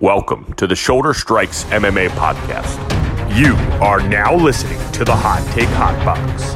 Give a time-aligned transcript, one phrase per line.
[0.00, 2.78] Welcome to the Shoulder Strikes MMA podcast.
[3.36, 6.54] You are now listening to the Hot Take Hot Box.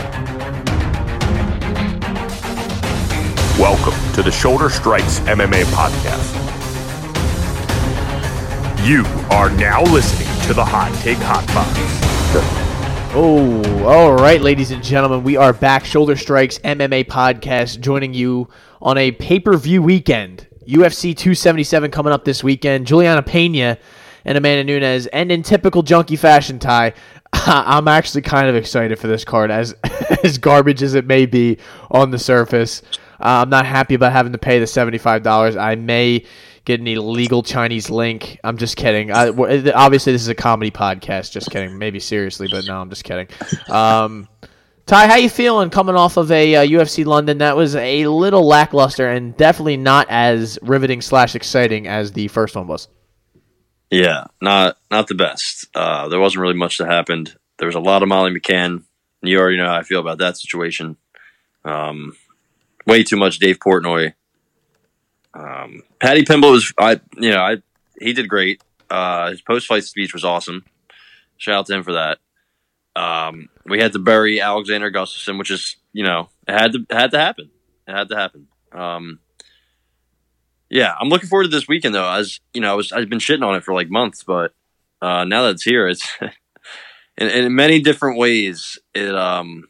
[3.58, 6.38] Welcome to the Shoulder Strikes MMA podcast.
[8.86, 13.12] You are now listening to the Hot Take Hot Box.
[13.12, 15.84] Oh, all right, ladies and gentlemen, we are back.
[15.84, 18.48] Shoulder Strikes MMA podcast, joining you
[18.80, 20.46] on a pay per view weekend.
[20.66, 22.86] UFC 277 coming up this weekend.
[22.86, 23.78] Juliana Pena
[24.24, 26.94] and Amanda Nunes, and in typical junkie fashion, Ty,
[27.32, 29.74] I'm actually kind of excited for this card, as
[30.22, 31.58] as garbage as it may be
[31.90, 32.82] on the surface.
[33.20, 35.56] Uh, I'm not happy about having to pay the $75.
[35.56, 36.24] I may
[36.64, 38.38] get an illegal Chinese link.
[38.42, 39.12] I'm just kidding.
[39.12, 41.32] I, obviously, this is a comedy podcast.
[41.32, 41.78] Just kidding.
[41.78, 43.28] Maybe seriously, but no, I'm just kidding.
[43.68, 44.28] Um,
[44.86, 48.46] Ty, how you feeling coming off of a uh, UFC London that was a little
[48.46, 52.88] lackluster and definitely not as riveting slash exciting as the first one was?
[53.90, 55.66] Yeah, not not the best.
[55.74, 57.36] Uh, there wasn't really much that happened.
[57.58, 58.84] There was a lot of Molly McCann.
[59.22, 60.96] You already know how I feel about that situation.
[61.64, 62.16] Um,
[62.86, 64.14] way too much Dave Portnoy.
[65.34, 67.62] Um, Paddy Pimblett was, I you know, I
[68.00, 68.62] he did great.
[68.90, 70.64] Uh, his post fight speech was awesome.
[71.36, 72.18] Shout out to him for that.
[72.94, 77.10] Um, we had to bury Alexander Gustafsson, which is you know it had to had
[77.12, 77.50] to happen.
[77.86, 78.48] It had to happen.
[78.72, 79.18] Um,
[80.70, 82.10] yeah, I'm looking forward to this weekend though.
[82.10, 84.54] As you know, I was I've been shitting on it for like months, but
[85.00, 86.06] uh, now that it's here, it's
[87.18, 88.78] in, in many different ways.
[88.94, 89.64] It um,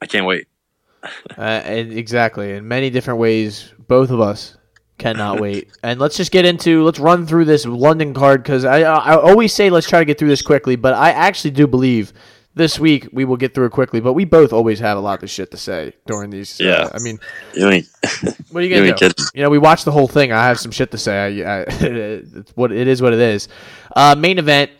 [0.00, 0.46] I can't wait.
[1.38, 4.55] uh, exactly, in many different ways, both of us
[4.98, 5.68] cannot wait.
[5.82, 9.52] And let's just get into let's run through this London card because I I always
[9.52, 12.12] say let's try to get through this quickly, but I actually do believe
[12.54, 14.00] this week we will get through it quickly.
[14.00, 16.58] But we both always have a lot of shit to say during these.
[16.58, 17.18] Yeah, uh, I mean,
[17.54, 17.86] you ain't,
[18.50, 18.98] what are you gonna you do?
[18.98, 19.24] kidding.
[19.34, 20.32] You know, we watched the whole thing.
[20.32, 21.42] I have some shit to say.
[21.44, 23.48] I, I it's what it is, what it is.
[23.94, 24.70] Uh, main event.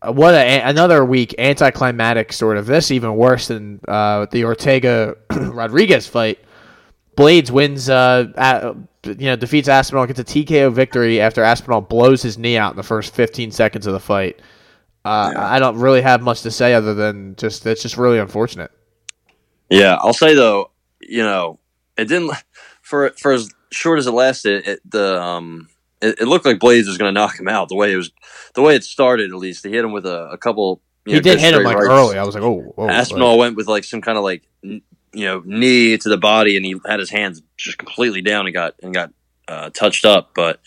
[0.00, 2.64] uh, What a, another week anticlimactic sort of.
[2.64, 6.38] This even worse than uh, the Ortega Rodriguez fight.
[7.14, 8.74] Blades wins, uh, at,
[9.04, 12.76] you know, defeats Aspinall, gets a TKO victory after Aspinall blows his knee out in
[12.76, 14.40] the first 15 seconds of the fight.
[15.04, 18.70] Uh, I don't really have much to say other than just it's just really unfortunate.
[19.68, 20.70] Yeah, I'll say though,
[21.00, 21.58] you know,
[21.96, 22.30] it didn't
[22.82, 24.66] for for as short as it lasted.
[24.68, 25.68] It, the um,
[26.00, 27.68] it, it looked like Blades was going to knock him out.
[27.68, 28.12] The way it was,
[28.54, 30.80] the way it started, at least, he hit him with a, a couple.
[31.04, 31.88] You He know, did hit him like rights.
[31.88, 32.18] early.
[32.18, 34.46] I was like, oh, whoa, Aspinall went with like some kind of like
[35.12, 38.54] you know knee to the body, and he had his hands just completely down and
[38.54, 39.12] got and got
[39.48, 40.30] uh, touched up.
[40.34, 40.60] But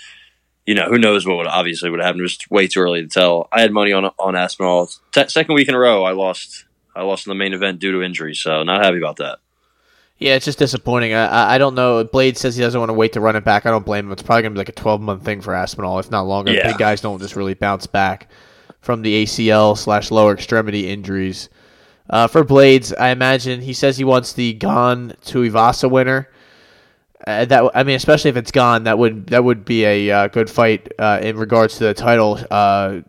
[0.66, 2.20] you know who knows what would obviously would happen.
[2.20, 3.48] It was way too early to tell.
[3.52, 4.90] I had money on on Aspinall.
[5.12, 6.66] Te- second week in a row, I lost.
[6.96, 9.40] I lost in the main event due to injury, so not happy about that.
[10.18, 11.14] Yeah, it's just disappointing.
[11.14, 12.04] I, I- don't know.
[12.06, 13.66] Blade says he doesn't want to wait to run it back.
[13.66, 14.12] I don't blame him.
[14.14, 16.54] It's probably gonna be like a 12 month thing for Aspinall, if not longer.
[16.54, 16.68] Yeah.
[16.68, 18.30] Big guys don't just really bounce back
[18.80, 21.50] from the ACL slash lower extremity injuries.
[22.10, 26.30] Uh, for Blades, I imagine he says he wants the Gon to Ivasa winner.
[27.26, 30.28] Uh, that I mean, especially if it's Gane, that would that would be a uh,
[30.28, 33.00] good fight uh, in regards to the title uh,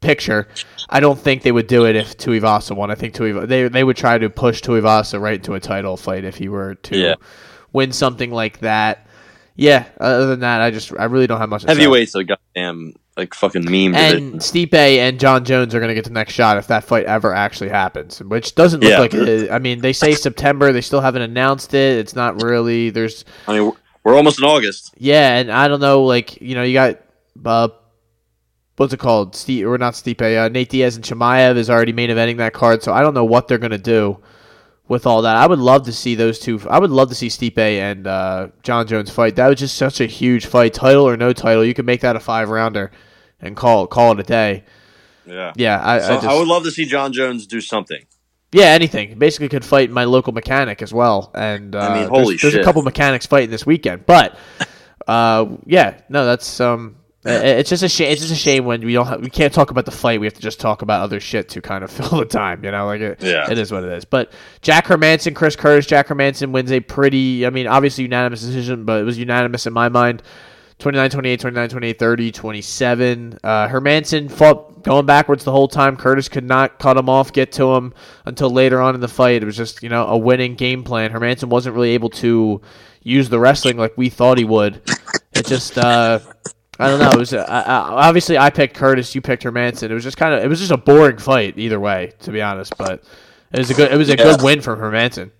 [0.00, 0.48] picture.
[0.88, 2.90] I don't think they would do it if Tuivasa won.
[2.90, 6.24] I think Tuivasa they they would try to push Tuivasa right into a title fight
[6.24, 7.14] if he were to Yeah.
[7.72, 9.06] win something like that.
[9.56, 9.84] Yeah.
[10.00, 11.62] Other than that, I just I really don't have much.
[11.62, 11.74] To say.
[11.74, 13.94] Heavyweights are goddamn like fucking meme.
[13.94, 14.38] And division.
[14.40, 17.32] Stipe and Jon Jones are going to get the next shot if that fight ever
[17.32, 18.98] actually happens, which doesn't look Yeah.
[18.98, 19.50] like it.
[19.50, 20.72] I mean, they say September.
[20.72, 21.98] They still haven't announced it.
[21.98, 22.90] It's not really.
[22.90, 24.92] There's I mean, we're- we're almost in August.
[24.98, 26.04] yeah, and I don't know.
[26.04, 27.00] Like you know, you got
[27.44, 27.68] uh,
[28.76, 29.34] what's it called?
[29.34, 30.20] Steve or not Stipe?
[30.22, 33.24] Uh, Nate Diaz and Chimaev is already main eventing that card, so I don't know
[33.24, 34.18] what they're gonna do
[34.88, 35.36] with all that.
[35.36, 36.60] I would love to see those two.
[36.70, 39.34] I would love to see Stipe and uh, Jon Jones fight.
[39.36, 41.64] That was just such a huge fight, title or no title.
[41.64, 42.92] You could make that a five rounder
[43.40, 44.64] and call call it a day.
[45.26, 45.52] Yeah.
[45.56, 48.04] Yeah, I, So I I, would love to see Jon Jones do something.
[48.52, 49.18] yeah anything.
[49.18, 51.30] Basically, could fight my local mechanic as well.
[51.34, 54.38] And uh, I mean, there's- holy there's, a couple mechanics fighting this weekend, but
[55.08, 56.96] uh, yeah, no, that's um.
[57.28, 58.12] It's just a shame.
[58.12, 59.04] It's just a shame when we don't.
[59.04, 60.20] Have, we can't talk about the fight.
[60.20, 62.64] We have to just talk about other shit to kind of fill the time.
[62.64, 63.50] You know, like it, Yeah.
[63.50, 64.04] it is what it is.
[64.04, 64.32] But
[64.62, 67.44] Jack Hermansson, Chris Curtis, Jack Hermansson wins a pretty.
[67.44, 70.22] I mean, obviously unanimous decision, but it was unanimous in my mind.
[70.78, 73.38] 29 28, 29 28, 30, 27.
[73.42, 75.96] Uh, Hermansson fought going backwards the whole time.
[75.96, 77.94] Curtis could not cut him off, get to him
[78.26, 79.42] until later on in the fight.
[79.42, 81.12] It was just, you know, a winning game plan.
[81.12, 82.60] Hermansson wasn't really able to
[83.02, 84.82] use the wrestling like we thought he would.
[85.32, 86.18] It just, uh,
[86.78, 87.10] I don't know.
[87.10, 89.90] It was uh, uh, obviously I picked Curtis, you picked Hermansson.
[89.90, 92.42] It was just kind of, it was just a boring fight either way, to be
[92.42, 92.76] honest.
[92.76, 93.02] But
[93.52, 95.30] it was a good, it was a good win for Hermansson.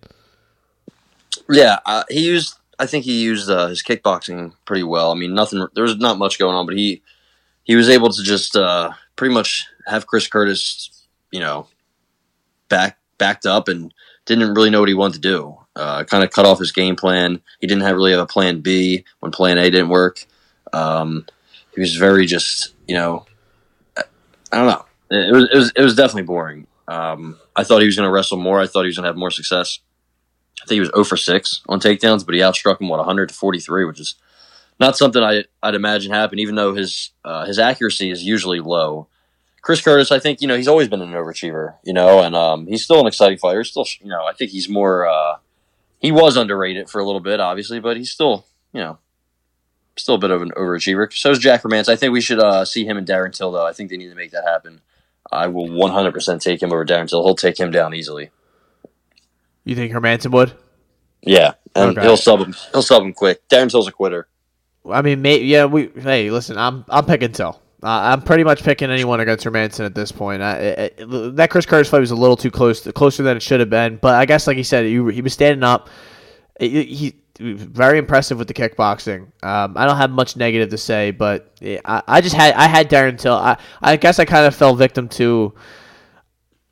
[1.49, 2.57] Yeah, uh, he used.
[2.79, 5.11] I think he used uh, his kickboxing pretty well.
[5.11, 5.67] I mean, nothing.
[5.75, 7.03] There was not much going on, but he
[7.65, 11.67] he was able to just uh, pretty much have Chris Curtis, you know,
[12.69, 13.93] back backed up and
[14.27, 15.57] didn't really know what he wanted to do.
[15.75, 17.41] Uh, kind of cut off his game plan.
[17.61, 20.25] He didn't have really have a plan B when plan A didn't work.
[20.73, 21.27] Um,
[21.75, 23.27] he was very just, you know,
[23.97, 24.85] I don't know.
[25.11, 26.67] It was it was it was definitely boring.
[26.89, 28.61] Um, I thought he was going to wrestle more.
[28.61, 29.81] I thought he was going to have more success.
[30.67, 33.29] I think he was 0 for 6 on takedowns, but he outstruck him what 100
[33.29, 34.17] to 43, which is
[34.81, 36.41] not something I, I'd imagine happen.
[36.41, 39.07] Even though his uh, his accuracy is usually low.
[39.63, 42.67] Chris Curtis, I think you know he's always been an overachiever, you know, and um,
[42.67, 43.61] he's still an exciting fighter.
[43.61, 45.07] He's Still, you know, I think he's more.
[45.07, 45.37] Uh,
[45.99, 48.99] he was underrated for a little bit, obviously, but he's still, you know,
[49.97, 51.13] still a bit of an overachiever.
[51.13, 51.91] So is Jack Hermansson.
[51.91, 53.67] I think we should uh, see him and Darren Till, though.
[53.67, 54.81] I think they need to make that happen.
[55.33, 57.25] I will 100% take him over Darren Till.
[57.25, 58.31] He'll take him down easily.
[59.67, 60.53] You think Hermansson would?
[61.23, 62.07] Yeah, and okay.
[62.07, 62.55] he'll sub him.
[62.73, 63.47] He'll sub him quick.
[63.49, 64.29] Darren Till's a quitter.
[64.89, 65.91] I mean, may, yeah, we.
[65.99, 67.61] Hey, listen, I'm I'm picking Till.
[67.83, 70.41] Uh, I'm pretty much picking anyone against Hermansson at this point.
[70.41, 73.43] I, it, it, that Chris Curtis fight was a little too close, closer than it
[73.43, 73.97] should have been.
[73.97, 75.91] But I guess, like he said, he, he was standing up.
[76.61, 79.33] He, he very impressive with the kickboxing.
[79.43, 82.89] Um, I don't have much negative to say, but I, I just had I had
[82.89, 83.35] Darren Till.
[83.35, 85.53] I, I guess I kind of fell victim to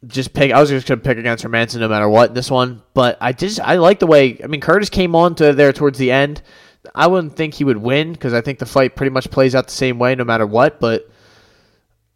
[0.07, 0.53] just pick.
[0.53, 3.33] I was just gonna pick against Hermansson no matter what in this one, but I
[3.33, 4.41] just I like the way.
[4.43, 6.43] I mean, Curtis came on to there towards the end.
[6.95, 9.67] I wouldn't think he would win because I think the fight pretty much plays out
[9.67, 10.81] the same way no matter what.
[10.81, 11.09] But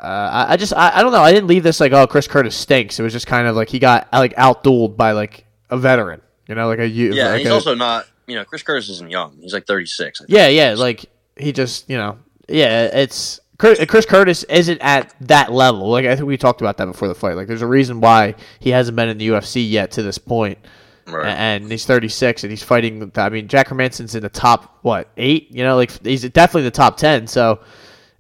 [0.01, 1.23] uh, I, I, just I, I don't know.
[1.23, 2.99] I didn't leave this like oh Chris Curtis stinks.
[2.99, 6.21] It was just kind of like he got like outdueled by like a veteran.
[6.47, 7.31] You know, like a yeah.
[7.31, 8.07] Like he's a, also not.
[8.27, 9.39] You know, Chris Curtis isn't young.
[9.41, 10.21] He's like thirty six.
[10.29, 10.75] Yeah, yeah.
[10.77, 11.07] Like
[11.37, 12.19] he just you know
[12.49, 12.85] yeah.
[12.85, 15.89] It's Chris Curtis isn't at that level.
[15.91, 17.35] Like I think we talked about that before the fight.
[17.35, 20.59] Like there's a reason why he hasn't been in the UFC yet to this point.
[21.07, 21.27] Right.
[21.27, 23.11] And he's 36 and he's fighting.
[23.17, 25.51] I mean, Jack Hermansson's in the top what eight?
[25.51, 27.27] You know, like he's definitely the top ten.
[27.27, 27.61] So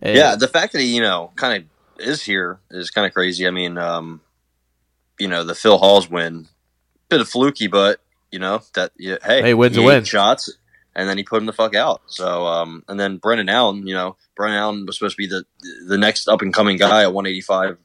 [0.02, 3.46] yeah, the fact that he you know kind of is here is kind of crazy.
[3.46, 4.20] I mean, um,
[5.18, 6.48] you know, the Phil Hawes win,
[7.08, 8.00] bit of fluky, but
[8.30, 10.04] you know that yeah, hey, hey, wins a win.
[10.04, 10.50] Shots,
[10.98, 12.02] and then he put him the fuck out.
[12.06, 15.44] So, um, and then Brendan Allen, you know, Brendan Allen was supposed to be the
[15.86, 17.78] the next up and coming guy at 185.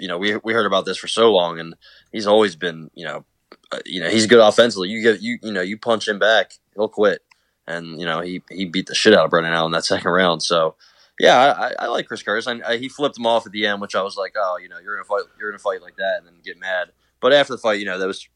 [0.00, 1.76] You know, we we heard about this for so long, and
[2.10, 3.24] he's always been, you know,
[3.70, 4.88] uh, you know, he's good offensively.
[4.88, 7.22] You get you you know, you punch him back, he'll quit.
[7.68, 10.42] And you know, he he beat the shit out of Brendan Allen that second round.
[10.42, 10.74] So,
[11.20, 12.48] yeah, I, I like Chris Curtis.
[12.48, 14.68] I, I, he flipped him off at the end, which I was like, oh, you
[14.68, 16.88] know, you're gonna fight, you're gonna fight like that, and then get mad.
[17.20, 18.28] But after the fight, you know, that was,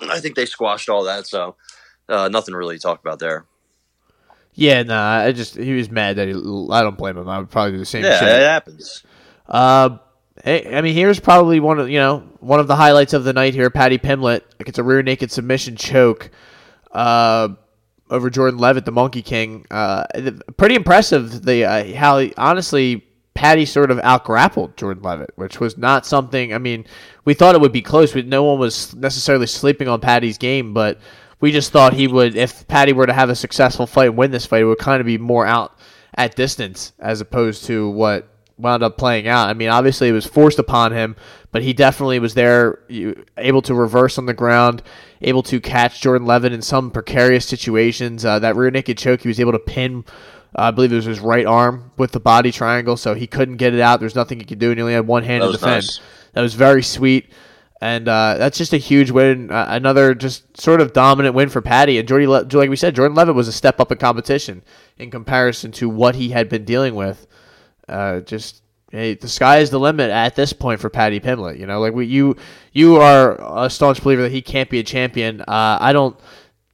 [0.00, 1.26] I think they squashed all that.
[1.26, 1.56] So,
[2.08, 3.46] uh, nothing really to talk about there.
[4.54, 6.34] Yeah, no, nah, I just he was mad that he.
[6.34, 7.28] I don't blame him.
[7.28, 8.04] I would probably do the same.
[8.04, 8.28] Yeah, shit.
[8.28, 9.02] it happens.
[9.48, 9.98] Uh,
[10.42, 13.32] Hey, I mean, here's probably one of you know one of the highlights of the
[13.32, 13.70] night here.
[13.70, 16.30] Paddy Pimblett gets a rear naked submission choke
[16.92, 17.48] uh,
[18.10, 19.64] over Jordan Levitt, the Monkey King.
[19.70, 20.04] Uh,
[20.56, 21.44] pretty impressive.
[21.44, 26.52] The uh, how honestly Paddy sort of outgrappled Jordan Levitt, which was not something.
[26.52, 26.84] I mean,
[27.24, 28.12] we thought it would be close.
[28.12, 30.98] but no one was necessarily sleeping on Paddy's game, but
[31.40, 32.36] we just thought he would.
[32.36, 35.00] If Paddy were to have a successful fight and win this fight, it would kind
[35.00, 35.78] of be more out
[36.16, 39.48] at distance as opposed to what wound up playing out.
[39.48, 41.16] I mean, obviously it was forced upon him,
[41.50, 42.80] but he definitely was there,
[43.36, 44.82] able to reverse on the ground,
[45.22, 48.24] able to catch Jordan Levitt in some precarious situations.
[48.24, 50.04] Uh, that rear naked choke, he was able to pin.
[50.56, 53.56] Uh, I believe it was his right arm with the body triangle, so he couldn't
[53.56, 53.98] get it out.
[53.98, 55.86] There's nothing he could do, and he only had one hand to defend.
[55.86, 56.00] Nice.
[56.32, 57.32] That was very sweet,
[57.84, 59.50] and uh, that's just a huge win.
[59.50, 61.98] Uh, another just sort of dominant win for Paddy.
[61.98, 64.62] And Jordy, Le- like we said, Jordan Levitt was a step up in competition
[64.96, 67.26] in comparison to what he had been dealing with
[67.86, 71.58] uh, just hey, the sky is the limit at this point for Paddy Pimblett.
[71.58, 72.36] You know, like we, you
[72.72, 75.42] you are a staunch believer that he can't be a champion.
[75.42, 76.18] Uh, I don't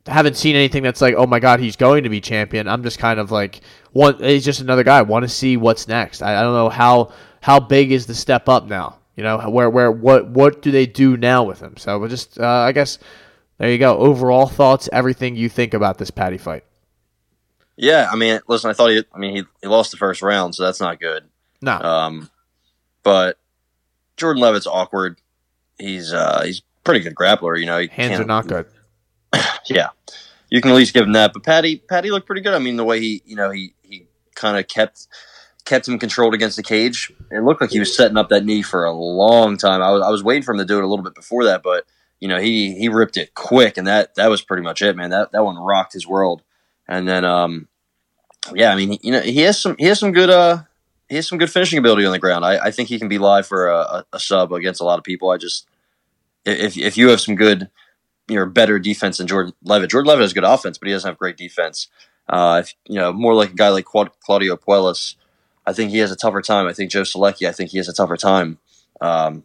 [0.06, 2.68] haven't seen anything that's like, oh my god, he's going to be champion.
[2.68, 4.16] I'm just kind of like one.
[4.22, 4.98] He's just another guy.
[4.98, 6.22] I want to see what's next.
[6.22, 8.99] I, I don't know how how big is the step up now.
[9.16, 11.76] You know, where where what what do they do now with him?
[11.76, 12.98] So, but just uh, I guess
[13.58, 13.98] there you go.
[13.98, 16.64] Overall thoughts, everything you think about this Paddy fight.
[17.76, 20.54] Yeah, I mean, listen, I thought he, I mean, he, he lost the first round,
[20.54, 21.24] so that's not good.
[21.62, 21.72] No.
[21.72, 22.30] Um,
[23.02, 23.38] but
[24.16, 25.18] Jordan Levitt's awkward.
[25.78, 27.58] He's uh, he's pretty good grappler.
[27.58, 28.66] You know, he hands are not good.
[29.66, 29.88] yeah,
[30.50, 31.32] you can at least give him that.
[31.32, 32.54] But Paddy, Paddy looked pretty good.
[32.54, 35.06] I mean, the way he, you know, he he kind of kept
[35.64, 37.12] kept him controlled against the cage.
[37.30, 39.82] It looked like he was setting up that knee for a long time.
[39.82, 41.62] I was I was waiting for him to do it a little bit before that,
[41.62, 41.84] but
[42.20, 45.10] you know, he he ripped it quick, and that that was pretty much it, man.
[45.10, 46.42] That that one rocked his world.
[46.86, 47.68] And then, um,
[48.52, 50.62] yeah, I mean, you know, he has some he has some good uh
[51.08, 52.44] he has some good finishing ability on the ground.
[52.44, 55.04] I, I think he can be live for a, a, sub against a lot of
[55.04, 55.30] people.
[55.30, 55.66] I just
[56.44, 57.70] if if you have some good,
[58.28, 59.90] you know, better defense than Jordan Levitt.
[59.90, 61.88] Jordan Levitt has good offense, but he doesn't have great defense.
[62.28, 65.16] Uh, if, you know, more like a guy like Claudio Puelles.
[65.70, 66.66] I think he has a tougher time.
[66.66, 68.58] I think Joe Solecki, I think he has a tougher time.
[69.00, 69.44] Um,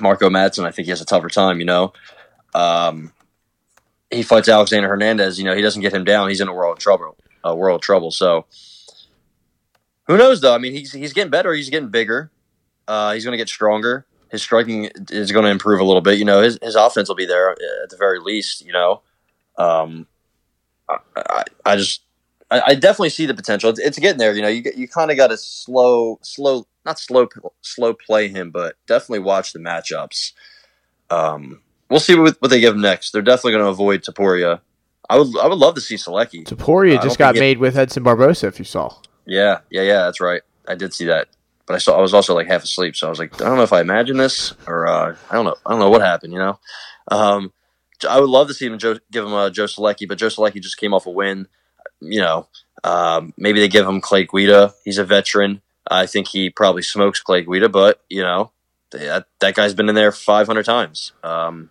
[0.00, 1.58] Marco Madsen, I think he has a tougher time.
[1.58, 1.92] You know,
[2.54, 3.12] um,
[4.10, 5.38] he fights Alexander Hernandez.
[5.38, 6.30] You know, he doesn't get him down.
[6.30, 7.14] He's in a world of trouble.
[7.44, 8.10] A world of trouble.
[8.10, 8.46] So
[10.06, 10.54] who knows though?
[10.54, 11.52] I mean, he's he's getting better.
[11.52, 12.30] He's getting bigger.
[12.88, 14.06] Uh, he's going to get stronger.
[14.30, 16.18] His striking is going to improve a little bit.
[16.18, 18.64] You know, his his offense will be there at the very least.
[18.64, 19.02] You know,
[19.58, 20.06] um,
[20.88, 22.05] I, I, I just
[22.50, 23.70] I, I, definitely see the potential.
[23.70, 24.32] It's, it's getting there.
[24.32, 27.28] You know, you you kind of got to slow slow not slow
[27.62, 30.32] slow play him, but definitely watch the matchups.
[31.10, 33.10] Um, we'll see what, what they give him next.
[33.10, 34.60] They're definitely going to avoid Topuria.
[35.08, 36.44] I would I would love to see Solecki.
[36.44, 38.46] Topuria uh, just got made with Edson Barboza.
[38.46, 38.94] If you saw.
[39.24, 40.04] Yeah, yeah, yeah.
[40.04, 40.42] That's right.
[40.68, 41.28] I did see that,
[41.66, 43.56] but I saw I was also like half asleep, so I was like, I don't
[43.56, 45.56] know if I imagined this or uh, I don't know.
[45.64, 46.32] I don't know what happened.
[46.32, 46.58] You know,
[47.08, 47.52] um,
[48.08, 50.60] I would love to see him Joe, give him uh, Joe Solecki, but Joe Solecki
[50.60, 51.46] just came off a win.
[52.00, 52.48] You know,
[52.84, 54.74] um, maybe they give him Clay Guida.
[54.84, 55.62] He's a veteran.
[55.88, 58.50] I think he probably smokes Clay Guida, but you know,
[58.90, 61.12] that, that guy's been in there 500 times.
[61.22, 61.70] Um,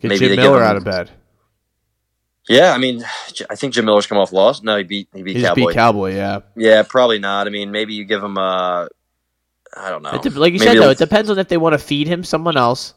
[0.00, 1.10] Get maybe Jim Miller him, out of bed.
[2.48, 3.02] Yeah, I mean,
[3.48, 4.62] I think Jim Miller's come off loss.
[4.62, 5.66] No, he beat he beat he Cowboy.
[5.66, 6.40] Beat Cowboy, yeah.
[6.56, 7.46] Yeah, probably not.
[7.46, 8.88] I mean, maybe you give him a.
[9.76, 10.10] I don't know.
[10.10, 12.56] like you maybe said though, it depends on if they want to feed him someone
[12.56, 12.94] else,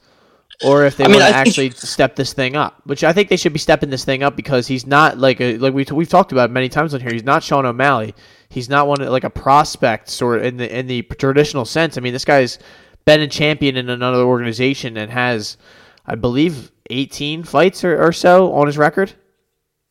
[0.64, 1.82] or if they I want to actually think...
[1.82, 2.82] step this thing up.
[2.86, 5.58] Which I think they should be stepping this thing up because he's not like a,
[5.58, 7.12] like we we've talked about many times on here.
[7.12, 8.16] He's not Sean O'Malley.
[8.50, 11.98] He's not one like a prospect sort in the in the traditional sense.
[11.98, 12.60] I mean, this guy's
[13.06, 15.58] been a champion in another organization and has,
[16.06, 19.14] I believe, 18 fights or, or so on his record.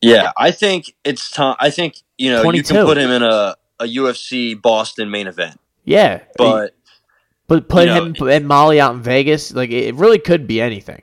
[0.01, 1.55] Yeah, I think it's time.
[1.59, 2.57] I think you know 22.
[2.57, 5.59] you can put him in a, a UFC Boston main event.
[5.83, 6.75] Yeah, but
[7.47, 11.01] but put him know, and Molly out in Vegas, like it really could be anything.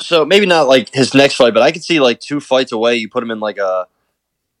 [0.00, 2.96] So maybe not like his next fight, but I could see like two fights away.
[2.96, 3.86] You put him in like a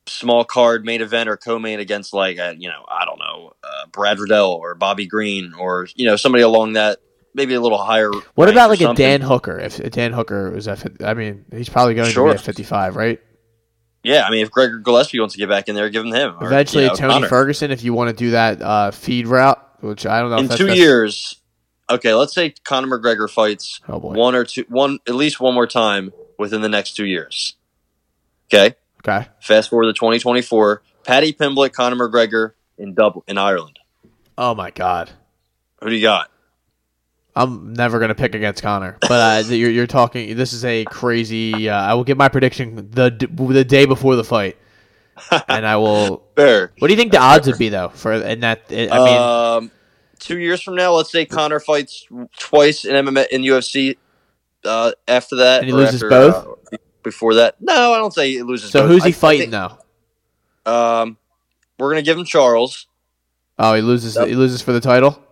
[0.06, 3.86] small card main event or co-main against like a, you know I don't know uh,
[3.92, 6.98] Brad Riddell or Bobby Green or you know somebody along that
[7.34, 8.10] maybe a little higher.
[8.34, 9.58] What about like a Dan Hooker?
[9.58, 12.26] If Dan Hooker was at, I mean, he's probably going sure.
[12.26, 13.20] to be at fifty-five, right?
[14.02, 16.36] Yeah, I mean, if Gregor Gillespie wants to get back in there, give him him.
[16.40, 17.28] Or, Eventually, you know, Tony Connor.
[17.28, 20.38] Ferguson, if you want to do that uh, feed route, which I don't know.
[20.38, 21.40] In two years,
[21.90, 25.66] okay, let's say Conor McGregor fights oh one or two, one at least one more
[25.66, 27.56] time within the next two years.
[28.52, 28.76] Okay.
[29.06, 29.28] Okay.
[29.40, 30.82] Fast forward to 2024.
[31.04, 33.78] Paddy Pimblett, Conor McGregor in Dublin, in Ireland.
[34.36, 35.10] Oh my God.
[35.82, 36.30] Who do you got?
[37.36, 40.36] I'm never gonna pick against Conor, but uh, you're, you're talking.
[40.36, 41.68] This is a crazy.
[41.68, 44.56] Uh, I will give my prediction the the day before the fight,
[45.48, 46.24] and I will.
[46.36, 46.72] Fair.
[46.78, 48.62] What do you think the odds would be though for in that?
[48.70, 49.70] I mean, um,
[50.18, 52.06] two years from now, let's say Conor fights
[52.38, 53.96] twice in MMA in UFC.
[54.64, 56.58] Uh, after that, and he loses after, both.
[56.72, 58.70] Uh, before that, no, I don't say he loses.
[58.70, 58.90] So both.
[58.90, 59.78] who's he I, fighting I think,
[60.66, 61.02] now?
[61.02, 61.16] Um,
[61.78, 62.86] we're gonna give him Charles.
[63.58, 64.16] Oh, he loses.
[64.16, 64.28] Yep.
[64.28, 65.22] He loses for the title.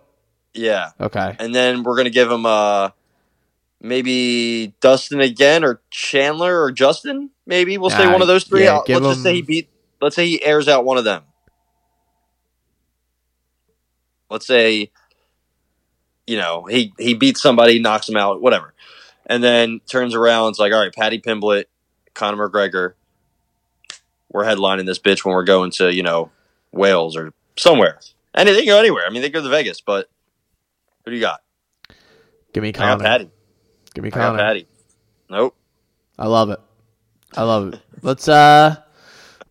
[0.53, 0.91] Yeah.
[0.99, 1.35] Okay.
[1.39, 2.89] And then we're gonna give him uh
[3.81, 7.29] maybe Dustin again or Chandler or Justin.
[7.45, 8.63] Maybe we'll say one of those three.
[8.63, 9.03] Yeah, let's him...
[9.03, 9.69] just say he beat.
[10.01, 11.23] Let's say he airs out one of them.
[14.29, 14.91] Let's say,
[16.25, 18.73] you know, he he beats somebody, knocks him out, whatever,
[19.25, 20.49] and then turns around.
[20.49, 21.65] It's like, all right, Paddy Pimblett,
[22.13, 22.93] Conor McGregor.
[24.29, 26.31] We're headlining this bitch when we're going to you know
[26.71, 27.99] Wales or somewhere.
[28.33, 29.03] And they can go anywhere.
[29.07, 30.09] I mean, they go to Vegas, but
[31.05, 31.39] who do you got?
[32.53, 32.91] Give me Conor.
[32.91, 33.31] I got Paddy.
[33.95, 34.37] Give me Conor.
[34.37, 34.67] Paddy.
[35.29, 35.55] Nope.
[36.19, 36.59] I love it.
[37.35, 37.79] I love it.
[38.01, 38.75] Let's uh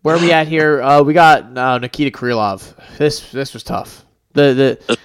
[0.07, 0.81] where are we at here?
[0.81, 2.73] Uh we got uh, Nikita Krylov.
[2.97, 4.05] This this was tough.
[4.31, 4.97] The the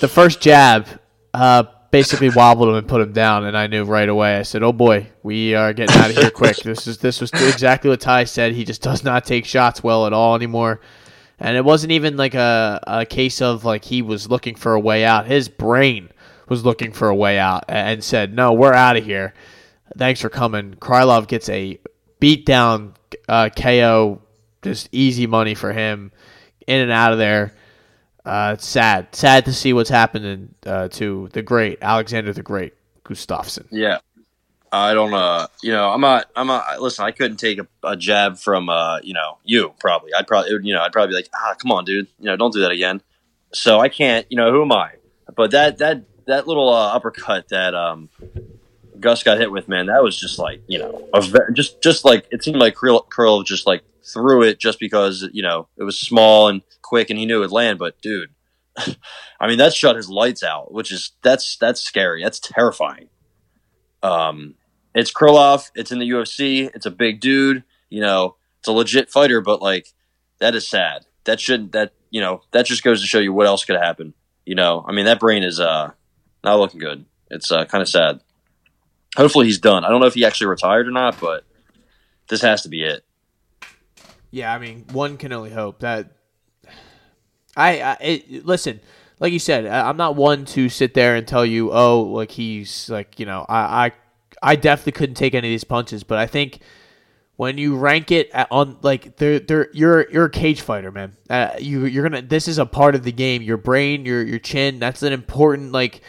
[0.00, 0.86] the first jab
[1.34, 4.36] uh basically wobbled him and put him down and I knew right away.
[4.36, 7.32] I said, "Oh boy, we are getting out of here quick." This is this was
[7.32, 8.52] exactly what Ty said.
[8.52, 10.80] He just does not take shots well at all anymore.
[11.40, 14.80] And it wasn't even like a, a case of like he was looking for a
[14.80, 15.26] way out.
[15.26, 16.08] His brain
[16.48, 19.34] was looking for a way out and said, "No, we're out of here.
[19.96, 21.80] Thanks for coming." Krylov gets a
[22.20, 22.94] beatdown
[23.28, 24.22] uh, KO,
[24.66, 26.12] just easy money for him,
[26.66, 27.52] in and out of there.
[28.24, 32.74] Uh, it's sad, sad to see what's happening uh, to the great Alexander the Great
[33.04, 33.66] Gustafsson.
[33.70, 33.98] Yeah,
[34.72, 37.96] I don't uh you know I'm not I'm not listen I couldn't take a, a,
[37.96, 40.12] jab from uh you know you probably.
[40.12, 42.08] I'd probably you know I'd probably be like ah come on dude.
[42.18, 43.00] You know don't do that again.
[43.52, 44.94] So I can't you know who am I?
[45.34, 48.08] But that that that little uh, uppercut that um
[49.00, 52.26] Gus got hit with man that was just like you know ve- just just like
[52.30, 55.98] it seemed like Curl, Curl just like threw it just because you know it was
[55.98, 58.30] small and quick and he knew it would land but dude
[59.40, 63.08] I mean that shut his lights out which is that's that's scary that's terrifying
[64.02, 64.54] um,
[64.94, 65.70] it's Krylov.
[65.74, 66.70] It's in the UFC.
[66.74, 67.64] It's a big dude.
[67.90, 69.88] You know, it's a legit fighter, but like
[70.38, 71.06] that is sad.
[71.24, 71.72] That shouldn't.
[71.72, 74.14] That you know that just goes to show you what else could happen.
[74.44, 75.92] You know, I mean that brain is uh,
[76.44, 77.04] not looking good.
[77.30, 78.20] It's uh, kind of sad.
[79.16, 79.84] Hopefully he's done.
[79.84, 81.44] I don't know if he actually retired or not, but
[82.28, 83.04] this has to be it.
[84.30, 86.10] Yeah, I mean, one can only hope that.
[87.56, 88.80] I, I it, listen,
[89.18, 92.30] like you said, I, I'm not one to sit there and tell you, oh, like
[92.30, 93.92] he's like you know, I, I,
[94.42, 96.60] I definitely couldn't take any of these punches, but I think
[97.36, 101.50] when you rank it on like they're, they're you're you're a cage fighter man uh,
[101.58, 104.78] you you're gonna this is a part of the game your brain your your chin
[104.78, 106.00] that's an important like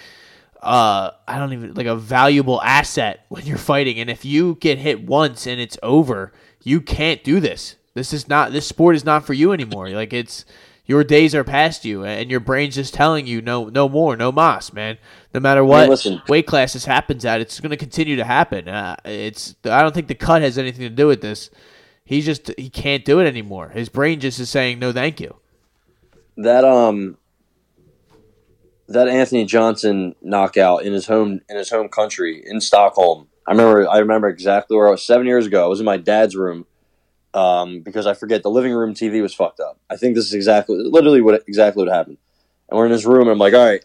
[0.67, 3.99] uh i don't even like a valuable asset when you're fighting.
[3.99, 6.33] And if you get hit once and it's over
[6.63, 7.77] you can't do this.
[7.93, 9.89] This is not this sport is not for you anymore.
[9.89, 10.43] Like it's
[10.85, 14.31] your days are past you and your brain's just telling you no no more no
[14.31, 14.97] mas man.
[15.33, 16.21] No matter what listen.
[16.27, 18.67] weight class this happens at it's going to continue to happen.
[18.67, 21.49] Uh, it's i don't think the cut has anything to do with this.
[22.03, 23.69] He just he can't do it anymore.
[23.69, 25.37] His brain just is saying no thank you.
[26.35, 27.17] That um
[28.87, 33.27] that Anthony Johnson knockout in his home in his home country in Stockholm.
[33.45, 35.63] I remember I remember exactly where I was seven years ago.
[35.63, 36.65] I was in my dad's room
[37.33, 39.79] um, because I forget the living room TV was fucked up.
[39.89, 42.17] I think this is exactly literally what exactly what happened.
[42.69, 43.83] And we're in his room and I'm like, all right.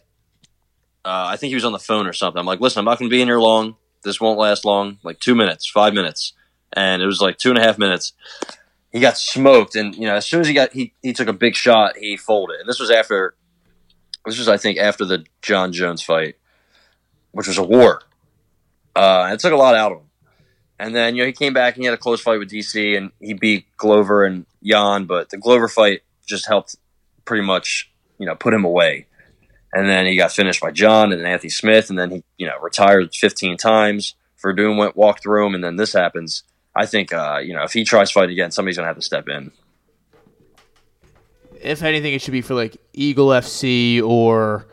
[1.04, 2.38] Uh, I think he was on the phone or something.
[2.38, 3.74] I'm like, listen, I'm not going to be in here long.
[4.04, 4.98] This won't last long.
[5.02, 6.32] Like two minutes, five minutes,
[6.72, 8.12] and it was like two and a half minutes.
[8.92, 11.32] He got smoked, and you know, as soon as he got he he took a
[11.32, 12.60] big shot, he folded.
[12.60, 13.34] And this was after
[14.24, 16.36] this was, I think, after the Jon Jones fight,
[17.32, 18.02] which was a war.
[18.94, 20.06] Uh, it took a lot out of him.
[20.78, 22.96] And then, you know, he came back and he had a close fight with DC
[22.96, 26.76] and he beat Glover and Jan, but the Glover fight just helped
[27.24, 29.06] pretty much, you know, put him away.
[29.72, 32.58] And then he got finished by Jon and Anthony Smith, and then he, you know,
[32.60, 34.14] retired 15 times.
[34.44, 36.42] Werdum went walked through him, and then this happens.
[36.74, 39.02] I think, uh, you know, if he tries to fight again, somebody's to have to
[39.02, 39.52] step in.
[41.62, 44.66] If anything, it should be for like Eagle FC or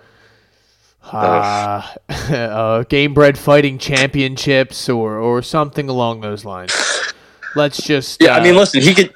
[1.03, 6.73] uh, uh, Game Bred Fighting Championships or or something along those lines.
[7.56, 9.13] Let's just Yeah, I mean, uh, listen, he could.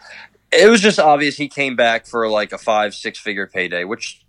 [0.51, 4.23] It was just obvious he came back for like a five, six figure payday, which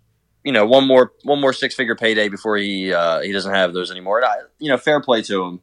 [0.45, 3.73] you know, one more, one more six figure payday before he uh, he doesn't have
[3.73, 4.19] those anymore.
[4.19, 5.61] And I, you know, fair play to him.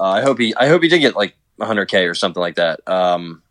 [0.00, 2.80] Uh, I hope he, I hope he did get like 100k or something like that.
[2.88, 3.42] Um,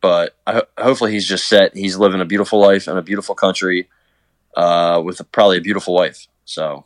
[0.00, 1.76] but I, hopefully he's just set.
[1.76, 3.88] He's living a beautiful life in a beautiful country
[4.56, 6.26] uh, with a, probably a beautiful wife.
[6.44, 6.84] So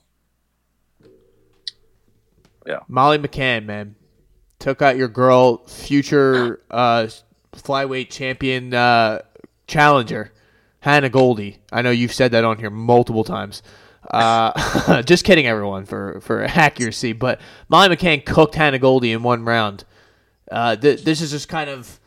[2.67, 2.81] yeah.
[2.89, 3.95] Molly McCann, man,
[4.59, 7.09] took out your girl, future uh,
[7.53, 9.21] flyweight champion uh,
[9.67, 10.33] challenger,
[10.81, 11.59] Hannah Goldy.
[11.73, 13.63] I know you've said that on here multiple times.
[14.11, 17.13] Uh, just kidding, everyone, for for accuracy.
[17.13, 19.85] But Molly McCann cooked Hannah Goldy in one round.
[20.51, 22.01] Uh, th- this is just kind of.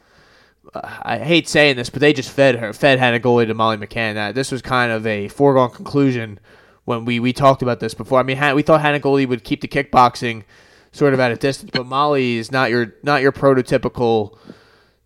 [0.73, 4.33] I hate saying this, but they just fed her, fed Hannah Goldy to Molly McCann.
[4.33, 6.39] This was kind of a foregone conclusion
[6.85, 8.19] when we, we talked about this before.
[8.19, 10.43] I mean, we thought Hannah Goldy would keep the kickboxing
[10.91, 14.37] sort of at a distance, but Molly is not your not your prototypical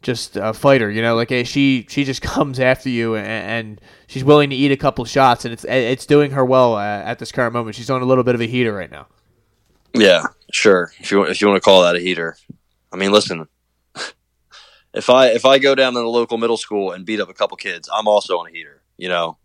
[0.02, 0.90] just uh, fighter.
[0.90, 4.56] You know, like eh, she she just comes after you and, and she's willing to
[4.56, 7.76] eat a couple shots, and it's it's doing her well uh, at this current moment.
[7.76, 9.08] She's on a little bit of a heater right now.
[9.94, 10.92] yeah, sure.
[11.00, 12.38] If you if you want to call that a heater,
[12.92, 13.48] I mean, listen.
[14.94, 17.34] If I if I go down to the local middle school and beat up a
[17.34, 19.38] couple kids, I'm also on a heater, you know.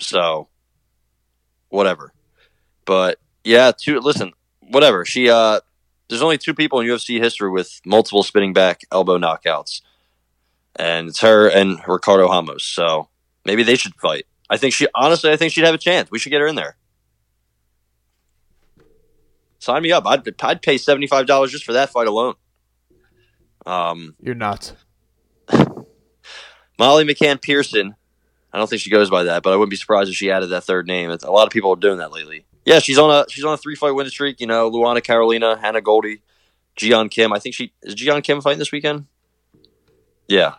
[0.00, 0.48] So,
[1.68, 2.12] whatever.
[2.86, 4.00] But yeah, two.
[4.00, 5.04] Listen, whatever.
[5.04, 5.60] She uh,
[6.08, 9.82] there's only two people in UFC history with multiple spinning back elbow knockouts,
[10.76, 12.64] and it's her and Ricardo Ramos.
[12.64, 13.08] So
[13.44, 14.26] maybe they should fight.
[14.48, 16.10] I think she honestly, I think she'd have a chance.
[16.10, 16.76] We should get her in there.
[19.58, 20.06] Sign me up.
[20.06, 22.34] I'd I'd pay seventy five dollars just for that fight alone.
[23.66, 24.72] Um, You're nuts.
[26.78, 27.94] Molly McCann Pearson.
[28.52, 30.48] I don't think she goes by that, but I wouldn't be surprised if she added
[30.48, 31.10] that third name.
[31.10, 32.44] It's, a lot of people are doing that lately.
[32.64, 34.40] Yeah, she's on a she's on a three fight win streak.
[34.40, 36.20] You know, Luana Carolina, Hannah Goldy,
[36.76, 37.32] Jian Kim.
[37.32, 39.06] I think she is Ji Yeon Kim fighting this weekend.
[40.28, 40.54] Yeah,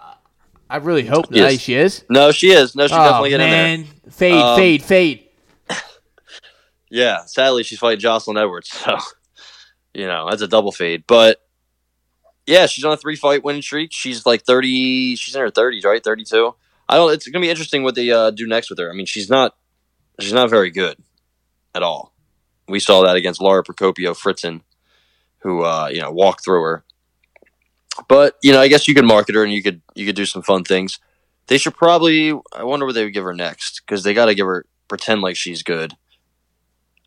[0.70, 1.52] I really hope Yes.
[1.54, 2.04] that she is.
[2.10, 2.76] no, she is.
[2.76, 3.78] No, she oh definitely get in there.
[3.78, 5.28] man, fade, Um, fade, fade.
[6.90, 8.98] Yeah, sadly she's fighting Jocelyn Edwards, so
[9.94, 11.06] you know that's a double fade.
[11.08, 11.43] But
[12.46, 13.92] yeah, she's on a three fight winning streak.
[13.92, 15.16] She's like thirty.
[15.16, 16.04] She's in her thirties, right?
[16.04, 16.56] Thirty two.
[16.90, 17.14] I don't.
[17.14, 18.92] It's gonna be interesting what they uh, do next with her.
[18.92, 19.56] I mean, she's not.
[20.20, 20.98] She's not very good
[21.74, 22.14] at all.
[22.68, 24.62] We saw that against Laura Procopio Fritzen,
[25.40, 26.84] who uh, you know walked through her.
[28.08, 30.26] But you know, I guess you could market her and you could you could do
[30.26, 31.00] some fun things.
[31.48, 32.32] They should probably.
[32.54, 35.22] I wonder what they would give her next because they got to give her pretend
[35.22, 35.94] like she's good.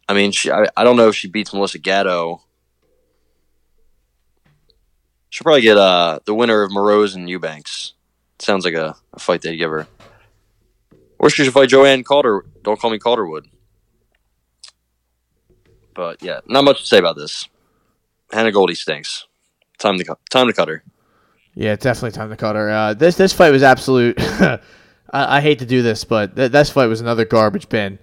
[0.08, 2.42] I mean, she, I, I don't know if she beats Melissa Gatto.
[5.30, 7.94] She'll probably get uh, the winner of Moroz and Eubanks.
[8.38, 9.86] Sounds like a, a fight they'd give her.
[11.18, 12.44] Or she should fight Joanne Calder.
[12.62, 13.46] Don't call me Calderwood.
[15.94, 17.48] But yeah, not much to say about this.
[18.30, 19.26] Hannah Goldy stinks.
[19.78, 20.18] Time to cut.
[20.30, 20.84] Time to cut her.
[21.54, 22.70] Yeah, definitely time to cut her.
[22.70, 24.16] Uh, this this fight was absolute.
[24.20, 24.58] I,
[25.10, 27.98] I hate to do this, but th- this fight was another garbage bin.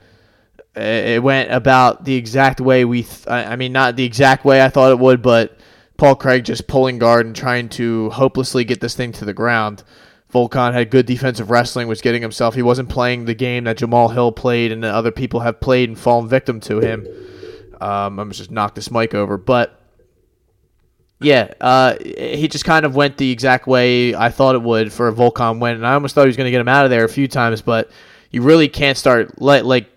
[0.76, 3.04] It, it went about the exact way we.
[3.04, 5.58] Th- I, I mean, not the exact way I thought it would, but
[5.97, 9.84] Paul Craig just pulling guard and trying to hopelessly get this thing to the ground.
[10.34, 12.56] Volkan had good defensive wrestling, was getting himself.
[12.56, 15.97] He wasn't playing the game that Jamal Hill played and other people have played and
[15.97, 17.08] fallen victim to him.
[17.79, 19.79] Um, I'm just knock this mic over, but
[21.19, 25.08] yeah, uh, he just kind of went the exact way I thought it would for
[25.08, 26.91] a Volkan win, and I almost thought he was going to get him out of
[26.91, 27.89] there a few times, but
[28.32, 29.89] you really can't start let like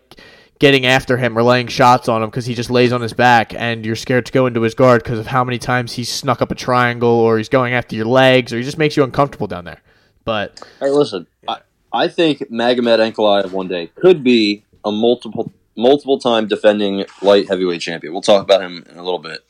[0.58, 3.54] getting after him or laying shots on him because he just lays on his back,
[3.54, 6.40] and you're scared to go into his guard because of how many times he's snuck
[6.40, 9.46] up a triangle or he's going after your legs or he just makes you uncomfortable
[9.46, 9.82] down there.
[10.24, 11.58] But hey, listen, I,
[11.92, 17.80] I think Magomed Ankalaev one day could be a multiple multiple time defending light heavyweight
[17.80, 18.12] champion.
[18.12, 19.40] We'll talk about him in a little bit.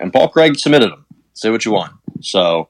[0.00, 1.04] And Paul Craig submitted him.
[1.34, 1.92] Say what you want.
[2.20, 2.68] So,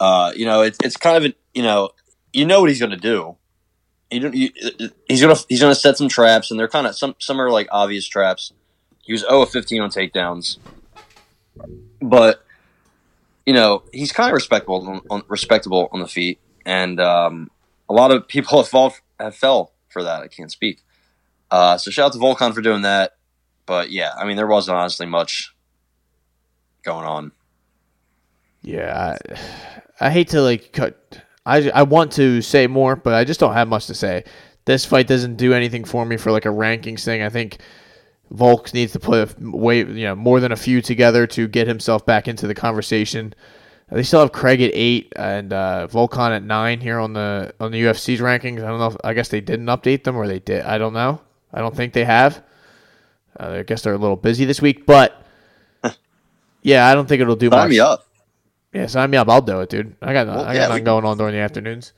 [0.00, 1.90] uh, you know, it's it's kind of a, you know,
[2.32, 3.36] you know what he's going to do.
[4.10, 4.50] You, you,
[5.06, 7.68] he's gonna he's gonna set some traps, and they're kind of some some are like
[7.70, 8.52] obvious traps.
[9.02, 10.58] He was 0 of 15 on takedowns,
[12.00, 12.44] but
[13.44, 17.50] you know he's kind of respectable on, on, respectable on the feet, and um,
[17.88, 20.22] a lot of people have fall have fell for that.
[20.22, 20.82] I can't speak.
[21.50, 23.16] Uh, so shout out to Volkan for doing that.
[23.66, 25.54] But yeah, I mean there wasn't honestly much
[26.82, 27.32] going on.
[28.62, 29.16] Yeah,
[30.00, 31.22] I, I hate to like cut.
[31.48, 34.24] I, I want to say more, but I just don't have much to say.
[34.66, 37.22] This fight doesn't do anything for me for like a rankings thing.
[37.22, 37.58] I think
[38.30, 41.66] Volk needs to put a way, you know, more than a few together to get
[41.66, 43.34] himself back into the conversation.
[43.90, 47.72] They still have Craig at eight and uh, Volkan at nine here on the on
[47.72, 48.62] the UFC's rankings.
[48.62, 48.88] I don't know.
[48.88, 50.62] If, I guess they didn't update them or they did.
[50.64, 51.22] I don't know.
[51.54, 52.44] I don't think they have.
[53.40, 55.22] Uh, I guess they're a little busy this week, but
[56.62, 57.70] yeah, I don't think it'll do Sign much.
[57.70, 58.07] me up.
[58.78, 59.28] Yeah, sign me up.
[59.28, 59.96] I'll do it, dude.
[60.00, 61.92] I got Well, I got yeah, nothing going on during the afternoons.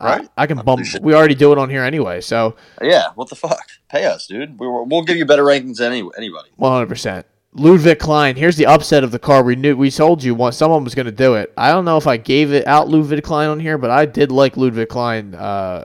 [0.00, 0.28] Right.
[0.36, 0.86] I, I can bump.
[1.02, 3.68] We already do it on here anyway, so Yeah, what the fuck?
[3.90, 4.58] Pay us, dude.
[4.58, 6.50] We, we'll give you better rankings than any, anybody.
[6.56, 7.26] one hundred percent.
[7.52, 8.36] Ludwig Klein.
[8.36, 9.44] Here's the upset of the card.
[9.44, 11.52] We knew we told you one, someone was going to do it.
[11.56, 14.30] I don't know if I gave it out Ludwig Klein on here, but I did
[14.30, 15.34] like Ludwig Klein.
[15.34, 15.84] Uh,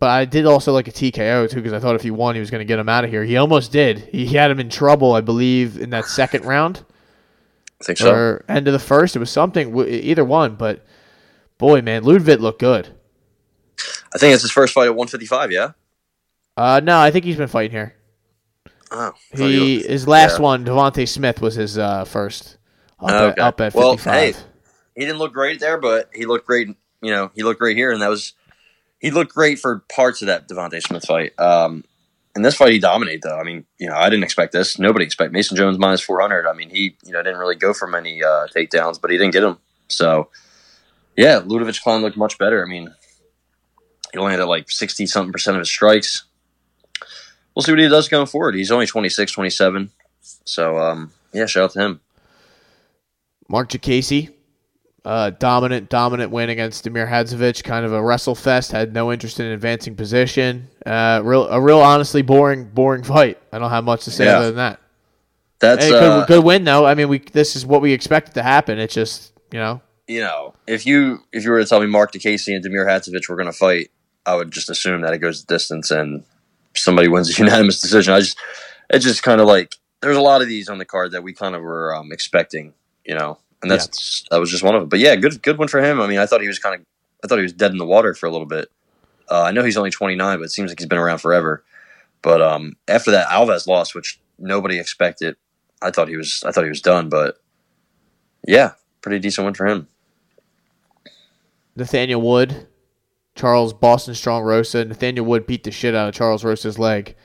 [0.00, 2.40] but I did also like a TKO too because I thought if he won, he
[2.40, 3.22] was going to get him out of here.
[3.24, 4.00] He almost did.
[4.10, 6.84] He had him in trouble, I believe, in that second round
[7.82, 8.12] I think so.
[8.12, 9.16] or end of the first.
[9.16, 10.54] It was something, either one.
[10.54, 10.84] But
[11.58, 12.88] boy, man, Ludwig looked good.
[14.14, 15.50] I think it's his first fight at 155.
[15.52, 15.72] Yeah.
[16.56, 17.94] Uh, no, I think he's been fighting here.
[18.90, 20.42] Oh, He you- his last yeah.
[20.42, 22.58] one, Devonte Smith, was his uh, first
[23.00, 23.28] up, Okay.
[23.30, 24.34] at, up at Well, fifty five.
[24.36, 24.42] hey.
[24.94, 26.68] He didn't look great there, but he looked great.
[27.00, 28.34] You know, he looked great here, and that was
[28.98, 31.32] he looked great for parts of that Devonte Smith fight.
[31.40, 31.84] Um,
[32.34, 33.38] in this fight, he dominated though.
[33.38, 34.78] I mean, you know, I didn't expect this.
[34.78, 36.46] Nobody expect Mason Jones minus 400.
[36.46, 39.32] I mean, he you know didn't really go for many uh, takedowns, but he didn't
[39.32, 39.58] get them.
[39.88, 40.28] So,
[41.16, 42.64] yeah, Ludovit Klein looked much better.
[42.64, 42.92] I mean,
[44.12, 46.24] he only had like 60 something percent of his strikes.
[47.54, 48.54] We'll see what he does going forward.
[48.54, 49.90] He's only 26, 27.
[50.44, 52.00] So, um, yeah, shout out to him.
[53.48, 54.32] Marc Diakiese,
[55.04, 57.64] uh, dominant, dominant win against Damir Hadzovic.
[57.64, 58.72] Kind of a wrestle fest.
[58.72, 60.68] Had no interest in advancing position.
[60.86, 63.38] Uh, real, a real, honestly boring, boring fight.
[63.52, 64.36] I don't have much to say Yeah.
[64.38, 64.80] other than that.
[65.60, 66.86] That's Hey, good, uh, good win though.
[66.86, 68.78] I mean, we this is what we expected to happen.
[68.80, 72.12] It's just you know, you know, if you if you were to tell me Marc
[72.12, 73.90] Diakiese and Damir Hadzovic were going to fight,
[74.26, 76.24] I would just assume that it goes the distance and
[76.74, 78.12] somebody wins a unanimous decision.
[78.12, 78.36] I just
[78.90, 81.32] it's just kind of like there's a lot of these on the card that we
[81.32, 84.88] kind of were um, expecting, you know, and that's that was just one of them.
[84.88, 86.00] But yeah, good good one for him.
[86.00, 86.86] I mean, I thought he was kind of
[87.24, 88.68] I thought he was dead in the water for a little bit.
[89.30, 91.64] Uh, I know he's only 29, but it seems like he's been around forever.
[92.20, 95.36] But um, after that Alves loss, which nobody expected,
[95.80, 97.08] I thought he was I thought he was done.
[97.08, 97.38] But
[98.46, 99.88] yeah, pretty decent win for him.
[101.74, 102.66] Nathaniel Wood,
[103.34, 104.84] Charles Boston Strong Rosa.
[104.84, 107.16] Nathaniel Wood beat the shit out of Charles Rosa's leg.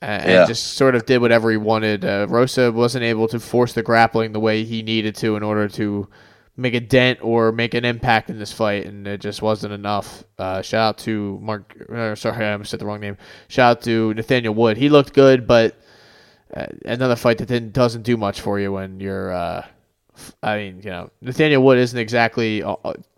[0.00, 0.46] And Yeah.
[0.46, 2.04] just sort of did whatever he wanted.
[2.04, 5.66] Uh, Rosa wasn't able to force the grappling the way he needed to in order
[5.70, 6.08] to
[6.56, 10.24] make a dent or make an impact in this fight, and it just wasn't enough.
[10.38, 11.74] Uh, shout out to Mark.
[11.92, 13.16] Uh, sorry, I said the wrong name.
[13.48, 14.76] Shout out to Nathaniel Wood.
[14.76, 15.76] He looked good, but
[16.54, 19.32] uh, another fight that didn't, doesn't do much for you when you're.
[19.32, 19.66] Uh,
[20.42, 22.64] I mean, you know, Nathaniel Wood isn't exactly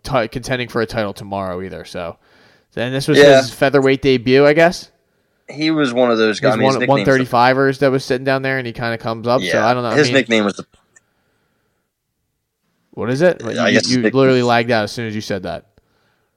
[0.03, 1.83] t- contending for a title tomorrow either.
[1.83, 2.17] So,
[2.73, 3.37] then this was Yeah.
[3.41, 4.91] his featherweight debut, I guess.
[5.51, 6.53] He was one of those guys.
[6.53, 9.27] I mean, one thirty fivers that was sitting down there, and he kind of comes
[9.27, 9.41] up.
[9.41, 9.89] Yeah, So I don't know.
[9.89, 10.65] I His mean, nickname was the
[12.91, 13.43] What is it?
[13.43, 15.67] I you you literally lagged out as soon as you said that.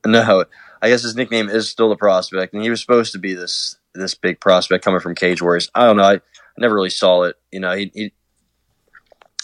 [0.07, 0.45] no.
[0.83, 3.77] I guess his nickname is still the prospect, and he was supposed to be this
[3.95, 5.71] this big prospect coming from Cage Warriors.
[5.75, 6.03] I don't know.
[6.05, 6.21] I, I
[6.59, 7.37] never really saw it.
[7.51, 8.13] You know, he, he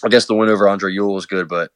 [0.04, 1.72] I guess the win over Andre Ewell was good, but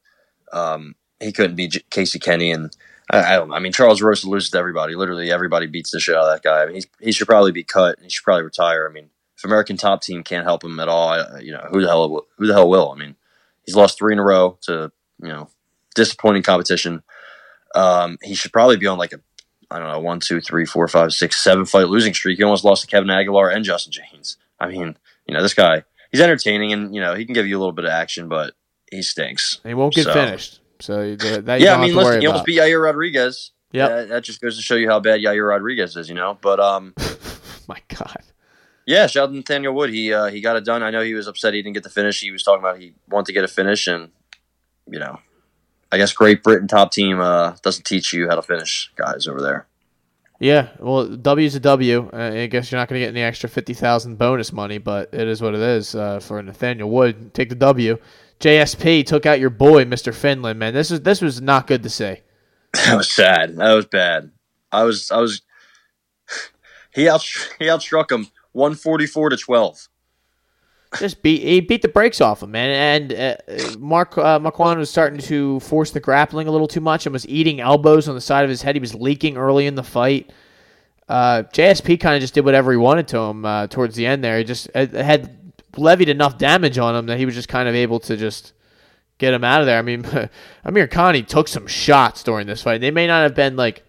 [0.52, 2.76] um, he couldn't beat J- Casey Kenney, and
[3.10, 3.48] I, I don't.
[3.50, 3.54] know.
[3.54, 4.94] I mean, Charles Rosa loses to everybody.
[4.94, 6.62] Literally, everybody beats the shit out of that guy.
[6.62, 7.98] I mean, he's, he should probably be cut.
[8.02, 8.86] He should probably retire.
[8.88, 11.82] I mean, if American Top Team can't help him at all, I, you know, who
[11.82, 12.90] the hell will- who the hell will?
[12.90, 13.16] I mean,
[13.64, 14.90] he's lost three in a row to
[15.20, 15.48] you know
[15.94, 17.02] disappointing competition.
[17.74, 19.20] Um, he should probably be on like a
[19.70, 22.38] I don't know one, two, three, four, five, six, seven fight losing streak.
[22.38, 24.36] He almost lost to Kevin Aguilar and Justin James.
[24.60, 27.56] I mean, you know, this guy he's entertaining and you know he can give you
[27.56, 28.54] a little bit of action, but
[28.90, 29.60] he stinks.
[29.64, 30.60] He won't get So- finished.
[30.80, 32.26] So that Yeah, I mean, have to worry listen, about.
[32.26, 33.52] almost beat Yair Rodriguez.
[33.72, 33.88] Yep.
[33.90, 36.38] That, that just goes to show you how bad Yair Rodriguez is, you know.
[36.40, 36.94] But um,
[37.68, 38.18] My God.
[38.86, 39.90] yeah, shout out Nathaniel Wood.
[39.90, 40.82] He uh, he got it done.
[40.82, 42.20] I know he was upset he didn't get the finish.
[42.20, 44.10] He was talking about he wanted to get a finish, and
[44.88, 45.18] you know,
[45.90, 49.40] I guess Great Britain top team uh, doesn't teach you how to finish guys over
[49.40, 49.66] there.
[50.40, 52.10] Yeah, well, W's a W.
[52.12, 55.08] Uh, I guess you're not going to get any extra fifty thousand bonus money, but
[55.12, 57.32] it is what it is uh, for Nathaniel Wood.
[57.34, 57.98] Take the W.
[58.44, 60.58] JSP took out your boy, Mister Finland.
[60.58, 62.16] Man, this was this was not good to see.
[62.86, 63.56] That was sad.
[63.56, 64.32] That was bad.
[64.72, 65.42] I was I was
[66.94, 67.22] he out
[67.58, 69.88] he outstruck him one forty four to twelve.
[70.98, 72.70] Just beat he beat the brakes off him, man.
[72.70, 77.06] And uh, Mark uh, Makwan was starting to force the grappling a little too much
[77.06, 78.74] and was eating elbows on the side of his head.
[78.74, 80.32] He was leaking early in the fight.
[81.08, 84.22] Uh, JSP kind of just did whatever he wanted to him uh, towards the end
[84.22, 84.38] there.
[84.38, 85.43] He just uh, had
[85.78, 88.52] levied enough damage on him that he was just kind of able to just
[89.18, 89.78] get him out of there.
[89.78, 90.02] I mean,
[90.66, 92.80] Amirkhani he took some shots during this fight.
[92.80, 93.84] They may not have been like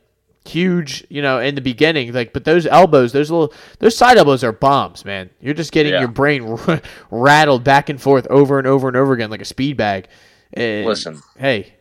[0.48, 4.44] huge, you know, in the beginning, like, but those elbows, those little, those side elbows
[4.44, 5.30] are bombs, man.
[5.42, 6.00] You're just getting Yeah.
[6.02, 6.58] your brain
[7.12, 10.08] rattled back and forth over and over and over again like a speed bag.
[10.54, 11.22] And, Listen.
[11.38, 11.74] hey,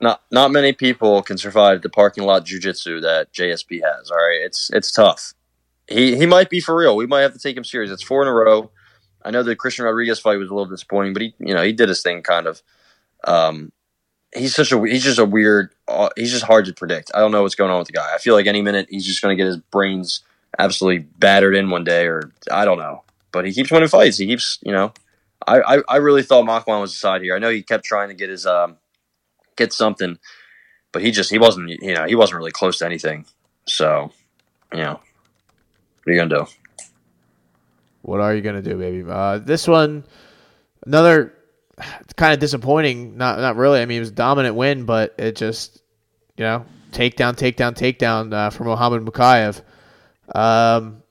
[0.00, 4.10] not not many people can survive the parking lot jujitsu that JSP has.
[4.10, 5.34] All right, it's it's tough.
[5.88, 6.96] He he might be for real.
[6.96, 7.90] We might have to take him serious.
[7.90, 8.70] It's four in a row.
[9.24, 11.72] I know the Christian Rodriguez fight was a little disappointing, but he you know he
[11.72, 12.62] did his thing kind of.
[13.24, 13.72] Um,
[14.34, 15.70] he's such a he's just a weird.
[15.88, 17.10] Uh, he's just hard to predict.
[17.14, 18.14] I don't know what's going on with the guy.
[18.14, 20.22] I feel like any minute he's just going to get his brains
[20.58, 23.02] absolutely battered in one day, or I don't know.
[23.32, 24.18] But he keeps winning fights.
[24.18, 24.92] He keeps you know.
[25.46, 27.34] I I, I really thought Makwan was the side here.
[27.34, 28.76] I know he kept trying to get his um
[29.56, 30.18] get something,
[30.92, 33.26] but he just he wasn't you know he wasn't really close to anything.
[33.66, 34.12] So,
[34.72, 35.00] you know,
[36.04, 36.46] what are you gonna do?
[38.04, 39.04] what are you gonna do, baby?
[39.08, 40.04] Uh, this one,
[40.86, 41.32] another
[42.16, 43.16] kind of disappointing.
[43.16, 43.80] Not not really.
[43.80, 45.82] I mean, it was a dominant win, but it just
[46.36, 49.62] you know takedown, takedown, takedown uh, for Muhammad Mokaev.
[50.34, 51.02] Um,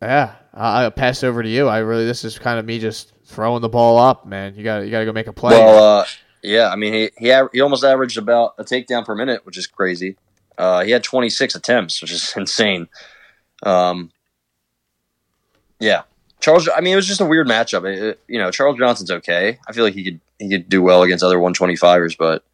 [0.00, 1.66] yeah, I, I'll pass over to you.
[1.66, 4.54] I really this is kind of me just throwing the ball up, man.
[4.54, 5.58] You got you got to go make a play.
[5.58, 6.06] Well, uh,
[6.42, 9.66] yeah, I mean he he he almost averaged about a takedown per minute, which is
[9.66, 10.16] crazy.
[10.56, 12.88] Uh, he had 26 attempts, which is insane.
[13.62, 14.10] Um,
[15.78, 16.02] yeah,
[16.40, 16.68] Charles.
[16.74, 17.84] I mean, it was just a weird matchup.
[17.84, 19.58] It- you know, Charles Johnson's okay.
[19.68, 22.44] I feel like he could he could do well against other 125ers, but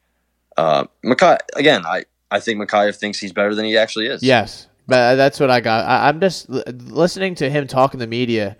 [0.56, 4.22] uh, Makai again, I I think Mokaev thinks he's better than he actually is.
[4.22, 5.84] Yes, but that's what I got.
[5.84, 8.56] I, I'm just listening to him talk in the media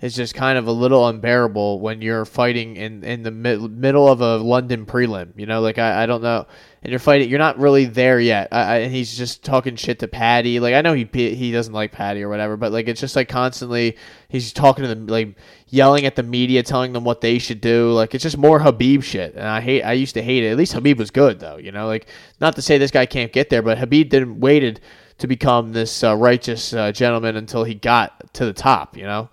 [0.00, 4.08] is just kind of a little unbearable when you're fighting in in the mid, middle
[4.08, 5.32] of a London prelim.
[5.36, 6.46] You know, like I, I don't know,
[6.82, 7.28] and you're fighting.
[7.28, 8.48] You're not really there yet.
[8.50, 10.58] I, I, and he's just talking shit to Paddy.
[10.58, 13.28] Like I know he he doesn't like Paddy or whatever, but like it's just like
[13.28, 13.96] constantly
[14.28, 15.36] he's talking to them like
[15.68, 17.92] yelling at the media, telling them what they should do.
[17.92, 19.82] Like it's just more Habib shit, and I hate.
[19.82, 20.50] I used to hate it.
[20.50, 21.58] At least Habib was good though.
[21.58, 22.06] You know, like
[22.40, 24.80] not to say this guy can't get there, but Habib didn't waited
[25.18, 28.96] to become this uh, righteous uh, gentleman until he got to the top.
[28.96, 29.28] You know,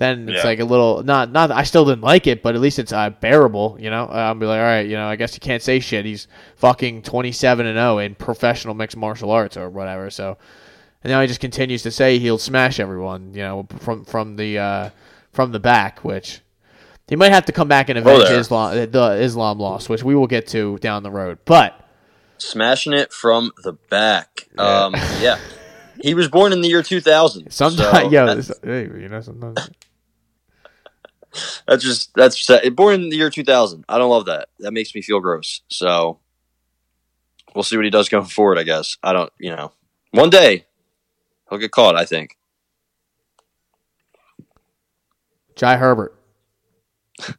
[0.00, 0.48] then it's Yeah.
[0.48, 1.52] like a little not not.
[1.52, 3.76] I still didn't like it, but at least it's uh, bearable.
[3.78, 6.04] You know, I'll be like, all right, you know, I guess you can't say shit.
[6.04, 10.10] He's fucking twenty seven and zero in professional mixed martial arts or whatever.
[10.10, 10.36] So.
[11.02, 14.58] And now he just continues to say he'll smash everyone, you know, from from the
[14.58, 14.90] uh,
[15.32, 16.40] from the back, which
[17.08, 18.38] he might have to come back and avenge there.
[18.38, 21.38] Islam the Islam loss, which we will get to down the road.
[21.46, 21.72] But
[22.36, 24.48] smashing it from the back.
[24.58, 25.38] Um, yeah,
[26.02, 27.50] he was born in the year 2000.
[27.50, 29.70] sometimes, so yo, that's, this- hey, you know, sometimes
[31.66, 32.74] that's just that's sad.
[32.76, 33.84] born in the year 2000.
[33.88, 34.48] I don't love that.
[34.58, 35.62] That makes me feel gross.
[35.68, 36.18] So
[37.54, 38.58] we'll see what he does going forward.
[38.58, 39.32] I guess I don't.
[39.38, 39.72] You know,
[40.12, 40.66] one day
[41.48, 41.96] he'll get caught.
[41.96, 42.36] I think.
[45.56, 46.16] Jai Herbert.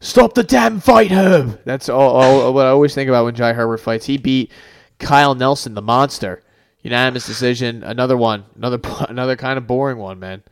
[0.00, 1.60] Stop the damn fight, Herb.
[1.64, 4.06] That's all, all what I always think about when Jai Herbert fights.
[4.06, 4.52] He beat
[5.00, 6.42] Kyle Nelson, the monster,
[6.82, 7.82] unanimous decision.
[7.82, 10.42] Another one, another another kind of boring one, man.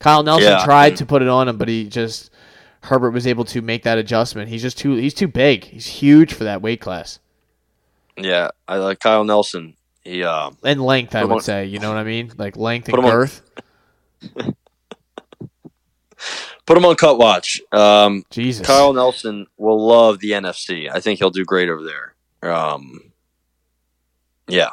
[0.00, 0.64] Kyle Nelson Yeah.
[0.64, 2.30] tried to put it on him, but he just
[2.82, 4.48] Herbert was able to make that adjustment.
[4.48, 5.64] He's just too he's too big.
[5.64, 7.18] He's huge for that weight class.
[8.16, 9.76] Yeah, I like Kyle Nelson.
[10.02, 11.66] He uh, And length, I would on- say.
[11.66, 12.32] You know what I mean?
[12.36, 13.42] Like length and and 'em on- girth.
[16.66, 17.60] put him on cut watch.
[17.72, 18.66] Um, Jesus.
[18.66, 20.90] Kyle Nelson will love the NFC.
[20.92, 22.14] I think he'll do great over there.
[22.52, 23.12] Um,
[24.48, 24.70] yeah.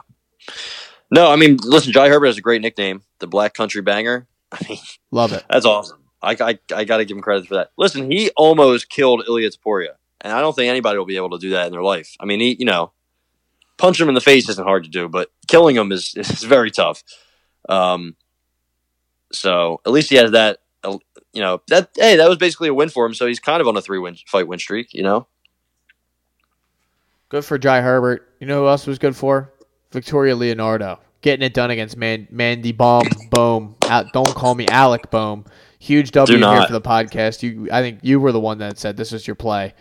[1.11, 4.27] No, I mean, listen, Jai Herbert has a great nickname, the Black Country Banger.
[4.51, 4.79] I mean,
[5.11, 5.43] Love it.
[5.49, 5.99] that's awesome.
[6.21, 7.71] I, I, I got to give him credit for that.
[7.77, 11.37] Listen, he almost killed Ilia Topuria, and I don't think anybody will be able to
[11.37, 12.15] do that in their life.
[12.19, 12.91] I mean, he, you know,
[13.77, 16.71] punch him in the face isn't hard to do, but killing him is is very
[16.71, 17.03] tough.
[17.69, 18.15] Um,
[19.31, 20.59] so at least he has that.
[21.33, 23.13] You know that hey, that was basically a win for him.
[23.13, 24.93] So he's kind of on a three win fight win streak.
[24.93, 25.27] You know,
[27.29, 28.29] Good for Jai Herbert.
[28.39, 29.51] You know who else was good for?
[29.91, 30.99] Victoria Leonardo.
[31.25, 33.01] Getting it done against Man- Mandy Böhm.
[33.31, 33.73] Boom.
[33.89, 35.43] Out, don't call me Alec Boom.
[35.79, 37.41] Huge W here for the podcast.
[37.41, 39.73] You, I think you were the one that said this was your play.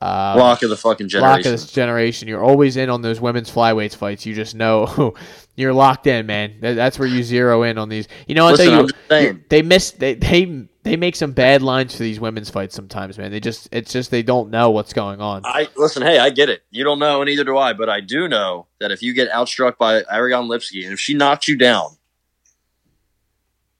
[0.00, 1.28] Um, lock of the fucking generation.
[1.38, 2.28] lock of this generation.
[2.28, 4.26] You're always in on those women's flyweights fights.
[4.26, 5.14] You just know
[5.56, 6.54] you're locked in, man.
[6.60, 8.06] That- That's where you zero in on these.
[8.28, 8.52] You know what?
[8.58, 9.44] Listen, they, I'm saying.
[9.48, 9.90] they miss.
[9.90, 13.32] They they they make some bad lines for these women's fights sometimes, man.
[13.32, 15.42] They just it's just they don't know what's going on.
[15.44, 16.00] I listen.
[16.02, 16.62] Hey, I get it.
[16.70, 17.72] You don't know, and neither do I.
[17.72, 21.12] But I do know that if you get outstruck by Ariane Lipski, and if she
[21.12, 21.96] knocks you down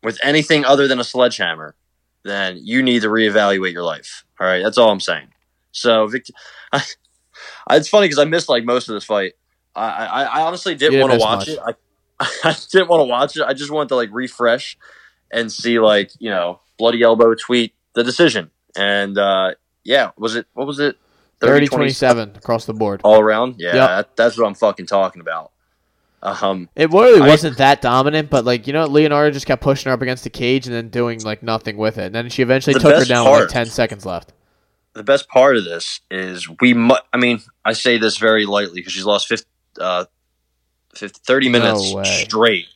[0.02, 1.76] with anything other than a sledgehammer,
[2.24, 4.24] then you need to reevaluate your life.
[4.40, 5.28] All right, that's all I'm saying.
[5.70, 6.32] So, Victor,
[6.72, 6.82] I,
[7.70, 9.34] it's funny because I missed like most of this fight.
[9.76, 11.48] I, I, I honestly didn't didn't want to watch much.
[11.48, 11.60] it.
[12.18, 13.44] I, I didn't want to watch it.
[13.44, 14.76] I just wanted to like refresh
[15.30, 18.50] and see like you know bloody elbow tweet the decision.
[18.76, 20.96] And uh yeah, was it what was it?
[21.40, 23.00] 30 27 across the board.
[23.04, 23.56] all around.
[23.58, 23.88] Yeah, Yep.
[23.88, 25.52] that, that's what I'm fucking talking about.
[26.22, 29.90] Um, It really I- wasn't that dominant, but like you know, Leonardo just kept pushing
[29.90, 32.06] her up against the cage and then doing like nothing with it.
[32.06, 34.32] And then she eventually The took her down with like ten seconds left.
[34.94, 36.72] the best part of this is we.
[36.74, 39.46] Mu- I mean, I say this very lightly because she's lost 50,
[39.78, 40.06] uh,
[40.94, 42.02] 50, 30 minutes way.
[42.04, 42.66] straight.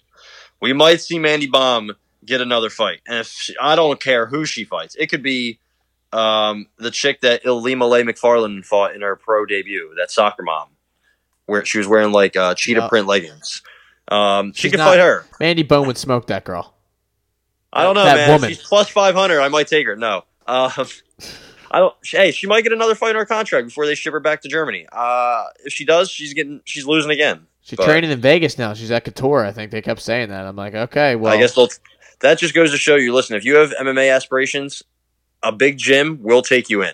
[0.60, 1.90] We might see Mandy Böhm
[2.24, 5.58] get another fight, and if she, I don't care who she fights, it could be
[6.12, 10.68] um, the chick that Ilima-Lei Macfarlane fought in her pro debut, that soccer mom,
[11.46, 12.88] where she was wearing like uh, cheetah Yeah.
[12.88, 13.62] print leggings.
[14.08, 15.24] Um, she could not- fight her.
[15.38, 16.74] Mandy Böhm would smoke that girl.
[17.72, 18.30] I don't know, That man.
[18.32, 18.48] woman.
[18.50, 19.40] She's plus five hundred.
[19.40, 19.94] I might take her.
[19.94, 20.72] No, um,
[21.70, 21.94] I don't.
[22.04, 24.48] Hey, she might get another fight in her contract before they ship her back to
[24.48, 24.86] Germany.
[24.90, 27.46] Uh, if she does, she's getting she's losing again.
[27.62, 28.74] She's But- training in Vegas now.
[28.74, 29.44] She's at Couture.
[29.44, 30.46] I think they kept saying that.
[30.46, 31.68] I'm like, okay, well, I guess they'll,
[32.20, 33.12] that just goes to show you.
[33.14, 34.82] Listen, if you have MMA aspirations,
[35.42, 36.92] a big gym will take you in.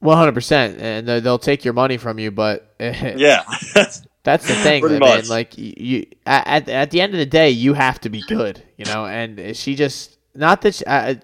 [0.00, 2.30] one hundred percent, and they- they'll take your money from you.
[2.30, 3.44] But Yeah,
[4.24, 4.98] That's the thing, man.
[4.98, 5.28] much.
[5.28, 8.62] Like you, you at at the end of the day, you have to be good,
[8.76, 9.06] you know.
[9.06, 11.14] And she just not that she, uh,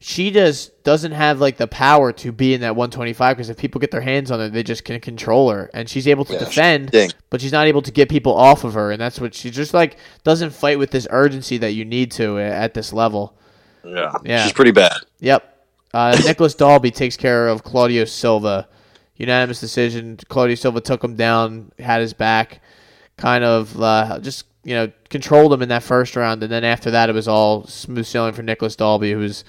[0.00, 3.80] she just doesn't have like the power to be in that 125 because if people
[3.80, 6.38] get their hands on her, they just can control her, and she's able to Yeah,
[6.38, 7.10] defend, ding.
[7.30, 9.74] but she's not able to get people off of her, and that's what she just
[9.74, 13.36] like doesn't fight with this urgency that you need to at this level.
[13.84, 14.42] yeah, Yeah.
[14.44, 14.92] she's pretty bad.
[15.20, 15.54] Yep.
[15.94, 18.68] Uh, Nicolas Dalby takes care of Claudio Silva.
[19.16, 20.16] Unanimous decision.
[20.28, 22.60] Claudio Silva took him down, had his back,
[23.16, 26.90] kind of uh, just you know controlled him in that first round, and then after
[26.92, 29.42] that it was all smooth sailing for Nicolas Dalby, who's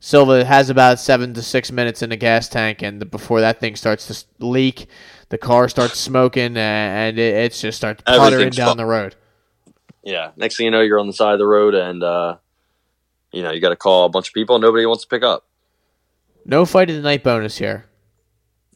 [0.00, 3.76] Silva has about seven to six minutes in the gas tank, and before that thing
[3.76, 4.86] starts to leak,
[5.30, 9.16] the car starts smoking, and it, just starts puttering down fu- the road.
[10.04, 10.30] Yeah.
[10.36, 12.36] Next thing you know, you're on the side of the road, and uh,
[13.32, 14.56] you know you got to call a bunch of people.
[14.56, 15.44] and Nobody wants to pick up.
[16.44, 17.86] No fight of the night bonus here.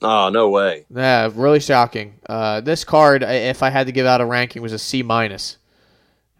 [0.03, 0.87] Oh no way.
[0.95, 2.19] Yeah, really shocking.
[2.29, 5.59] Uh, this card, if I had to give out a ranking, was a C minus.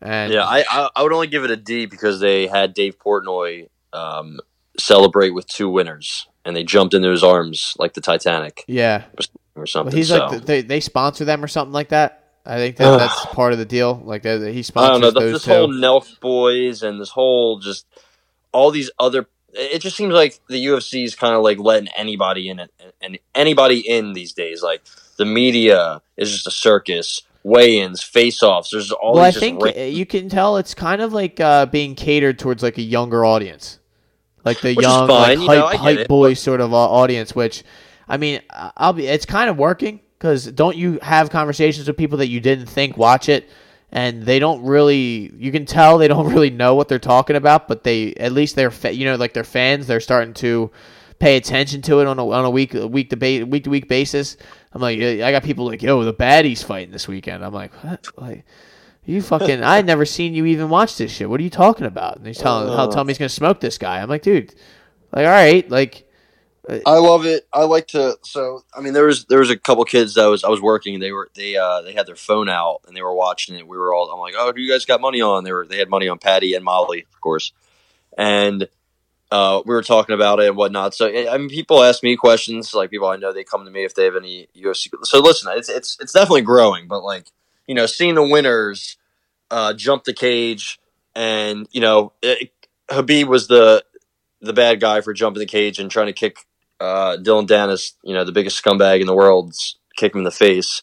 [0.01, 2.99] And Yeah, I, I I would only give it a D because they had Dave
[2.99, 4.41] Portnoy um,
[4.81, 9.05] celebrate with two winners, and they jumped into his arms like the Titanic yeah,
[9.55, 9.91] or something.
[9.91, 10.27] but he's so.
[10.27, 12.17] like they they sponsor them or something like that.
[12.45, 14.01] I think that that's part of the deal.
[14.05, 15.21] Like that he I sponsors don't know.
[15.21, 15.51] those This two.
[15.53, 17.87] whole Nelk boys and this whole just
[18.53, 19.27] all these other.
[19.53, 22.71] It just seems like the UFC is kind of like letting anybody in it,
[23.03, 24.63] and anybody in these days.
[24.63, 24.83] Like
[25.17, 27.23] the media is just a circus.
[27.43, 28.69] Weigh-ins, face-offs.
[28.71, 31.41] There's all well, I just think ra- uh, you can tell it's kind of like
[31.41, 33.79] uh, being catered towards like a younger audience,
[34.45, 37.35] like the Which young, like you know, hype, hype it, boy sort of uh, audience.
[37.35, 37.63] Which,
[38.09, 39.07] I mean, I'll be.
[39.07, 42.97] It's kind of working because don't you have conversations with people that you didn't think
[42.97, 43.49] watch it,
[43.93, 45.33] and they don't really.
[45.37, 48.57] You can tell they don't really know what they're talking about, but they at least
[48.57, 49.87] they're fa- you know like they're fans.
[49.87, 50.71] They're starting to
[51.19, 54.37] pay attention to it on a on a week week debate week to week basis.
[54.73, 57.45] I'm like, I got people like, yo, the baddies fighting this weekend.
[57.45, 58.07] I'm like, what?
[58.17, 58.45] Like,
[59.05, 61.29] you fucking, I had never seen you even watch this shit.
[61.29, 62.17] What are you talking about?
[62.17, 62.77] And he's telling, Uh.
[62.77, 64.01] how telling me he's gonna smoke this guy.
[64.01, 64.55] I'm like, dude,
[65.13, 66.07] like, all right, like,
[66.87, 67.49] I love it.
[67.53, 68.17] I like to.
[68.23, 71.01] So I mean, there was there was a couple kids that was I was working.
[71.01, 73.67] They were they uh they had their phone out and they were watching it.
[73.67, 74.11] We were all.
[74.11, 75.43] I'm like, oh, do you guys got money on?
[75.43, 77.53] They were they had money on Paddy and Molly, of course,
[78.17, 78.69] and
[79.33, 80.95] uh, we were talking about it and whatnot.
[80.95, 82.75] So I mean, people ask me questions.
[82.75, 84.89] Like people I know, they come to me if they have any UFC.
[85.05, 87.27] So listen, it's it's it's definitely growing, but like
[87.67, 88.97] you know, seeing the winners
[89.51, 90.81] uh, jump the cage,
[91.15, 92.53] and you know, it,
[92.89, 93.85] Khabib was the
[94.41, 96.47] the bad guy for jumping the cage and trying to kick
[96.81, 99.55] uh, Dillon Danis, you know, the biggest scumbag in the world,
[99.97, 100.83] kick him in the face.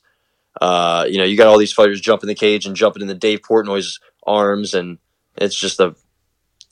[0.61, 3.41] Uh, you know, you got all these fighters jumping the cage and jumping into Dave
[3.41, 4.99] Portnoy's arms, and
[5.35, 5.95] it's just a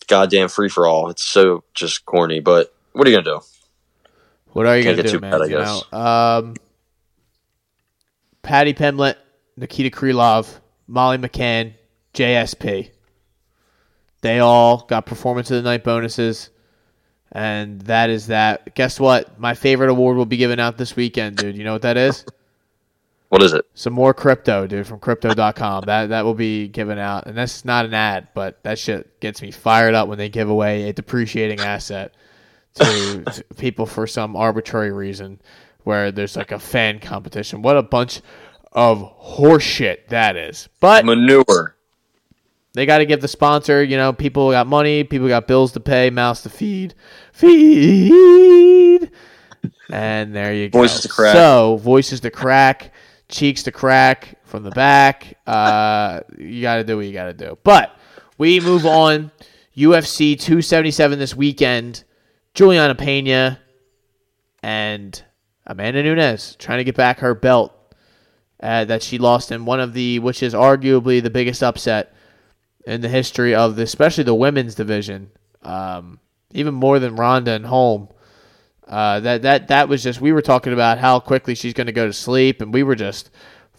[0.08, 1.10] goddamn free for all.
[1.10, 2.40] It's so just corny.
[2.40, 3.46] But what are you gonna do?
[4.54, 5.32] What are you Can't gonna do, man?
[5.32, 5.84] Bad, I guess.
[5.92, 6.56] You know, um,
[8.42, 9.16] Paddy Pimblett,
[9.58, 11.74] Nikita Krylov, Molly McCann,
[12.14, 12.90] JSP.
[14.22, 16.50] They all got performance of the night bonuses.
[17.32, 18.76] And that is that.
[18.76, 19.40] Guess what?
[19.40, 21.58] My favorite award will be given out this weekend, dude.
[21.58, 22.26] You know what that is?
[23.30, 23.66] What is it?
[23.74, 25.84] Some more crypto, dude, from crypto.com.
[25.88, 27.26] that that will be given out.
[27.26, 30.48] And that's not an ad, but that shit gets me fired up when they give
[30.48, 32.14] away a depreciating asset
[32.76, 35.42] to, to people for some arbitrary reason
[35.84, 37.62] where there's like a fan competition.
[37.62, 38.22] What a bunch
[38.76, 40.70] of horseshit that is.
[40.80, 41.76] But manure.
[42.74, 45.80] They got to give the sponsor, you know, people got money, people got bills to
[45.80, 46.94] pay, mouths to feed.
[47.32, 49.10] Feed.
[49.90, 50.80] And there you go.
[50.80, 51.34] Voices to crack.
[51.34, 52.92] So, voices to crack,
[53.30, 55.38] cheeks to crack from the back.
[55.48, 57.58] Uh, you got to do what you got to do.
[57.64, 57.98] But
[58.38, 59.32] we move on.
[59.78, 62.04] UFC 277 this weekend.
[62.54, 63.60] Juliana Pena
[64.64, 65.22] and
[65.68, 67.85] Amanda Nunes trying to get back her belt
[68.66, 72.16] uh, that she lost in one of the, which is arguably the biggest upset
[72.88, 75.30] in the history of the, especially the women's division,
[75.62, 76.20] um,
[76.52, 78.10] even more than Ronda and Holm.
[78.88, 81.94] Uh, that that that was just we were talking about how quickly she's going to
[81.94, 83.30] go to sleep, and we were just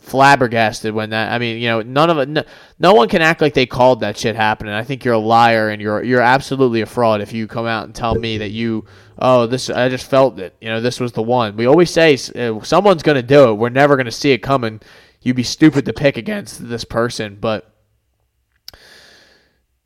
[0.06, 1.32] flabbergasted when that.
[1.32, 2.28] I mean, you know, none of it.
[2.28, 2.44] No,
[2.78, 4.72] no one can act like they called that shit happening.
[4.72, 7.84] I think you're a liar, and you're you're absolutely a fraud if you come out
[7.84, 8.86] and tell me that you.
[9.18, 10.54] Oh, this I just felt it.
[10.60, 11.56] You know, this was the one.
[11.56, 13.54] We always say uh, someone's going to do it.
[13.54, 14.80] We're never going to see it coming.
[15.22, 17.74] You'd be stupid to pick against this person, but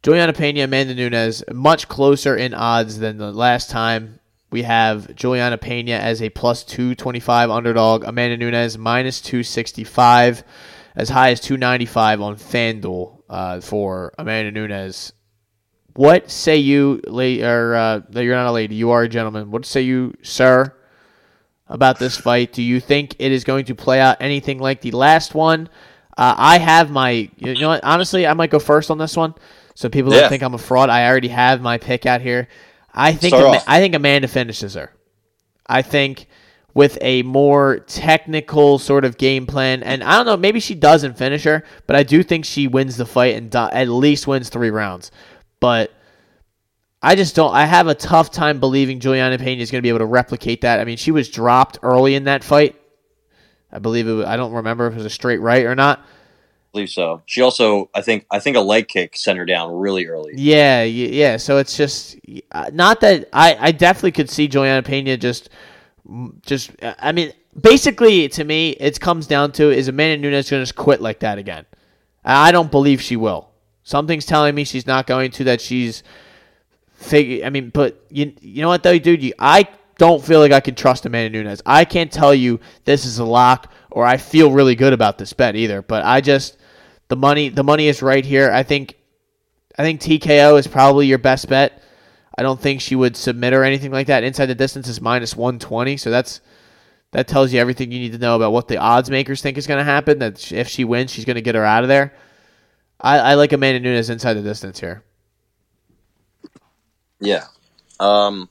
[0.02, 4.19] Juliana Pena, Amanda Nunes, much closer in odds than the last time.
[4.50, 10.42] We have Juliana Pena as a plus 225 underdog, Amanda Nunes minus 265,
[10.96, 15.12] as high as 295 on FanDuel uh, for Amanda Nunes.
[15.94, 19.50] What say you, lady, or uh, you're not a lady, you are a gentleman.
[19.50, 20.74] What say you, sir,
[21.68, 22.52] about this fight?
[22.52, 25.68] Do you think it is going to play out anything like the last one?
[26.16, 29.34] Uh, I have my, you know what, honestly, I might go first on this one.
[29.74, 30.90] So people don't think I'm a fraud.
[30.90, 32.48] I already have my pick out here.
[32.94, 34.92] I think Ama- I think Amanda finishes her.
[35.66, 36.26] I think
[36.74, 41.18] with a more technical sort of game plan, and I don't know, maybe she doesn't
[41.18, 44.48] finish her, but I do think she wins the fight and do- at least wins
[44.48, 45.10] three rounds.
[45.58, 45.92] But
[47.02, 47.54] I just don't.
[47.54, 50.60] I have a tough time believing Juliana Pena is going to be able to replicate
[50.62, 50.80] that.
[50.80, 52.76] I mean, she was dropped early in that fight.
[53.72, 54.12] I believe it.
[54.12, 56.04] Was, I don't remember if it was a straight right or not
[56.72, 57.22] believe so.
[57.26, 60.32] She also, I think, I think a leg kick sent her down really early.
[60.36, 61.36] Yeah, yeah.
[61.36, 62.18] So it's just
[62.52, 65.50] uh, not that I, I definitely could see Joanna Pena just,
[66.42, 66.70] just.
[66.82, 70.76] I mean, basically, to me, it comes down to is Amanda Nunes going to just
[70.76, 71.66] quit like that again?
[72.24, 73.48] I don't believe she will.
[73.82, 75.44] Something's telling me she's not going to.
[75.44, 76.02] That she's
[76.92, 77.44] figure.
[77.44, 79.22] I mean, but you, you know what though, dude?
[79.22, 79.68] You, I
[79.98, 81.62] don't feel like I can trust Amanda Nunes.
[81.66, 85.32] I can't tell you this is a lock or I feel really good about this
[85.32, 85.82] bet either.
[85.82, 86.56] But I just
[87.10, 88.50] the money the money is right here.
[88.50, 88.96] I think
[89.76, 91.82] I think TKO is probably your best bet.
[92.38, 94.22] I don't think she would submit or anything like that.
[94.22, 96.40] Inside the distance is minus 120, so that's
[97.10, 99.66] that tells you everything you need to know about what the odds makers think is
[99.66, 100.20] going to happen.
[100.20, 102.14] That if she wins, she's going to get her out of there.
[103.00, 105.02] I, I like Amanda Nunes inside the distance here.
[107.18, 107.44] Yeah.
[107.98, 108.48] Um.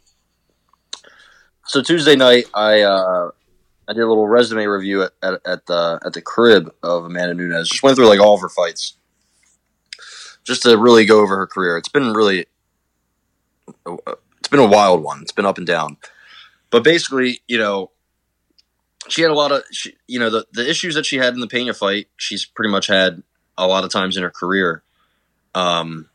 [1.65, 3.29] So Tuesday night, I uh,
[3.89, 7.33] I did a little resume review at, at, at, the at the crib of Amanda
[7.33, 7.69] Nunes.
[7.69, 8.95] Just went through like all of her fights,
[10.43, 11.75] just to really go over her career.
[11.75, 12.45] It's been really,
[13.67, 15.23] it's been a wild one.
[15.23, 15.97] It's been up and down,
[16.69, 17.89] but basically, you know,
[19.07, 21.39] she had a lot of, she, you know, the the issues that she had in
[21.39, 22.09] the Pena fight.
[22.15, 23.23] She's pretty much had
[23.57, 24.83] a lot of times in her career.
[25.55, 26.09] Um,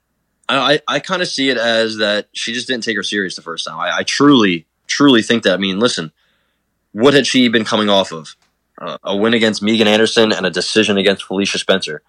[0.49, 3.43] I I kind of see it as that she just didn't take her serious the
[3.43, 3.81] first time.
[3.81, 5.55] I, I truly truly think that.
[5.55, 6.12] I mean, listen
[6.95, 8.34] what had she been coming off of?
[8.76, 12.03] Uh, a win against Megan Anderson and a decision against Felicia Spencer.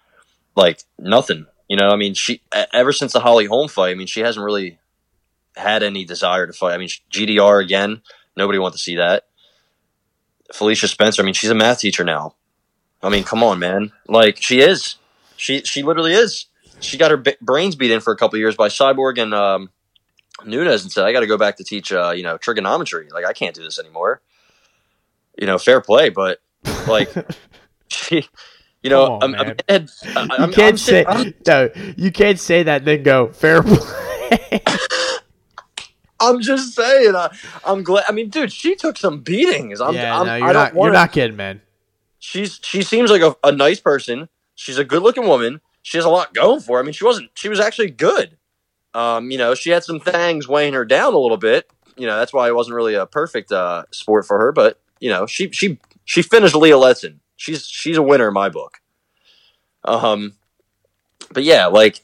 [0.56, 1.46] Like nothing.
[1.68, 2.40] You know, I mean, she
[2.72, 3.90] ever since the Holly Holm fight.
[3.90, 4.78] I mean, she hasn't really
[5.54, 6.74] had any desire to fight.
[6.74, 8.02] I mean, GDR again,
[8.36, 9.24] Nobody wanted to see that.
[10.52, 11.22] Felicia Spencer.
[11.22, 12.34] I mean, she's a math teacher now.
[13.02, 13.92] I mean, come on, man.
[14.06, 14.96] Like she is.
[15.36, 16.46] She she literally is.
[16.80, 19.70] She got her b- brains beat in for a couple years by Cyborg and um,
[20.44, 23.08] Nunes, and said, "I got to go back to teach, uh, you know, trigonometry.
[23.12, 24.20] Like I can't do this anymore."
[25.38, 26.38] You know, fair play, but
[26.86, 27.08] like
[27.88, 28.28] she,
[28.82, 29.54] you know, on, I'm.
[29.68, 31.70] I'm, I'm, you I'm- can't I'm say no.
[31.96, 34.60] You can't say that and then go fair play.
[36.18, 37.14] I'm just saying.
[37.14, 37.28] I,
[37.64, 38.04] I'm glad.
[38.08, 39.80] I mean, dude, she took some beatings.
[39.80, 40.74] I'm, yeah, I'm, no, you're don't not.
[40.74, 41.60] wanna, You're not kidding, man.
[42.18, 44.28] She's she seems like a, a nice person.
[44.54, 45.60] She's a good looking woman.
[45.82, 46.78] She has a lot going for.
[46.78, 46.82] her.
[46.82, 47.30] I mean, she wasn't.
[47.34, 48.38] She was actually good.
[48.94, 51.70] Um, you know, she had some things weighing her down a little bit.
[51.98, 54.52] You know, that's why it wasn't really a perfect uh, sport for her.
[54.52, 57.16] But you know, she she she finished Leah Letson.
[57.36, 58.78] She's she's a winner in my book.
[59.84, 60.34] Um,
[61.32, 62.02] but yeah, like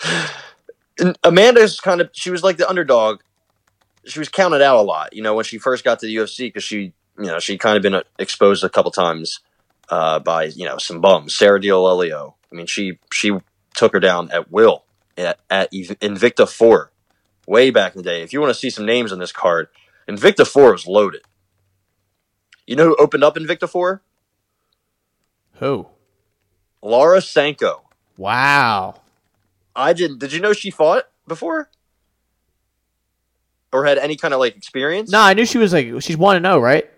[1.22, 3.20] Amanda's kind of she was like the underdog.
[4.06, 6.46] She was counted out a lot, you know, when she first got to the UFC
[6.46, 9.40] because she, you know, she kind of been uh, exposed a couple times
[9.88, 11.34] uh, by you know some bums.
[11.34, 12.34] Sarah D'Alelio.
[12.50, 13.32] I mean, she she
[13.74, 14.84] took her down at will
[15.16, 16.92] at, at Invicta Four,
[17.46, 18.22] way back in the day.
[18.22, 19.68] If you want to see some names on this card,
[20.08, 21.22] Invicta Four was loaded.
[22.66, 24.02] You know who opened up Invicta Four?
[25.54, 25.86] Who?
[26.82, 27.82] Laura Sanko.
[28.16, 29.00] Wow.
[29.74, 30.18] I didn't.
[30.18, 31.70] Did you know she fought before,
[33.72, 35.10] or had any kind of like experience?
[35.10, 36.90] No, I knew she was like she's one to oh, zero, right?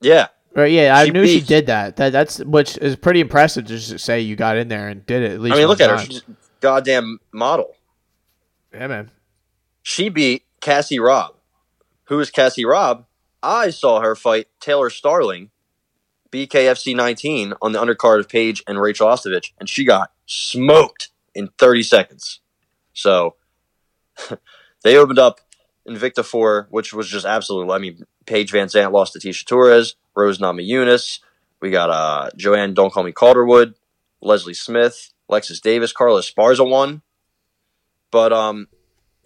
[0.00, 0.72] Yeah, Right.
[0.72, 1.96] Yeah, I She knew she did that.
[1.96, 3.66] That that's which is pretty impressive.
[3.66, 5.32] Just to say you got in there and did it.
[5.32, 5.98] At least I mean, look at her.
[5.98, 7.76] She's a goddamn model.
[8.72, 9.10] Yeah, man.
[9.82, 11.35] She beat Cassie Robb.
[12.06, 13.06] Who is Cassie Robb?
[13.42, 15.50] I saw her fight Taylor Starling,
[16.30, 21.48] BKFC 19, on the undercard of Paige and Rachel Ostovich, and she got smoked in
[21.58, 22.40] 30 seconds.
[22.92, 23.36] So
[24.84, 25.40] they opened up
[25.88, 27.74] Invicta 4, which was just absolutely.
[27.74, 31.20] I mean, Paige Van Zant lost to Tisha Torres, Rose Namajunas.
[31.60, 33.74] We got uh, Joanne Don't Call Me Calderwood,
[34.20, 37.02] Leslie Smith, Alexis Davis, Carla Esparza won.
[38.10, 38.68] But um,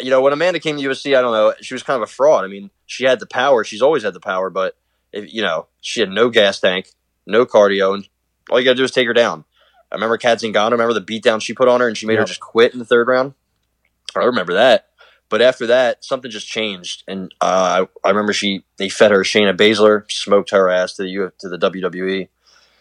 [0.01, 2.13] you know, when Amanda came to UFC, I don't know, she was kind of a
[2.13, 2.45] fraud.
[2.45, 4.77] I mean, she had the power; she's always had the power, but
[5.13, 6.91] if, you know, she had no gas tank,
[7.27, 8.09] no cardio, and
[8.51, 9.45] all you got to do is take her down.
[9.91, 10.73] I remember Cat Zingano.
[10.73, 12.85] Remember the beatdown she put on her, and she made her just quit in the
[12.85, 13.35] third round.
[14.17, 14.87] I remember that.
[15.29, 19.21] But after that, something just changed, and uh, I, I remember she they fed her
[19.21, 22.29] Shayna Baszler, smoked her ass to the U, to the WWE,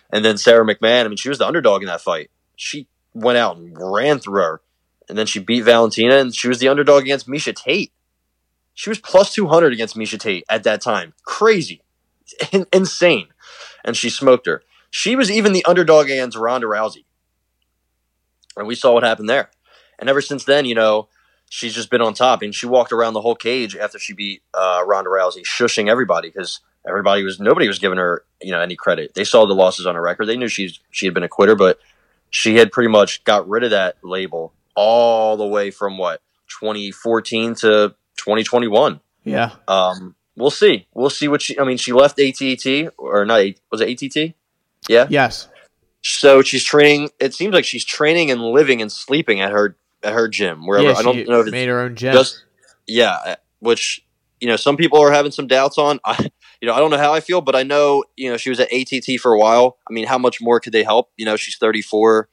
[0.09, 1.05] and then Sara McMann.
[1.05, 2.31] I mean, she was the underdog in that fight.
[2.55, 4.61] She went out and ran through her,
[5.09, 7.91] and then she beat Valentina, and she was the underdog against Miesha Tate.
[8.73, 11.13] She was plus two hundred against Miesha Tate at that time.
[11.23, 11.81] Crazy,
[12.51, 13.27] In- insane,
[13.83, 14.63] and she smoked her.
[14.91, 17.05] She was even the underdog against Ronda Rousey,
[18.55, 19.49] and we saw what happened there.
[19.97, 21.09] And ever since then, you know,
[21.49, 22.41] she's just been on top.
[22.41, 26.29] And she walked around the whole cage after she beat uh, Ronda Rousey, shushing everybody
[26.29, 29.13] because everybody was nobody was giving her you know any credit.
[29.13, 30.25] They saw the losses on her record.
[30.25, 31.79] They knew she's she had been a quitter, but
[32.29, 36.21] she had pretty much got rid of that label all the way from what
[36.61, 39.01] 2014 to 2021.
[39.25, 39.51] Yeah.
[39.67, 40.87] Um, we'll see.
[40.93, 41.59] We'll see what she.
[41.59, 43.43] I mean, she left ATT or not?
[43.71, 44.35] Was it ATT?
[44.87, 45.07] Yeah.
[45.09, 45.49] Yes.
[46.01, 47.09] So she's training.
[47.19, 50.87] It seems like she's training and living and sleeping at her at her gym wherever.
[50.87, 52.13] yeah, I don't know made her own gym.
[52.13, 52.45] just
[52.87, 54.05] yeah, which
[54.39, 55.99] you know some people are having some doubts on.
[56.05, 56.29] I
[56.61, 58.61] you know I don't know how I feel, but I know you know she was
[58.61, 59.77] at ATT for a while.
[59.89, 61.11] I mean, how much more could they help?
[61.17, 62.29] You know, she's 34.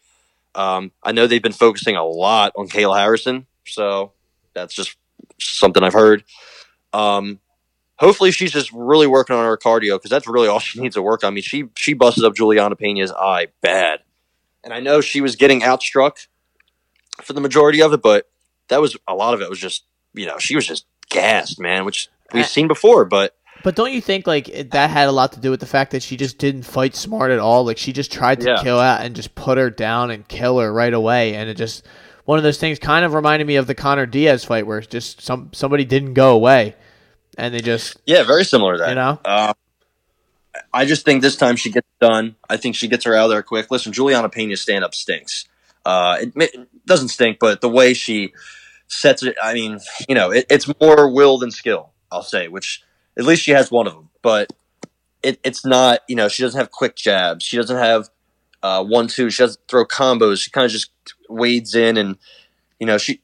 [0.56, 4.12] Um, I know they've been focusing a lot on Kayla Harrison, so
[4.54, 4.96] that's just
[5.38, 6.24] something I've heard.
[6.92, 7.40] Um,
[7.98, 11.02] hopefully, she's just really working on her cardio because that's really all she needs to
[11.02, 11.28] work on.
[11.28, 14.00] I mean, she she busted up Juliana Pena's eye bad,
[14.64, 16.26] and I know she was getting outstruck
[17.22, 18.28] for the majority of it, but
[18.68, 19.84] that was a lot of it was just
[20.14, 23.36] you know she was just gassed, man, which we've seen before, but
[23.66, 26.00] But don't you think like that had a lot to do with the fact that
[26.00, 27.64] she just didn't fight smart at all?
[27.64, 28.62] Like she just tried to Yeah.
[28.62, 31.84] kill out and just put her down and kill her right away, and it just
[32.26, 34.86] one of those things kind of reminded me of the Conor Diaz fight where it's
[34.86, 36.76] just some somebody didn't go away,
[37.36, 38.88] and they just yeah, very similar to that.
[38.90, 39.18] You know?
[39.24, 39.52] uh,
[40.72, 42.36] I just think this time she gets done.
[42.48, 43.72] I think she gets her out of there quick.
[43.72, 45.48] Listen, Juliana Pena's stand up stinks.
[45.84, 48.32] Uh, it, it doesn't stink, but the way she
[48.86, 51.90] sets it, I mean, you know, it, it's more will than skill.
[52.12, 52.84] I'll say, which
[53.18, 54.52] at least she has one of them, but
[55.22, 56.00] it, it's not.
[56.08, 57.44] You know, she doesn't have quick jabs.
[57.44, 58.08] She doesn't have
[58.62, 59.30] uh, one two.
[59.30, 60.42] She doesn't throw combos.
[60.42, 60.90] She kind of just
[61.28, 62.16] wades in, and
[62.78, 63.20] you know, she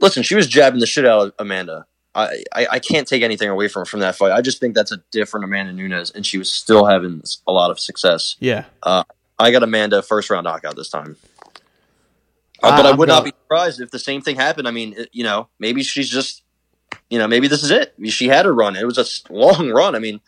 [0.00, 0.22] listen.
[0.22, 1.86] She was jabbing the shit out of Amanda.
[2.14, 4.32] I, I, I can't take anything away from from that fight.
[4.32, 7.70] I just think that's a different Amanda Nunes, and she was still having a lot
[7.70, 8.36] of success.
[8.40, 8.64] yeah.
[9.40, 11.16] I got Amanda first round knockout this time.
[12.60, 14.66] Uh, but Uh, I I'm would not go- be surprised if the same thing happened.
[14.66, 16.42] I mean, you know, maybe she's just
[17.10, 17.94] you know, maybe this is it.
[18.06, 18.76] She had her run.
[18.76, 19.94] It was a long run.
[19.94, 20.20] I mean,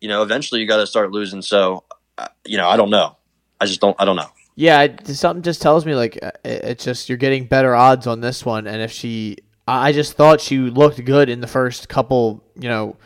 [0.00, 1.42] you know, eventually you got to start losing.
[1.42, 1.84] So,
[2.18, 3.16] uh, you know, I don't know.
[3.60, 3.96] I just don't.
[3.98, 4.28] I don't know.
[4.54, 8.44] Yeah, something just tells me like uh, it's just you're getting better odds on this
[8.44, 8.66] one.
[8.66, 9.36] And if she,
[9.68, 12.96] I just thought she looked good in the first couple, you know,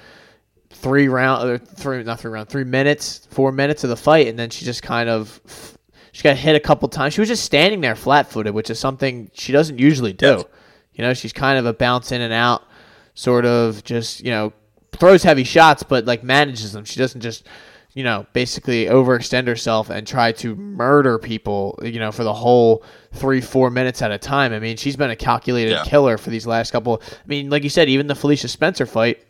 [0.71, 4.39] three round or three not three round three minutes, four minutes of the fight, and
[4.39, 5.41] then she just kind of
[6.13, 7.15] she got hit a couple times.
[7.15, 10.27] She was just standing there flat footed, which is something she doesn't usually do.
[10.27, 10.45] Yes.
[10.95, 12.63] You know, she's kind of a bounce in and out,
[13.21, 14.53] sort of just you know
[14.93, 16.85] throws heavy shots, but like manages them.
[16.85, 17.47] She doesn't just
[17.95, 22.85] you know, basically overextend herself and try to murder people, you know, for the whole
[23.13, 24.53] three, four minutes at a time.
[24.53, 25.85] I mean, she's been a calculated yeah.
[25.85, 27.03] killer for these last couple.
[27.05, 29.25] I mean, like you said, even the Felicia Spencer fight,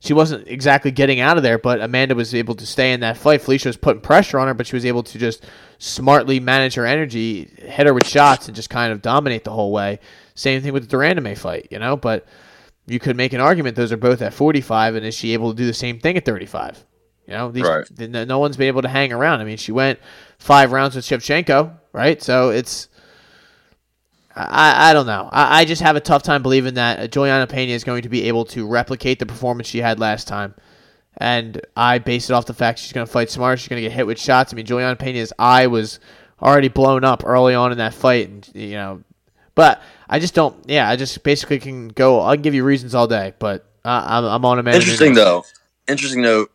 [0.00, 3.18] she wasn't exactly getting out of there, but Amanda was able to stay in that
[3.18, 3.42] fight.
[3.42, 5.44] Felicia was putting pressure on her, but she was able to just
[5.78, 9.72] smartly manage her energy, hit her with shots, and just kind of dominate the whole
[9.72, 9.98] way.
[10.34, 12.26] Same thing with the de Randamie fight, you know, but
[12.88, 15.56] you could make an argument those are both at 45, and is she able to
[15.56, 16.84] do the same thing at 35?
[17.26, 17.86] You know, these, right.
[18.08, 19.40] no one's been able to hang around.
[19.40, 19.98] I mean, she went
[20.38, 22.22] five rounds with Shevchenko, right?
[22.22, 22.88] So it's,
[24.34, 25.28] I, I don't know.
[25.30, 28.24] I, I just have a tough time believing that Juliana Pena is going to be
[28.28, 30.54] able to replicate the performance she had last time.
[31.18, 33.58] And I base it off the fact she's going to fight smart.
[33.58, 34.54] She's going to get hit with shots.
[34.54, 36.00] I mean, Juliana Pena's eye was
[36.40, 39.02] already blown up early on in that fight, and you know,
[39.58, 40.56] but I just don't.
[40.70, 42.22] Yeah, I just basically can go.
[42.22, 44.78] I can give you reasons all day, but uh, I'm, I'm on Amanda.
[44.78, 45.44] Interesting though.
[45.88, 46.52] Interesting note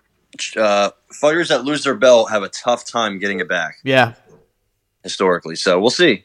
[0.56, 3.76] uh, fighters that lose their belt have a tough time getting it back.
[3.84, 4.14] Yeah,
[5.04, 5.58] historically.
[5.58, 6.24] So we'll see.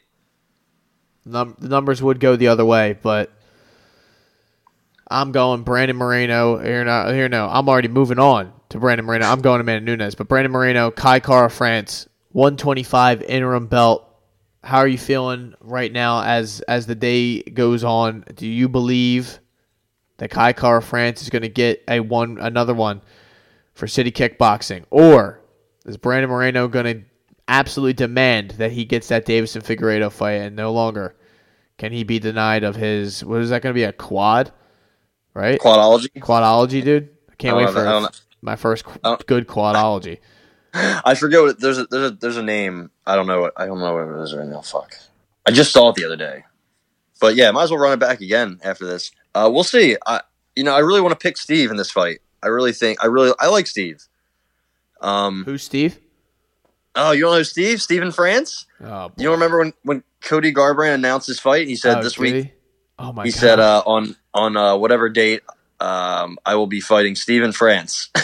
[1.25, 3.29] Num- the numbers would go the other way, but
[5.09, 6.59] I'm going Brandon Moreno.
[6.59, 7.49] Here no, here no.
[7.49, 9.25] I'm already moving on to Brandon Moreno.
[9.25, 14.08] I'm going to Man Nunes, but Brandon Moreno, Kai Kara-France, 125 interim belt.
[14.63, 18.25] How are you feeling right now as as the day goes on?
[18.35, 19.39] Do you believe
[20.17, 23.01] that Kai Kara-France is going to get a one another one?
[23.79, 24.83] for City Kickboxing?
[24.91, 25.39] Or
[25.85, 27.03] is Brandon Moreno going to
[27.47, 31.15] absolutely demand that he gets that Deiveson Figueiredo fight and no longer
[31.77, 34.51] can he be denied of his, what is that going to be, a quad?
[35.33, 35.59] Right?
[35.59, 36.11] Quadology?
[36.17, 37.09] Quadology, dude.
[37.31, 38.09] I can't I wait for
[38.41, 38.85] my first
[39.25, 40.19] good quadology.
[40.73, 42.91] I forget what there's a there's a there's a name.
[43.05, 44.61] I don't know what I don't know what it is right now.
[44.61, 44.95] Fuck.
[45.45, 46.43] I just saw it the other day.
[47.19, 49.11] But yeah, might as well run it back again after this.
[49.33, 49.97] Uh, we'll see.
[50.05, 50.21] I
[50.55, 52.19] you know I really want to pick Steve in this fight.
[52.41, 54.03] I really think I really I like Steve.
[55.01, 55.99] Um, Who's Steve?
[56.95, 57.81] Oh, you don't know Steve?
[57.81, 58.65] Steven France?
[58.83, 61.67] Oh, you don't remember when, when Cody Garbrandt announced his fight?
[61.67, 62.35] He said oh, this week.
[62.35, 62.51] He?
[62.97, 63.25] Oh my!
[63.25, 63.39] He God.
[63.39, 65.41] said uh, on on uh, whatever date
[65.79, 68.09] um, I will be fighting Steven France.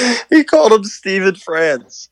[0.30, 2.08] he called him Steven France.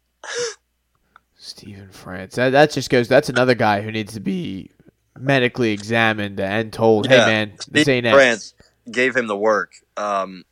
[1.37, 2.37] Steven France.
[2.37, 3.09] That that just goes.
[3.09, 4.71] That's another guy who needs to be
[5.19, 7.25] medically examined and told, yeah.
[7.25, 8.55] "Hey, man, this Steven ain't France
[8.91, 9.73] gave him the work.
[9.97, 10.45] Um,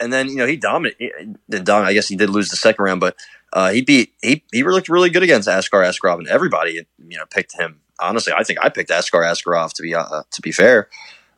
[0.00, 1.38] and then you know he dominated.
[1.52, 3.16] I guess he did lose the second round, but
[3.52, 7.24] uh, he beat he he looked really good against Askar Askarov, and everybody you know
[7.30, 7.80] picked him.
[8.00, 10.88] Honestly, I think I picked Askar Askarov to be uh, to be fair.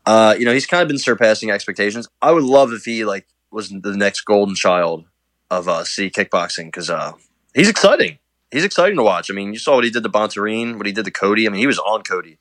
[0.05, 2.09] Uh, you know he's kind of been surpassing expectations.
[2.21, 5.05] I would love if he like was the next golden child
[5.51, 7.13] of uh, C kickboxing because uh,
[7.55, 8.19] he's exciting.
[8.51, 9.31] He's exciting to watch.
[9.31, 11.47] I mean, you saw what he did to Bontorin, what he did to Cody.
[11.47, 12.39] I mean, he was on Cody.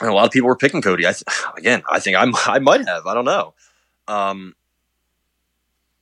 [0.00, 1.06] And a lot of people were picking Cody.
[1.06, 1.24] I th-
[1.56, 3.06] again, I think I'm, I might have.
[3.06, 3.54] I don't know.
[4.08, 4.54] Um,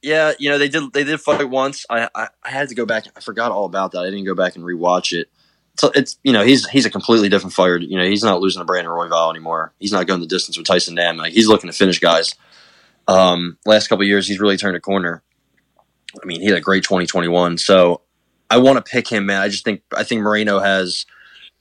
[0.05, 1.87] yeah, you know they did they did fight once.
[1.89, 3.07] I, I, I had to go back.
[3.17, 4.01] I forgot all about that.
[4.01, 5.31] I didn't go back and rewatch it.
[5.77, 7.79] So it's you know he's he's a completely different fighter.
[7.79, 9.73] You know he's not losing to Brandon Royval anymore.
[9.81, 11.17] He's not going the distance with Tyson Nam.
[11.17, 12.35] Like, he's looking to finish guys.
[13.07, 15.23] Um, last couple years he's really turned a corner.
[16.23, 17.59] I mean he had a great 2021.
[17.59, 18.03] So
[18.51, 19.41] I want to pick him, man.
[19.41, 21.07] I just think I think Moreno has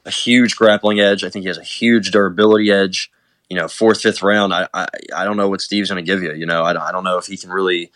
[0.05, 1.23] a huge grappling edge.
[1.23, 3.11] I think he has a huge durability edge.
[3.49, 4.53] You know, fourth, fifth round.
[4.53, 6.33] I I, I don't know what Steve's going to give you.
[6.33, 7.91] You know, I, I don't know if he can really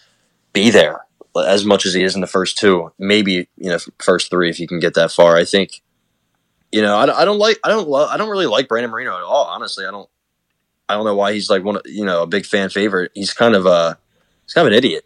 [0.53, 1.01] be there
[1.47, 2.91] as much as he is in the first two.
[2.97, 5.35] Maybe you know, first three if he can get that far.
[5.35, 5.81] I think.
[6.69, 9.15] You know, I, I don't like I don't love I don't really like Brandon Moreno
[9.15, 9.45] at all.
[9.45, 10.09] Honestly, I don't.
[10.89, 11.77] I don't know why he's like one.
[11.77, 13.11] Of you know, a big fan favorite.
[13.13, 13.97] He's kind of a
[14.45, 15.05] he's kind of an idiot.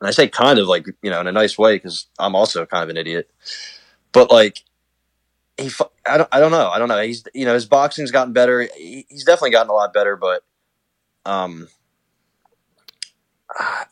[0.00, 2.64] And I say kind of like you know in a nice way because I'm also
[2.66, 3.30] kind of an idiot.
[4.12, 4.64] But like
[5.60, 5.70] he,
[6.06, 6.68] I don't, I don't know.
[6.68, 7.00] I don't know.
[7.02, 8.68] He's, you know, his boxing's gotten better.
[8.76, 10.42] he's definitely gotten a lot better, but,
[11.26, 11.68] um,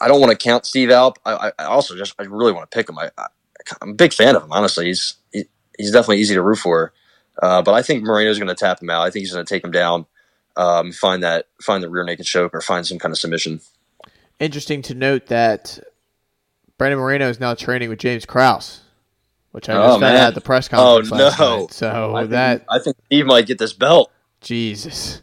[0.00, 1.18] I don't want to count Steve Alp.
[1.24, 2.98] I, I also just, I really want to pick him.
[2.98, 3.26] I, I,
[3.82, 4.86] am a big fan of him, honestly.
[4.86, 5.44] He's, he,
[5.76, 6.92] he's definitely easy to root for.
[7.42, 9.02] Uh, but I think Moreno's going to tap him out.
[9.02, 10.06] I think he's going to take him down,
[10.58, 13.60] um, find that, find the rear naked choke or find some kind of submission.
[14.38, 15.78] Interesting to note that
[16.76, 18.82] Brandon Moreno is now training with James Krause
[19.52, 21.10] which I oh, just found out at the press conference.
[21.12, 21.60] Oh no!
[21.60, 21.72] Night.
[21.72, 24.10] So I that think, I think Steve might get this belt.
[24.40, 25.22] Jesus.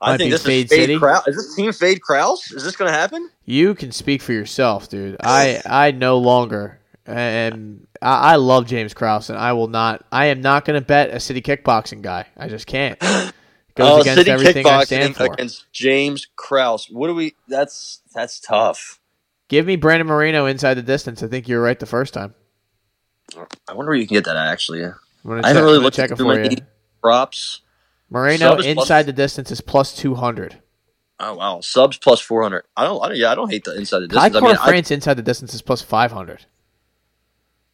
[0.00, 0.98] I think this Fade is Fade City.
[0.98, 1.26] Krause.
[1.26, 2.52] Is this team Fade Krause?
[2.52, 3.30] Is this going to happen?
[3.44, 5.16] You can speak for yourself, dude.
[5.20, 10.04] I I no longer and I, I love James Krause, and I will not.
[10.12, 12.26] I am not going to bet a city kickboxing guy.
[12.36, 12.98] I just can't.
[13.76, 15.32] Goes Oh, against City everything I stand kickboxing for.
[15.34, 16.88] against James Krause.
[16.90, 17.34] What do we?
[17.46, 18.98] That's that's tough.
[19.48, 21.22] Give me Brandon Moreno inside the distance.
[21.22, 22.34] I think you're right the first time.
[23.68, 24.84] I wonder where you can get that actually.
[24.84, 24.92] I
[25.48, 26.56] haven't really looked check at it for you.
[27.02, 27.60] props.
[28.08, 30.60] Moreno is plus- inside the distance is plus two hundred.
[31.20, 32.64] Oh wow, subs plus four hundred.
[32.76, 33.02] I don't.
[33.02, 33.16] I don't.
[33.18, 34.36] Yeah, I don't hate the inside the distance.
[34.36, 36.46] I mean, I, France inside the distance is plus five hundred.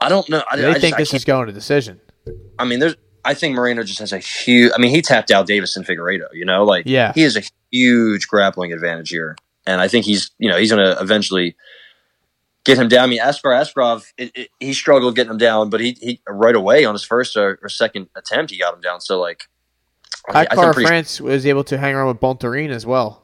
[0.00, 0.42] I don't know.
[0.50, 2.00] I, They I think just, this is going to decision.
[2.59, 2.96] I mean, there's.
[3.25, 4.73] I think Moreno just has a huge.
[4.75, 6.27] I mean, he tapped out Davis and Figueiredo.
[6.33, 7.12] You know, like Yeah.
[7.14, 10.31] he has a huge grappling advantage here, and I think he's.
[10.39, 11.57] You know, he's going to eventually
[12.64, 13.05] get him down.
[13.05, 16.55] I mean, Askar Askarov, it, it, he struggled getting him down, but he, he right
[16.55, 19.01] away on his first or, or second attempt, he got him down.
[19.01, 19.49] So like,
[20.29, 23.23] I I think France was able to hang around with Bontorin as well.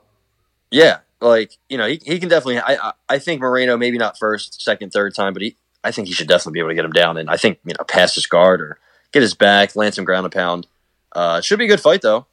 [0.71, 2.59] Yeah, like you know, he, he can definitely.
[2.59, 6.09] I, I I think Moreno maybe not first, second, third time, but he I think
[6.09, 7.17] he should definitely be able to get him down.
[7.17, 8.79] And I think you know, pass his guard or
[9.13, 10.67] get his back, land some ground and pound.
[11.13, 12.27] Uh, should be a good fight though.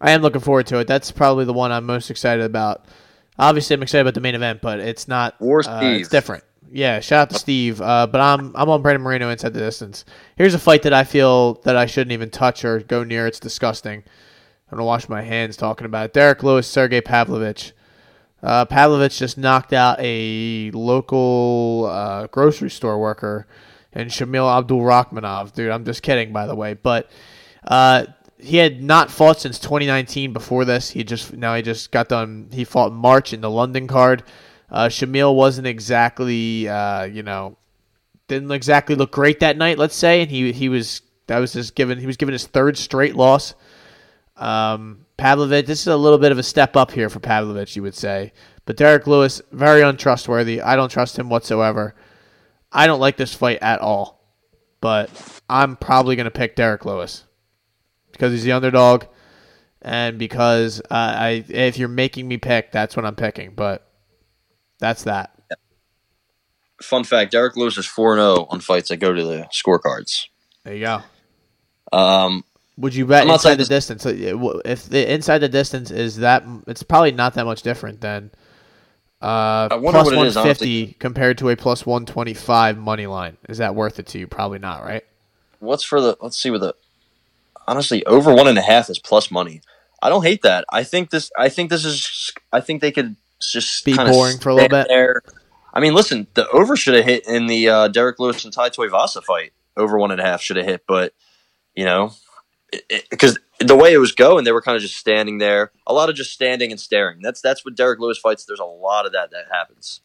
[0.00, 0.86] I am looking forward to it.
[0.86, 2.84] That's probably the one I'm most excited about.
[3.38, 5.40] Obviously, I'm excited about the main event, but it's not.
[5.40, 6.00] War uh, Steve.
[6.00, 6.44] it's different.
[6.70, 7.80] Yeah, shout out to Steve.
[7.80, 10.04] Uh, but I'm I'm on Brandon Moreno inside the distance.
[10.36, 13.26] Here's a fight that I feel that I shouldn't even touch or go near.
[13.26, 14.02] It's disgusting.
[14.70, 16.12] I'm gonna wash my hands talking about it.
[16.12, 17.72] Derrick Lewis, Sergey Pavlovich.
[18.42, 23.46] Uh, Pavlovich just knocked out a local uh, grocery store worker,
[23.96, 25.54] and Shamil Abdurakhimov.
[25.54, 26.74] Dude, I'm just kidding, by the way.
[26.74, 27.10] But
[27.66, 28.04] uh,
[28.38, 30.34] he had not fought since 2019.
[30.34, 32.50] Before this, he just now he just got done.
[32.52, 34.22] He fought March in the London card.
[34.70, 37.56] Uh, Shamil wasn't exactly, uh, you know,
[38.28, 39.78] didn't exactly look great that night.
[39.78, 42.76] Let's say, and he he was that was just given he was given his third
[42.76, 43.54] straight loss.
[44.36, 47.82] Um, Pavlovich, this is a little bit of a step up here for Pavlovich, you
[47.82, 48.34] would say.
[48.66, 50.60] But Derrick Lewis, very untrustworthy.
[50.60, 51.94] I don't trust him whatsoever.
[52.76, 54.22] I don't like this fight at all.
[54.80, 55.10] But
[55.48, 57.24] I'm probably going to pick Derrick Lewis
[58.12, 59.04] because he's the underdog,
[59.82, 63.54] and because uh, I, if you're making me pick, that's what I'm picking.
[63.54, 63.90] But
[64.78, 65.32] that's that.
[66.82, 70.26] Fun fact: Derrick Lewis is four zero on fights that go to the scorecards.
[70.62, 71.00] There you go.
[71.96, 72.44] Um,
[72.76, 74.04] Would you bet inside the this- distance?
[74.04, 78.30] Uh, If the inside the distance is that, it's probably not that much different than
[79.22, 82.78] uh, I wonder plus what it one is, compared to a plus one twenty five
[82.78, 83.36] money line.
[83.48, 84.26] Is that worth it to you?
[84.26, 85.04] Probably not, right?
[85.60, 86.16] what's for the?
[86.20, 86.74] Let's see what the.
[87.68, 89.60] Honestly, over one and a half is plus money.
[90.00, 90.64] I don't hate that.
[90.70, 91.30] I think this.
[91.36, 92.32] I think this is.
[92.52, 94.88] I think they could just Be boring for a little bit?
[94.88, 95.22] There.
[95.74, 98.70] I mean, listen, the over should have hit in the uh, Derrick Lewis and Tai
[98.90, 99.52] Vasa fight.
[99.76, 101.12] Over one and a half should have hit, but
[101.74, 102.12] you know,
[103.10, 105.72] because the way it was going, they were kind of just standing there.
[105.86, 107.20] A lot of just standing and staring.
[107.22, 108.44] That's that's what Derrick Lewis fights.
[108.44, 110.00] There's a lot of that that happens.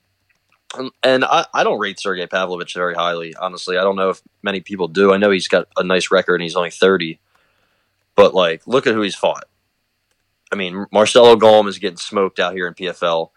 [0.73, 3.77] Um, and I, I don't rate Sergey Pavlovich very highly, honestly.
[3.77, 5.13] I don't know if many people do.
[5.13, 7.19] I know he's got a nice record and he's only 30.
[8.15, 9.45] But, like, look at who he's fought.
[10.51, 13.29] I mean, Marcelo Golm is getting smoked out here in PFL,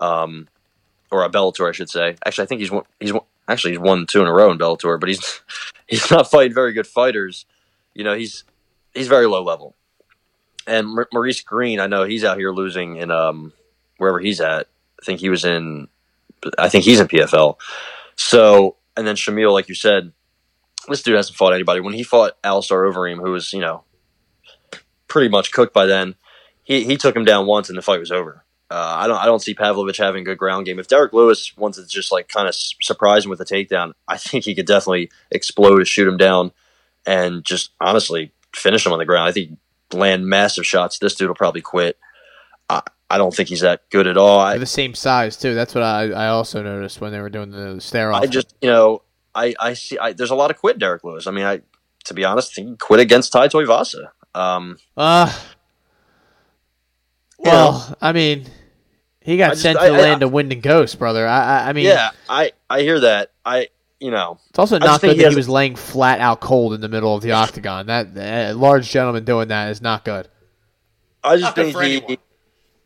[0.00, 0.48] um,
[1.10, 2.16] or a Bellator, I should say.
[2.24, 4.58] Actually, I think he's won, he's won, actually he's won two in a row in
[4.58, 5.42] Bellator, but he's
[5.88, 7.46] he's not fighting very good fighters.
[7.94, 8.44] You know, he's
[8.94, 9.74] he's very low level.
[10.66, 13.52] And Maurice Greene, I know he's out here losing in um,
[13.98, 14.68] wherever he's at.
[15.00, 15.88] I think he was in
[16.58, 17.56] I think he's in PFL.
[18.16, 20.12] So, and then Shamil, like you said,
[20.88, 21.80] this dude hasn't fought anybody.
[21.80, 23.84] When he fought Alistair Overeem, who was, you know,
[25.08, 26.16] pretty much cooked by then,
[26.64, 28.44] he, he took him down once and the fight was over.
[28.70, 30.78] Uh, I don't I don't see Pavlovich having a good ground game.
[30.78, 34.16] If Derrick Lewis wants to just like kind of surprise him with a takedown, I
[34.16, 36.52] think he could definitely explode, shoot him down,
[37.06, 39.28] and just honestly finish him on the ground.
[39.28, 39.58] I think
[39.92, 40.98] land massive shots.
[40.98, 41.98] This dude will probably quit.
[42.68, 44.48] I, I don't think he's that good at all.
[44.48, 45.54] They're the same size too.
[45.54, 48.22] That's what I, I also noticed when they were doing the stare off.
[48.22, 49.02] I just, you know,
[49.34, 49.98] I, I see.
[49.98, 51.26] I, there's a lot of quit Derrick Lewis.
[51.26, 51.60] I mean, I,
[52.04, 54.08] to be honest, think he quit against Tuivasa.
[54.34, 55.32] Um, uh,
[57.38, 58.46] well, I mean,
[59.20, 61.26] he got just- sent to the land of wind and ghost, brother.
[61.26, 63.32] I I, I mean, yeah, I, I hear that.
[63.44, 63.68] I,
[64.02, 66.74] you know, It's also not good that has he a- was laying flat out cold
[66.74, 67.86] in the middle of the octagon.
[67.86, 70.28] That a large gentleman doing that is not good.
[71.24, 72.16] I just Not good think he, anyone.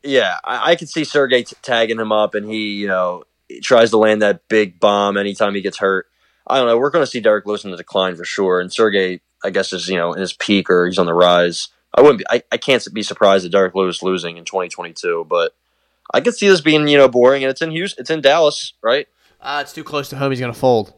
[0.03, 3.61] yeah, I, I could see Sergey t- tagging him up, and he, you know, he
[3.61, 6.07] tries to land that big bomb anytime he gets hurt.
[6.47, 6.77] I don't know.
[6.79, 9.73] We're going to see Derrick Lewis in the decline for sure, and Sergey, I guess,
[9.73, 11.69] is you know in his peak or he's on the rise.
[11.95, 12.25] I wouldn't be.
[12.29, 15.55] I, I can't be surprised at Derrick Lewis losing in 2022, but
[16.13, 18.75] I could see this being you know boring, and it's in Houston, it's in Dallas,
[18.83, 19.09] right?
[19.41, 20.31] Uh, it's too close to home.
[20.31, 20.93] He's gonna fold.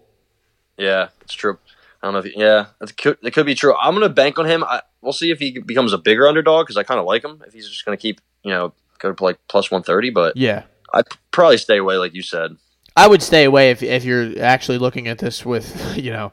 [0.79, 1.59] Yeah, it's true.
[2.03, 3.75] I don't know if he, yeah, that could that could be true.
[3.75, 4.65] I'm gonna bank on him.
[4.65, 7.43] I, we'll see if he becomes a bigger underdog because I kind of like him.
[7.47, 10.65] If he's just gonna keep you know go to like plus one thirty, but Yeah.
[10.95, 12.57] I'd probably stay away like you said.
[12.97, 16.33] I would stay away if if you're actually looking at this with you know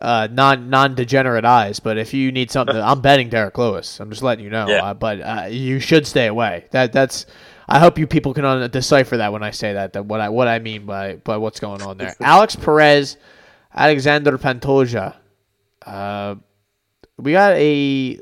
[0.00, 1.80] uh, non non degenerate eyes.
[1.80, 4.00] But if you need something, I'm betting Derrick Lewis.
[4.00, 4.68] I'm just letting you know.
[4.68, 4.84] Yeah.
[4.84, 6.66] Uh, but uh, you should stay away.
[6.72, 7.26] That that's.
[7.68, 9.94] I hope you people can un- decipher that when I say that.
[9.94, 12.14] That what I what I mean by by what's going on there.
[12.20, 13.16] Alex Perez,
[13.76, 15.14] Alexander Pantoja.
[15.84, 16.36] Uh,
[17.16, 18.18] we got a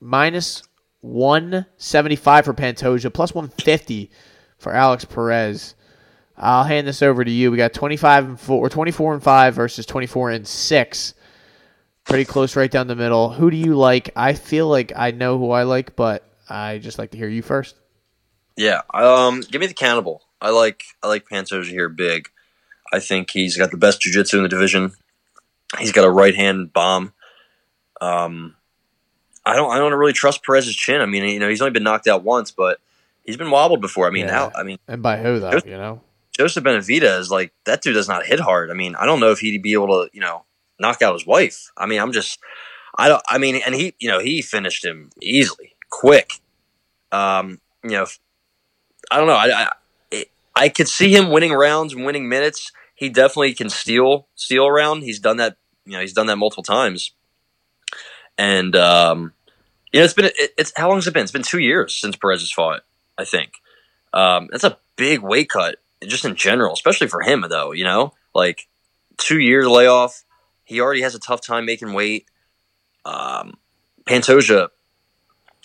[0.00, 0.62] minus
[1.00, 4.10] one seventy five for Pantoja, plus one fifty
[4.58, 5.74] for Alex Perez.
[6.36, 7.50] I'll hand this over to you.
[7.50, 11.14] We got 25 and 4 or 24 and 5 versus 24 and 6.
[12.04, 13.28] Pretty close right down the middle.
[13.30, 14.10] Who do you like?
[14.16, 17.42] I feel like I know who I like, but I just like to hear you
[17.42, 17.76] first.
[18.56, 20.22] Yeah, um, give me the cannibal.
[20.40, 22.30] I like I like Pantoja here big.
[22.92, 24.92] I think he's got the best jiu-jitsu in the division.
[25.78, 27.12] He's got a right hand bomb.
[28.00, 28.56] Um,
[29.46, 31.00] I don't I don't really trust Perez's chin.
[31.00, 32.78] I mean, you know, he's only been knocked out once, but
[33.24, 34.06] he's been wobbled before.
[34.06, 34.32] I mean, Yeah.
[34.50, 36.00] how I mean, And by who though, Just- you know?
[36.36, 38.70] Joseph Benavidez is like that dude does not hit hard.
[38.70, 40.44] I mean, I don't know if he'd be able to, you know,
[40.78, 41.70] knock out his wife.
[41.76, 42.38] I mean, I'm just,
[42.96, 43.22] I don't.
[43.28, 46.34] I mean, and he, you know, he finished him easily, quick.
[47.12, 48.06] Um, you know,
[49.10, 49.34] I don't know.
[49.34, 49.68] I,
[50.12, 50.24] I,
[50.56, 52.72] I could see him winning rounds and winning minutes.
[53.00, 55.04] He definitely can steal, steal a round.
[55.04, 55.56] He's done that.
[55.86, 57.12] You know, he's done that multiple times.
[58.36, 59.32] And um,
[59.90, 61.22] you know, it's been it, it's how long has it been?
[61.22, 62.82] It's been two years since Perez has fought.
[63.16, 63.52] I think
[64.12, 65.76] um, that's a big weight cut
[66.06, 68.68] just in general, especially for him though, you know, like
[69.16, 70.22] two years layoff.
[70.64, 72.26] He already has a tough time making weight.
[73.06, 73.54] Um,
[74.04, 74.68] Pantoja,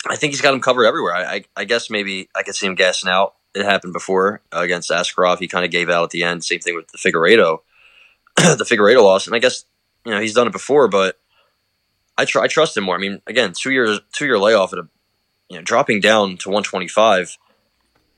[0.08, 1.14] I think he's got him covered everywhere.
[1.14, 3.34] I, I, I guess maybe I could see him gassing out.
[3.56, 5.38] It happened before uh, against Askarov.
[5.38, 6.44] He kind of gave out at the end.
[6.44, 7.60] Same thing with the Figueiredo,
[8.36, 9.26] the Figueiredo loss.
[9.26, 9.64] And I guess
[10.04, 11.18] you know he's done it before, but
[12.18, 12.94] I tr- I trust him more.
[12.94, 14.88] I mean, again, two years two year layoff at a
[15.48, 17.34] you know dropping down to one twenty five.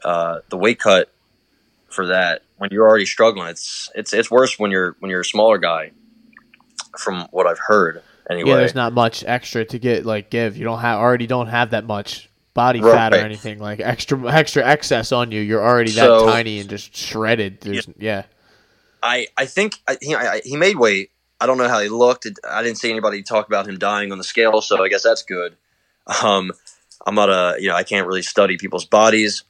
[0.03, 1.13] Uh, the weight cut
[1.89, 3.49] for that when you're already struggling.
[3.49, 5.93] It's it's it's worse when you're when you're a smaller guy.
[6.99, 8.51] From what I've heard, anyway.
[8.51, 10.57] Yeah, there's not much extra to get like give.
[10.57, 12.28] You don't have already don't have that much
[12.59, 12.93] body Right.
[12.93, 15.41] fat or anything like extra extra excess on you.
[15.41, 17.61] You're already that So- tiny and just shredded.
[17.61, 18.25] There's yeah.
[19.03, 21.13] I I think I, he I, he made weight.
[21.41, 22.27] I don't know how he looked.
[22.43, 25.23] I didn't see anybody talk about him dying on the scale, so I guess that's
[25.23, 25.57] good.
[26.23, 26.51] Um,
[27.07, 29.45] I'm not a you know I can't really study people's bodies,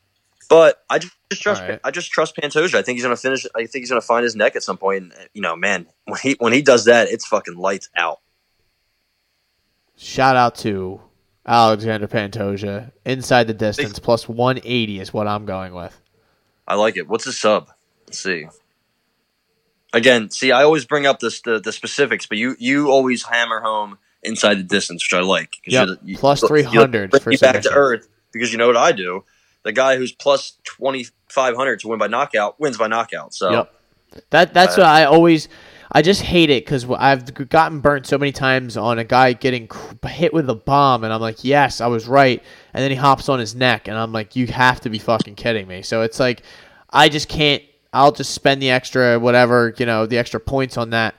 [0.51, 1.81] but I just, just trust right.
[1.83, 2.75] I just trust Pantoja.
[2.75, 3.47] I think he's gonna finish.
[3.57, 5.05] I think he's gonna find his neck at some point.
[5.05, 8.19] And you know, man, when he when he does that, it's fucking lights out.
[9.97, 11.01] Shout out to
[11.49, 12.93] Alexander Pantoja.
[13.05, 15.99] Inside the distance, plus 180 is what I'm going with.
[16.67, 17.09] I like it.
[17.09, 17.69] What's his sub?
[18.07, 18.47] Let's see.
[19.95, 23.61] Again, see, I always bring up this the, the specifics, but you you always hammer
[23.61, 25.55] home inside the distance, which I like.
[25.65, 28.93] You're you- plus you- 300 for me back to earth because you know what I
[28.93, 29.25] do.
[29.63, 33.33] The guy who's plus twenty five hundred to win by knockout wins by knockout.
[33.33, 33.75] So Yep.
[34.31, 35.49] That that's Uh, what I always.
[35.91, 39.69] I just hate it because I've gotten burnt so many times on a guy getting
[40.07, 42.43] hit with a bomb, and I'm like, yes, I was right,
[42.75, 45.37] and then he hops on his neck, and I'm like, you have to be fucking
[45.37, 45.83] kidding me.
[45.83, 46.43] So it's like,
[46.91, 47.63] I just can't.
[47.93, 51.15] I'll just spend the extra whatever you know, the extra points on that,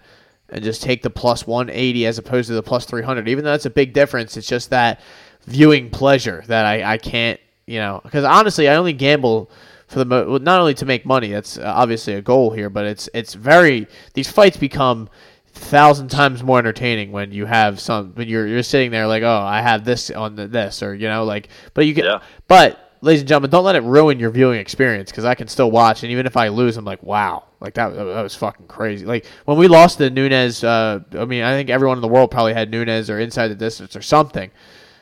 [0.49, 3.27] and just take the plus 180 as opposed to the plus 300.
[3.27, 5.01] Even though that's a big difference, it's just that
[5.47, 9.49] viewing pleasure that I I can't you know because honestly, I only gamble
[9.89, 11.29] for the mo- not only to make money.
[11.31, 15.09] That's uh, obviously a goal here, but it's it's very these fights become
[15.51, 19.41] thousand times more entertaining when you have some when you're you're sitting there like oh
[19.41, 22.19] I have this on the, this or you know like but you can Yeah.
[22.47, 25.69] but ladies and gentlemen don't let it ruin your viewing experience because I can still
[25.71, 27.43] watch and even if I lose I'm like wow.
[27.59, 29.05] Like that that was fucking crazy.
[29.05, 32.31] Like when we lost to Nunes uh, I mean I think everyone in the world
[32.31, 34.51] probably had Nunes or inside the distance or something.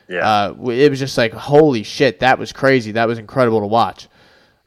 [0.09, 2.93] Yeah, uh, it was just like holy shit that was crazy.
[2.93, 4.07] That was incredible to watch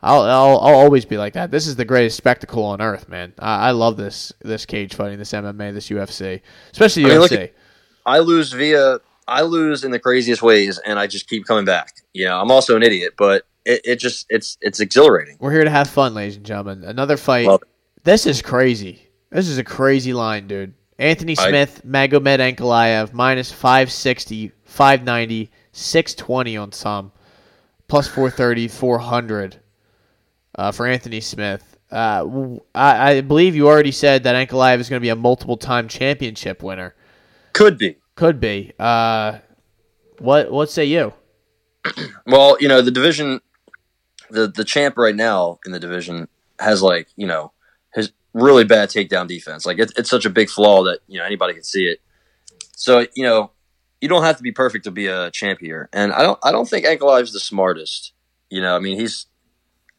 [0.03, 1.51] I'll, I'll I'll always be like that.
[1.51, 3.35] This is the greatest spectacle on earth, man.
[3.39, 6.41] I, I love this this cage fighting, this MMA, this UFC,
[6.73, 7.43] especially I mean, UFC.
[7.45, 7.55] at-
[8.07, 8.99] I lose via
[9.29, 11.95] I lose in the craziest ways, and I just keep coming back.
[12.15, 15.37] You know, I'm also an idiot, but it, it just it's it's exhilarating.
[15.39, 16.85] We're here to have fun, ladies and gentlemen.
[16.85, 17.49] Another fight.
[18.03, 19.07] This is crazy.
[19.31, 20.75] This is a crazy line, dude.
[20.99, 27.13] Anthony I- Smith, Magomed Ankalaev, minus 560, 590, 620 on some,
[27.89, 29.61] plus 430, 400
[30.61, 31.79] uh, for Anthony Smith.
[31.91, 35.57] Uh, I, I believe you already said that Ankalaev is going to be a multiple
[35.57, 36.95] time championship winner.
[37.55, 37.97] Could be.
[38.15, 38.73] Could be.
[38.79, 39.39] Uh,
[40.19, 41.15] what What say you?
[42.27, 43.41] Well, you know, the division,
[44.29, 46.29] the the champ right now in the division
[46.61, 47.53] has like you know
[47.95, 49.65] his really bad takedown defense.
[49.65, 52.01] Like it, it's such a big flaw that you know anybody can see it.
[52.77, 53.51] So you know
[54.01, 56.53] you don't have to be perfect to be a champ here, and I don't I
[56.53, 58.13] don't think Ankalaev's the smartest.
[58.51, 59.27] You know, I mean he's,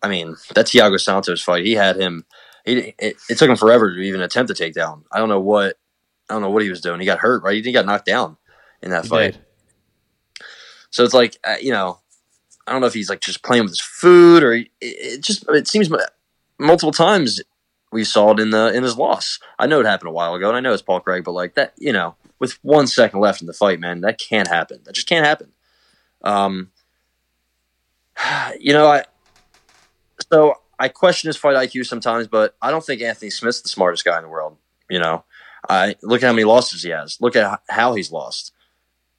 [0.04, 2.26] I mean that Thiago Santos fight, he had him.
[2.66, 5.06] He it, it took him forever to even attempt to take down.
[5.12, 5.78] I don't know what
[6.30, 7.00] I don't know what he was doing.
[7.00, 7.64] He got hurt, right?
[7.64, 8.38] He got knocked down
[8.82, 9.34] in that He fight.
[9.34, 9.46] did.
[10.90, 12.00] So it's like uh, you know,
[12.68, 15.22] I don't know if he's like just playing with his food or he, it, it
[15.22, 15.90] just it seems
[16.60, 17.42] multiple times
[17.92, 19.40] we saw it in the in his loss.
[19.60, 21.56] I know it happened a while ago, and I know it's Paul Craig, but like
[21.56, 24.82] that, you know, with one second left in the fight, man, that can't happen.
[24.86, 25.52] That just can't happen.
[26.24, 26.72] Um,
[28.60, 29.04] you know, I
[30.32, 34.06] so I question his fight IQ sometimes, but I don't think Anthony Smith's the smartest
[34.06, 34.58] guy in the world.
[34.90, 35.24] You know,
[35.70, 37.20] I look at how many losses he has.
[37.22, 38.52] Look at how he's lost.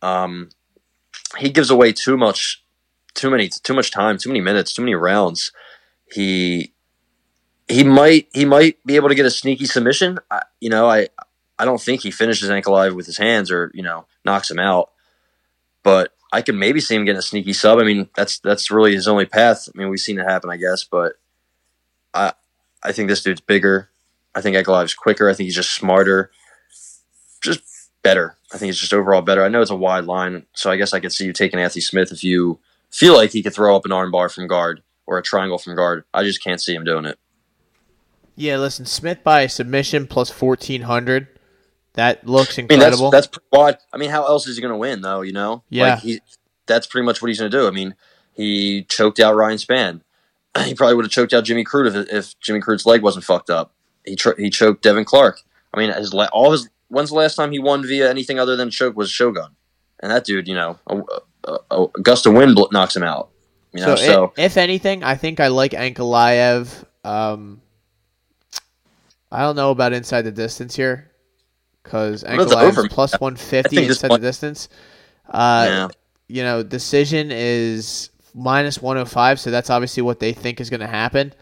[0.01, 0.51] Um,
[1.39, 2.65] he gives away too much,
[3.15, 5.53] too many, too much time, too many minutes, too many rounds.
[6.13, 6.73] He
[7.69, 10.19] he might he might be able to get a sneaky submission.
[10.31, 11.09] I, you know, I
[11.59, 14.91] I don't think he finishes Ankalaev with his hands or you know knocks him out,
[15.83, 17.78] but I could maybe see him getting a sneaky sub.
[17.78, 19.68] I mean, that's that's really his only path.
[19.68, 21.12] I mean, we've seen it happen, I guess, but
[22.14, 22.33] I
[22.83, 23.91] I think this dude's bigger.
[24.35, 25.28] I think Ankalaev's quicker.
[25.28, 26.30] I think he's just smarter,
[27.43, 27.61] just
[28.03, 28.37] better.
[28.53, 29.45] I think he's just overall better.
[29.45, 31.83] I know it's a wide line, so I guess I could see you taking Anthony
[31.83, 32.59] Smith if you
[32.91, 36.05] feel like he could throw up an armbar from guard or a triangle from guard.
[36.14, 37.18] I just can't see him doing it.
[38.37, 41.28] Yeah, listen, Smith by submission plus fourteen hundred.
[41.95, 43.11] That looks I mean, that's incredible.
[43.11, 43.76] that's pretty wide.
[43.93, 45.20] I mean, how else is he going to win, though?
[45.20, 45.95] You know, Yeah.
[45.95, 46.20] like he,
[46.66, 47.66] that's pretty much what he's going to do.
[47.66, 47.95] I mean,
[48.34, 50.01] he choked out Ryan Spann.
[50.64, 53.49] He probably would have choked out Jimmy Crute if, if Jimmy Crute's leg wasn't fucked
[53.51, 53.72] up.
[54.05, 55.40] He tr- he choked Devin Clark.
[55.74, 58.55] I mean, his la- all his when's the last time he won via anything other
[58.57, 59.57] than choke was Shogun,
[60.01, 60.99] and that dude, you know, a,
[61.45, 63.30] a, a, a gust of wind bl- knocks him out.
[63.72, 66.84] You know, so, so, i- if anything, I think I like Ankalaev.
[67.05, 67.61] Um,
[69.30, 71.11] I don't know about inside the distance here
[71.83, 72.89] because the over?
[72.89, 74.68] Plus one I fifty inside the distance.
[75.28, 75.89] Uh, yeah,
[76.28, 80.70] you know, decision is minus one hundred five, so that's obviously what they think is
[80.70, 81.33] going to happen.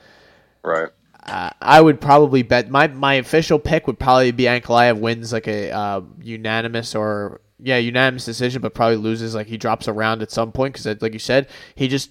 [0.63, 0.89] right.
[1.23, 5.47] Uh, I would probably bet my my official pick would probably be Ankalaev wins like
[5.47, 10.23] a uh, unanimous or yeah unanimous decision, but probably loses like he drops a round
[10.23, 12.11] at some point because like you said he just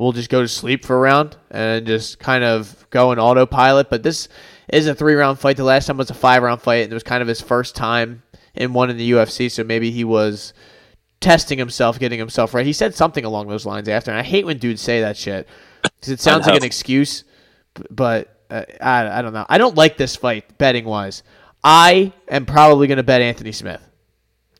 [0.00, 3.90] will just go to sleep for a round and just kind of go in autopilot.
[3.90, 4.28] But this
[4.68, 5.58] is a three round fight.
[5.58, 7.76] The last time was a five round fight, and it was kind of his first
[7.76, 8.22] time
[8.54, 9.50] in one in the UFC.
[9.50, 10.54] So maybe he was
[11.20, 12.64] testing himself, getting himself right.
[12.64, 15.46] He said something along those lines after, and I hate when dudes say that shit
[15.82, 17.24] because it sounds like an excuse.
[17.90, 19.44] But uh, I, I don't know.
[19.50, 21.22] I don't like this fight betting wise.
[21.62, 23.86] I am probably going to bet Anthony Smith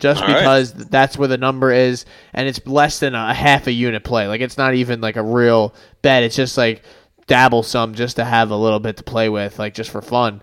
[0.00, 0.38] just All right.
[0.38, 4.02] because th- that's where the number is, and it's less than a half a unit
[4.04, 4.26] play.
[4.26, 6.22] Like it's not even like a real bet.
[6.22, 6.82] It's just like
[7.26, 10.42] dabble some just to have a little bit to play with, like just for fun.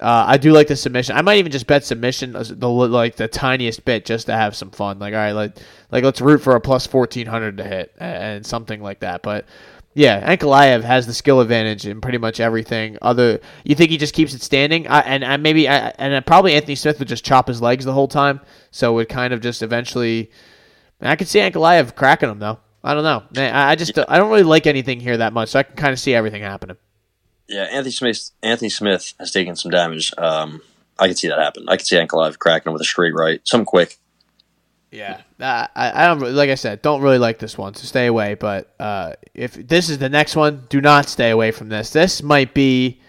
[0.00, 1.14] Uh, I do like the submission.
[1.16, 4.70] I might even just bet submission the like the tiniest bit just to have some
[4.70, 4.98] fun.
[4.98, 5.56] Like all right, like
[5.90, 9.22] like let's root for a plus fourteen hundred to hit and something like that.
[9.22, 9.44] But
[9.94, 12.96] yeah, Ankalaev has the skill advantage in pretty much everything.
[13.02, 14.86] Other, you think he just keeps it standing?
[14.86, 17.84] I, and and maybe I, and uh, probably Anthony Smith would just chop his legs
[17.84, 20.30] the whole time, so it would kind of just eventually.
[21.00, 22.60] I could see Ankalaev cracking him though.
[22.84, 23.24] I don't know.
[23.34, 25.76] Man, I I just I don't really like anything here that much, so I can
[25.76, 26.76] kind of see everything happening.
[27.48, 28.30] Yeah, Anthony Smith.
[28.42, 30.12] Anthony Smith has taken some damage.
[30.16, 30.62] Um,
[30.98, 31.64] I can see that happen.
[31.68, 33.98] I can see Ankalaev cracking him with a straight right, some quick.
[34.92, 37.84] Yeah, uh, I, I don't really- like I said, don't really like this one, so
[37.86, 38.34] stay away.
[38.34, 41.90] But uh, if this is the next one, do not stay away from this.
[41.92, 43.00] This might be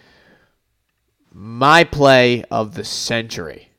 [1.33, 3.69] my play of the century.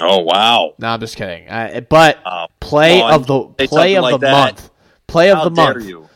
[0.00, 0.74] Oh wow!
[0.78, 1.48] No, I'm just kidding.
[1.48, 3.26] Uh, but Oh, play come on, of
[3.58, 4.32] the play of like the that.
[4.32, 4.70] month.
[5.06, 5.86] Play of How the dare month.
[5.86, 6.08] you?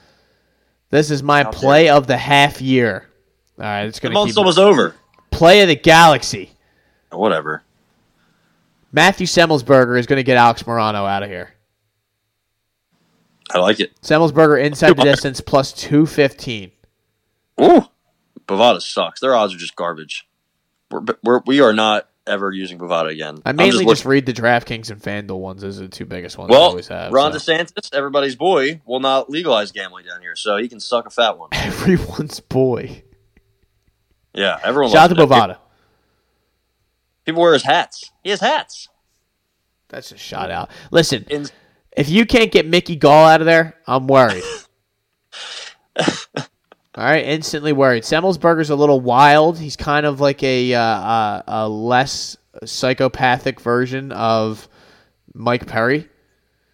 [0.90, 3.06] This is my How dare play of the half year.
[3.58, 4.94] All right, it's gonna month's keep almost over.
[5.30, 6.50] play of the galaxy.
[7.12, 7.62] Whatever.
[8.96, 11.52] Matthew Semmelsberger is going to get Alex Morono out of here.
[13.50, 13.92] I like it.
[14.00, 16.72] Semmelsberger inside the distance plus two fifteen.
[17.60, 17.84] Ooh,
[18.48, 19.20] Bovada sucks.
[19.20, 20.26] Their odds are just garbage.
[20.90, 23.42] We're, we're we are not ever using Bovada again.
[23.44, 25.60] I mainly just, looking- read the DraftKings and FanDuel ones.
[25.60, 27.12] Those are the two biggest ones I well, always have.
[27.12, 27.38] Ron so.
[27.38, 31.36] DeSantis, everybody's boy, will not legalize gambling down here, so he can suck a fat
[31.36, 31.50] one.
[31.52, 33.02] Everyone's boy.
[34.32, 34.90] Yeah, everyone.
[34.90, 35.26] Shout out to.
[35.26, 35.58] Bovada.
[37.26, 38.10] People wear his hats.
[38.22, 38.88] He has hats.
[39.88, 40.70] That's a shot out.
[40.90, 41.48] Listen, In-
[41.96, 44.42] if you can't get Mickey Gall out of there, I'm worried.
[45.98, 48.04] All right, instantly worried.
[48.04, 49.58] Semmelsberger's a little wild.
[49.58, 54.66] He's kind of like a uh, uh, a less psychopathic version of
[55.34, 56.08] Mike Perry.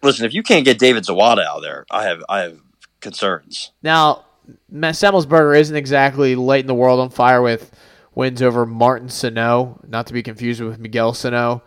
[0.01, 2.59] Listen, if you can't get David Zawada out of there, I have I have
[3.01, 3.71] concerns.
[3.81, 4.25] Now,
[4.71, 7.71] Semmelsberger isn't exactly lighting the world on fire with
[8.15, 11.63] wins over Martin Sano, not to be confused with Miguel Sano,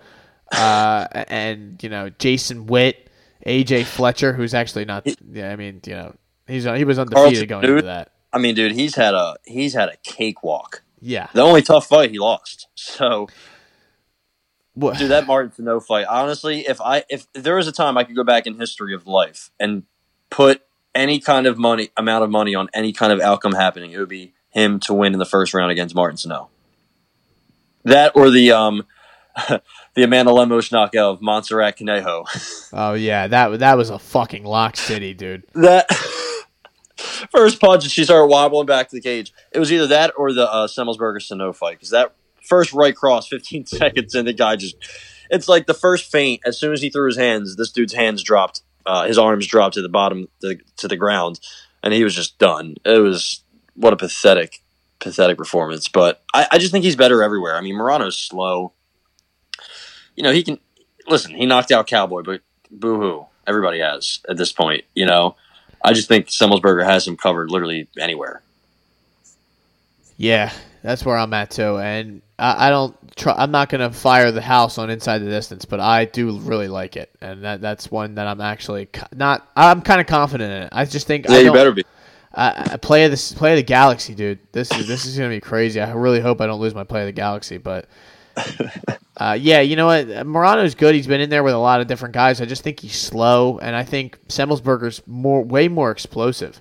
[0.53, 3.09] uh, and you know Jason Witt,
[3.47, 5.07] AJ Fletcher, who's actually not.
[5.33, 6.15] Yeah, I mean, you know,
[6.47, 7.71] he's he was undefeated Carlton, going dude.
[7.79, 8.13] into that.
[8.33, 10.83] I mean, dude, he's had a he's had a cakewalk.
[11.01, 12.69] Yeah, The only tough fight he lost.
[12.75, 13.29] So,
[14.75, 16.07] What- dude, that Martin Sano fight.
[16.07, 19.07] Honestly, if I if there was a time I could go back in history of
[19.07, 19.85] life and
[20.31, 20.63] put
[20.95, 24.09] any kind of money amount of money on any kind of outcome happening, it would
[24.09, 26.49] be him to win in the first round against Martin Sano.
[27.85, 28.85] That or the um
[29.95, 32.25] the Amanda Lemos knockout of Montserrat Conejo.
[32.73, 35.45] Oh yeah, that that was a fucking lock city, dude.
[35.55, 35.91] that
[37.31, 39.33] first punch and she started wobbling back to the cage.
[39.53, 43.29] It was either that or the uh, Semmelsberger Sano fight because that first right cross,
[43.29, 44.77] 15 seconds, and the guy just.
[45.29, 46.43] It's like the first feint.
[46.47, 48.63] As soon as he threw his hands, this dude's hands dropped.
[48.85, 51.41] Uh, his arms dropped to the bottom to, to the ground,
[51.83, 52.77] and he was just done.
[52.85, 53.43] It was
[53.77, 54.63] what a pathetic,
[54.99, 55.89] pathetic performance.
[55.89, 57.57] But I, I just think he's better everywhere.
[57.57, 58.73] I mean, Morono's slow.
[60.15, 60.59] You know, he can
[61.09, 61.35] listen.
[61.35, 63.27] He knocked out Cowboy, but boo hoo.
[63.47, 64.85] Everybody has at this point.
[64.95, 65.37] You know,
[65.85, 68.43] I just think Semmelsberger has him covered literally anywhere.
[70.17, 70.51] Yeah,
[70.83, 72.97] that's where I'm at too, and I, I don't.
[73.17, 76.69] Try, I'm not gonna fire the house on inside the distance, but I do really
[76.69, 79.47] like it, and that that's one that I'm actually not.
[79.55, 80.69] I'm kind of confident in it.
[80.73, 81.85] I just think Yeah, I you better be.
[82.37, 84.39] I, play of this play of the galaxy, dude.
[84.53, 85.81] This is this is gonna be crazy.
[85.81, 87.89] I really hope I don't lose my play of the galaxy, but
[89.17, 90.07] uh, yeah, you know what?
[90.07, 90.95] Morono's good.
[90.95, 92.41] He's been in there with a lot of different guys.
[92.41, 96.61] I just think he's slow, and I think Semmelsberger's more way more explosive.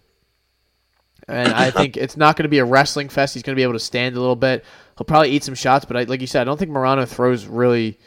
[1.27, 3.33] And I think it's not going to be a wrestling fest.
[3.33, 4.63] He's going to be able to stand a little bit.
[4.97, 7.45] He'll probably eat some shots, but I, like you said, I don't think Morano throws
[7.47, 7.99] really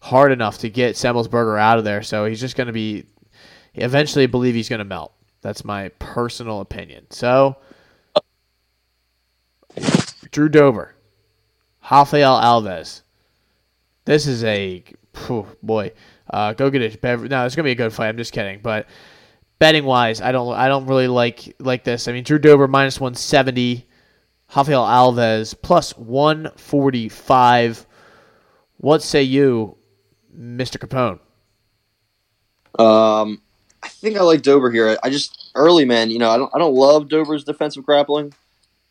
[0.00, 2.02] hard enough to get Semmelsberger out of there.
[2.02, 3.06] So he's just going to be.
[3.74, 5.12] Eventually, I believe he's going to melt.
[5.40, 7.06] That's my personal opinion.
[7.10, 7.56] So,
[10.30, 10.94] Drew Dober,
[11.90, 13.02] Rafael Alves.
[14.04, 14.82] This is a
[15.62, 15.92] boy.
[16.28, 17.30] Uh, go get a beverage.
[17.30, 18.08] No, it's gonna be a good fight.
[18.08, 18.60] I'm just kidding.
[18.62, 18.86] But
[19.58, 20.54] betting wise, I don't.
[20.54, 22.08] I don't really like like this.
[22.08, 23.86] I mean, Drew Dober minus 170,
[24.54, 27.86] Rafael Alves plus 145.
[28.78, 29.76] What say you,
[30.32, 31.20] Mister Capone?
[32.78, 33.42] Um,
[33.88, 34.98] I think I like Dober here.
[35.02, 36.10] I just early man.
[36.10, 36.54] You know, I don't.
[36.54, 38.34] I don't love Dober's defensive grappling,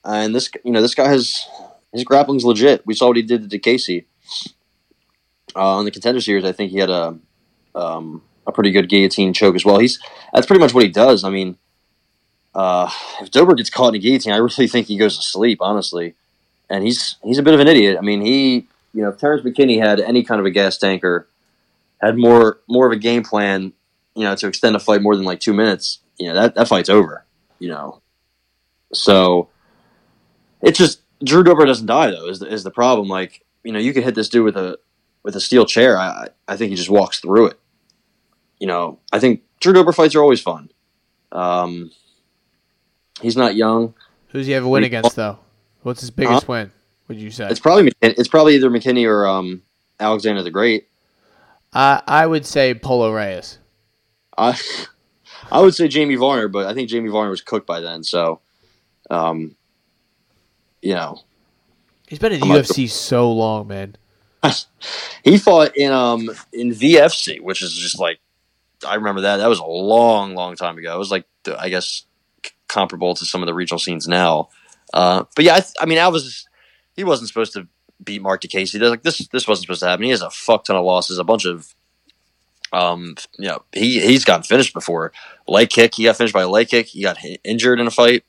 [0.04, 0.50] and this.
[0.66, 1.48] You know, this guy has
[1.94, 2.86] his grappling's legit.
[2.86, 4.08] We saw what he did to Casey.
[5.56, 7.18] Uh, on the contender series, I think he had a
[7.76, 9.78] um, a pretty good guillotine choke as well.
[9.78, 10.00] He's
[10.34, 11.24] that's pretty much what he does.
[11.24, 11.58] I mean,
[12.56, 12.90] uh,
[13.22, 15.60] if Dober gets caught in a guillotine, I really think he goes to sleep.
[15.62, 16.16] Honestly,
[16.72, 17.98] and he's he's a bit of an idiot.
[18.00, 21.28] I mean, he you know if Terrence McKinney had any kind of a gas tanker,
[22.02, 23.74] had more more of a game plan,
[24.18, 26.68] you know, to extend a fight more than like two minutes, you know that that
[26.68, 27.24] fight's over.
[27.60, 28.02] You know,
[28.94, 29.50] so
[30.62, 33.08] it's just Drew Dober doesn't die though is the, is the problem.
[33.08, 34.78] Like you know, you could hit this dude with a
[35.24, 35.98] with a steel chair.
[35.98, 37.60] I I think he just walks through it.
[38.60, 40.72] You know, I think Drew Dober fights are always fun.
[41.32, 41.92] Um,
[43.22, 43.94] he's not young.
[44.30, 45.40] Who's he a win We- against though?
[45.84, 46.72] What's his biggest win?
[47.08, 47.48] Would you say?
[47.50, 49.62] It's probably it's probably either McKinney or um,
[50.00, 50.88] Alexander the Great.
[51.72, 53.60] I I would say Polo Reyes.
[54.38, 54.60] I
[55.52, 58.04] I would say Jamie Varner, but I think Jamie Varner was cooked by then.
[58.04, 58.42] So,
[59.10, 59.56] um,
[60.82, 61.22] you know,
[62.08, 63.96] He's been in the I'm UFC so long, man.
[65.24, 68.20] he fought in um in VFC, which is just like
[68.88, 69.38] I remember that.
[69.38, 70.96] That was a long, long time ago.
[70.96, 71.26] It was like
[71.60, 72.04] I guess
[72.68, 74.50] comparable to some of the regional scenes now.
[74.94, 76.46] Uh, but yeah, I, th- I mean, Alves
[76.96, 77.68] he wasn't supposed to
[78.04, 78.78] beat Marc Diakiese.
[78.80, 80.04] They're Like this, this wasn't supposed to happen.
[80.04, 81.74] He has a fuck ton of losses, a bunch of.
[82.74, 85.14] Um, you know, he he's gotten finished before.
[85.48, 86.88] Leg kick, he got finished by a leg kick.
[86.88, 88.24] He got injured in a fight.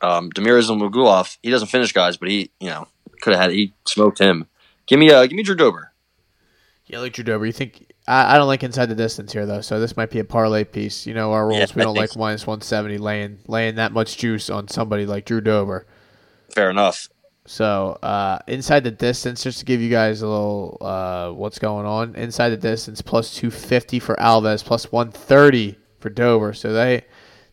[0.00, 2.88] Um, Damir Ismagulov, he doesn't finish guys, but he, you know,
[3.20, 4.46] could have had he smoked him.
[4.86, 5.92] Give me, uh, give me Drew Dober.
[6.86, 7.46] Yeah, like Drew Dober.
[7.46, 10.18] You think I, I don't like inside the distance here though, so this might be
[10.18, 11.06] a parlay piece.
[11.06, 11.60] You know our rules.
[11.60, 15.26] Yeah, we don't like minus one seventy laying laying that much juice on somebody like
[15.26, 15.86] Drew Dober.
[16.52, 17.08] Fair enough.
[17.50, 21.84] So uh, inside the distance, just to give you guys a little uh, what's going
[21.84, 22.14] on.
[22.14, 26.52] Inside the distance, plus two fifty for Alves, plus one thirty for Dober.
[26.52, 27.06] So they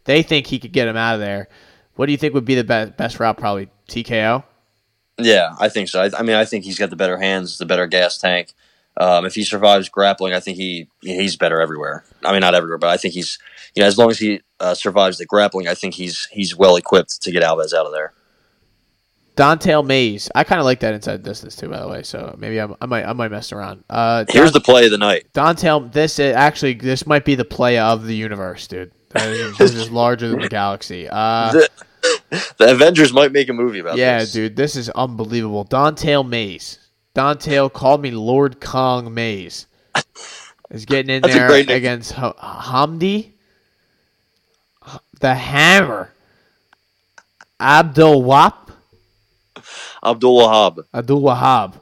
[0.03, 1.49] they think he could get him out of there.
[1.95, 3.39] What do you think would be the be- best route?
[3.39, 4.43] Probably TKO.
[5.17, 6.03] Yeah, I think so.
[6.03, 8.53] I, I mean, I think he's got the better hands, the better gas tank.
[8.97, 12.05] Um, if he survives grappling, I think he he's better everywhere.
[12.23, 13.39] I mean, not everywhere, but I think he's
[13.73, 16.75] you know as long as he uh, survives the grappling, I think he's he's well
[16.75, 18.13] equipped to get Alves out of there.
[19.37, 20.29] Dante Mays.
[20.35, 22.03] I kind of like that inside distance too, by the way.
[22.03, 23.83] So maybe I'm, I might I might mess around.
[23.89, 25.27] Uh, Here's the play of the night.
[25.33, 25.87] Dante.
[25.89, 28.91] This is, actually this might be the play of the universe, dude.
[29.15, 31.07] Is- This is larger than the galaxy.
[31.09, 31.69] Uh, The-
[32.57, 33.99] the Avengers might make a movie about this.
[33.99, 34.31] yeah, this.
[34.33, 35.65] dude, this is unbelievable.
[35.65, 36.79] Dontail Mays.
[37.15, 39.65] Dontail called me Lord Kong Mays.
[40.69, 43.31] Is getting in there against H- Hamdi.
[45.19, 46.11] The Hammer.
[47.59, 48.66] Abdul Wap.
[50.11, 50.85] Abdul Wahab.
[50.93, 51.73] Abdul Wahab.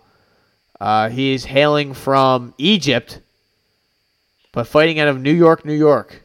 [0.79, 3.19] Uh, he is hailing from Egypt,
[4.51, 6.21] but fighting out of New York, New York.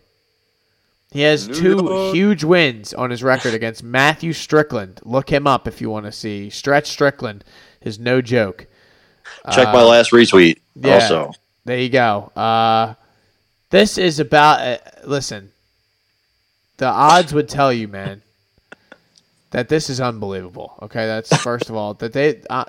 [1.13, 2.15] He has New two York.
[2.15, 5.01] huge wins on his record against Matthew Strickland.
[5.05, 6.51] Look him up if you want to see.
[6.51, 7.45] Stretch Strickland
[7.81, 8.67] is no joke.
[9.53, 10.57] Check my last retweet.
[10.57, 10.95] Uh, Yeah.
[10.95, 11.33] Also,
[11.65, 12.31] There you go.
[12.37, 12.95] Uh,
[13.71, 14.61] this is about.
[14.61, 15.51] Uh, listen,
[16.79, 18.23] the odds would tell you, man,
[19.51, 20.79] that this is unbelievable.
[20.83, 22.65] Okay, that's first of all that they uh,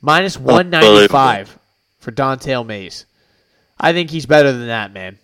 [0.00, 1.58] minus one ninety five
[2.00, 3.04] for Dontail Mays.
[3.80, 5.18] I think he's better than that, man.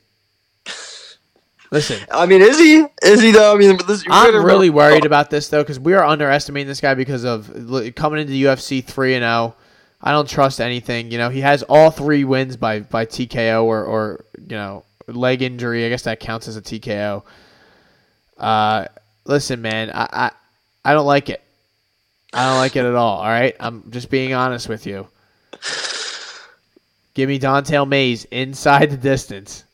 [1.70, 2.85] Listen, I mean, is he?
[3.02, 3.52] Is he though?
[3.52, 6.94] I mean, this, I'm really worried about this though because we are underestimating this guy
[6.94, 7.48] because of
[7.97, 9.56] coming into the UFC three and zero.
[10.01, 11.11] I don't trust anything.
[11.11, 15.43] You know, he has all three wins by by TKO or or you know leg
[15.43, 15.85] injury.
[15.85, 17.24] I guess that counts as a TKO.
[18.39, 18.86] Uh,
[19.24, 20.31] listen, man, I I,
[20.85, 21.43] I don't like it.
[22.32, 23.19] I don't like it at all.
[23.19, 25.06] All right, I'm just being honest with you.
[27.15, 29.65] Give me Dontail Mays inside the distance.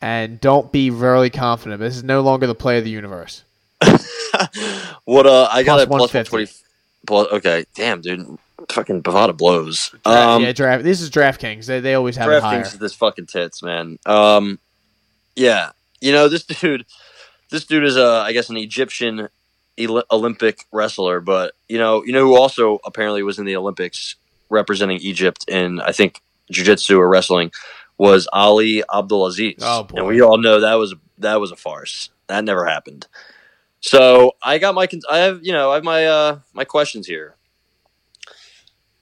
[0.00, 1.80] And don't be very confident.
[1.80, 3.42] This is no longer the play of the universe.
[5.04, 5.26] what?
[5.26, 6.36] Uh, I got Plus a plus 150.
[6.36, 6.48] 120.
[7.06, 8.38] Plus, okay, damn, dude,
[8.68, 9.94] fucking Bovada blows.
[10.04, 10.84] Um, yeah, draft.
[10.84, 11.66] This is DraftKings.
[11.66, 12.60] They they always have it higher.
[12.60, 13.98] DraftKings is this fucking tits, man.
[14.06, 14.58] Um,
[15.34, 15.70] yeah,
[16.00, 16.84] you know this dude.
[17.50, 19.28] This dude is a, I guess, an Egyptian
[19.78, 24.16] Olympic wrestler, but you know, you know who also apparently was in the Olympics
[24.48, 27.50] representing Egypt in, I think, jiu-jitsu or wrestling
[27.98, 29.56] was Ali Abdelaziz.
[29.60, 29.98] Oh, boy.
[29.98, 32.10] and we all know that was that was a farce.
[32.28, 33.06] That never happened.
[33.80, 37.36] So I got my, I have, you know, I have my uh my questions here.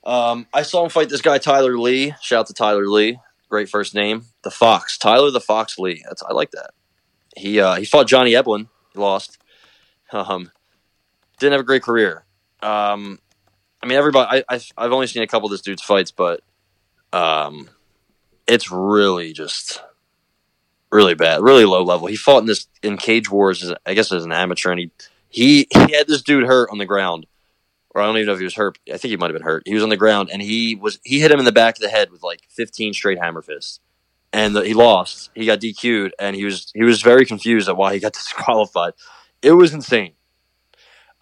[0.04, 2.14] Um, I saw him fight this guy Tyler Lee.
[2.20, 3.18] Shout out to Tyler Lee,
[3.48, 4.26] great first name.
[4.42, 6.04] The Fox, Tyler the Fox Lee.
[6.06, 6.70] That's I like that.
[7.36, 8.68] He uh, he fought Johnny Eblin.
[8.92, 9.38] He lost.
[10.12, 10.50] Um,
[11.38, 12.24] didn't have a great career.
[12.62, 13.18] Um,
[13.82, 14.38] I mean, everybody.
[14.38, 16.40] I, I've I've only seen a couple of this dude's fights, but
[17.12, 17.68] um,
[18.46, 19.82] it's really just
[20.90, 22.06] really bad, really low level.
[22.06, 24.90] He fought in this in Cage Wars, as, I guess, as an amateur, and he
[25.28, 27.26] he he had this dude hurt on the ground
[27.94, 28.78] or I don't even know if he was hurt.
[28.92, 29.62] I think he might have been hurt.
[29.66, 31.80] He was on the ground and he was he hit him in the back of
[31.80, 33.80] the head with like 15 straight hammer fists,
[34.32, 35.30] and he lost.
[35.34, 38.94] He got DQ'd, and he was he was very confused at why he got disqualified.
[39.40, 40.14] It was insane.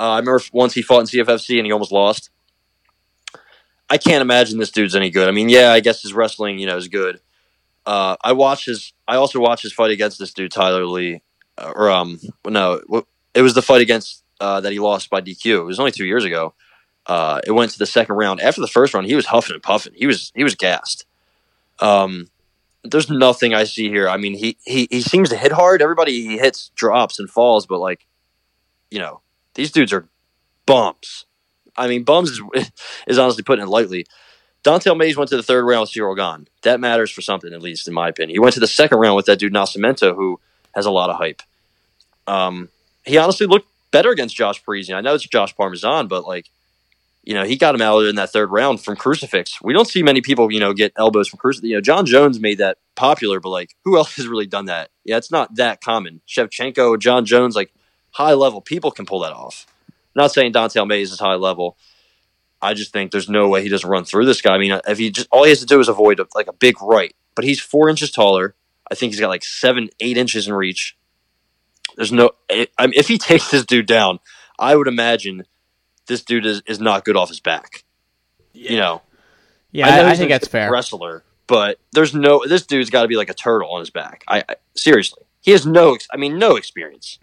[0.02, 2.30] Uh, I remember once he fought in CFFC and he almost lost.
[3.88, 5.28] I can't imagine this dude's any good.
[5.28, 7.20] I mean, yeah, I guess his wrestling, you know, is good.
[7.86, 8.92] Uh, I watched his.
[9.06, 11.22] I also watched his fight against this dude Tyler Lee,
[11.56, 15.60] uh, or um, no, it was the fight against uh, that he lost by DQ.
[15.60, 16.54] It was only two years ago.
[17.06, 18.40] Uh, it went to the second round.
[18.40, 19.92] After the first round, he was huffing and puffing.
[19.94, 21.06] He was he was gassed.
[21.78, 22.26] Um,
[22.82, 24.08] there's nothing I see here.
[24.08, 25.80] I mean, he he he seems to hit hard.
[25.80, 28.04] Everybody he hits drops and falls, but like,
[28.90, 29.21] you know,
[29.54, 30.08] these dudes are
[30.66, 31.26] bumps.
[31.76, 32.40] I mean, bums is
[33.06, 34.06] is honestly putting it lightly.
[34.64, 36.46] Dontel Mays went to the third round with Ciryl Gane.
[36.62, 38.34] That matters for something, at least in my opinion.
[38.34, 40.38] He went to the second round with that dude Nascimento, who
[40.74, 41.42] has a lot of hype.
[42.28, 42.68] Um,
[43.04, 44.94] he honestly looked better against Josh Parisian.
[44.94, 46.48] I know it's Josh Parmesan, but like,
[47.24, 49.60] you know, he got him out in that third round from crucifix.
[49.62, 51.68] We don't see many people, you know, get elbows from crucifix.
[51.68, 54.90] You know, Jon Jones made that popular, but like, who else has really done that?
[55.04, 56.20] Yeah, it's not that common.
[56.28, 57.72] Shevchenko, John Jones, like
[58.12, 59.66] high level people can pull that off.
[60.14, 61.76] not saying Dontel Mays is high level.
[62.60, 64.54] I just think there's no way he doesn't run through this guy.
[64.54, 66.52] I mean, if he just all he has to do is avoid a, like a
[66.52, 68.54] big right, but he's four inches taller.
[68.90, 70.96] I think he's got like seven, eight inches in reach.
[71.96, 72.32] There's no.
[72.50, 74.20] I mean, if he takes this dude down,
[74.58, 75.44] I would imagine
[76.06, 77.84] this dude is, is not good off his back.
[78.52, 79.02] You know,
[79.72, 80.70] Yeah, I, know I think that's fair.
[80.70, 82.44] Wrestler, but there's no.
[82.46, 84.22] This dude's got to be like a turtle on his back.
[84.28, 85.96] I, I seriously, he has no.
[86.12, 87.18] I mean, no experience.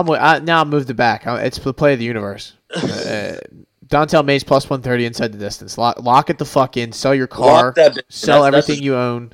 [0.00, 0.60] I'm I, now.
[0.60, 1.24] I moved it back.
[1.26, 2.54] It's the play of the universe.
[2.74, 3.36] uh,
[3.86, 5.76] Dontel Mays plus one thirty inside the distance.
[5.76, 6.92] Lock, lock it the fuck in.
[6.92, 7.74] Sell your car.
[7.74, 9.32] Sell That's- that's everything you own.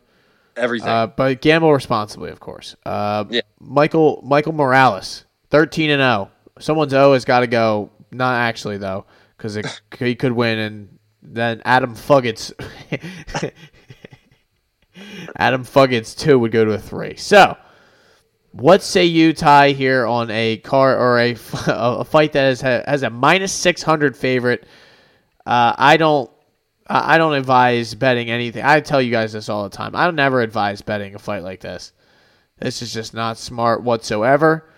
[0.57, 0.89] Everything.
[0.89, 2.75] Uh, but gamble responsibly, of course.
[2.85, 3.43] Uh, Yeah.
[3.61, 6.31] Michael Michael Morales, thirteen and zero.
[6.59, 7.91] Someone's O has got to go.
[8.11, 9.05] Not actually though,
[9.37, 9.59] because
[9.99, 12.53] he could win, and then Adam Fugitt's.
[15.37, 17.15] Adam Fugitt's two would go to a three.
[17.17, 17.57] So,
[18.53, 23.03] what say you, Ty, here on a car or a, a fight that has has
[23.03, 24.67] a minus six hundred favorite?
[25.47, 26.31] Uh, I don't.
[26.91, 28.65] I don't advise betting anything.
[28.65, 29.95] I tell you guys this all the time.
[29.95, 31.93] I don't never advise betting a fight like this.
[32.59, 34.71] This is just not smart whatsoever.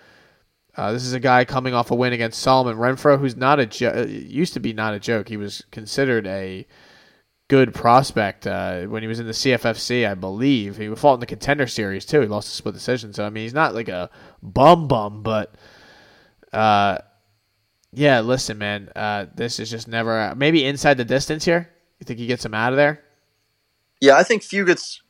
[0.77, 3.67] Uh, this is a guy coming off a win against Solomon Renfro, who's not a
[3.67, 5.29] jo- used to be not a joke.
[5.29, 6.67] He was considered a
[7.51, 10.77] good prospect uh, when he was in the CFFC, I believe.
[10.77, 12.21] He fought in the contender series too.
[12.21, 14.09] He lost a split decision, so I mean he's not like a
[14.41, 15.57] bum bum, but
[16.53, 16.99] uh,
[17.93, 18.21] yeah.
[18.21, 21.69] Listen, man, uh, this is just never maybe inside the distance here.
[21.99, 23.03] You think he gets him out of there?
[24.01, 25.03] Yeah, I think Fugitt's.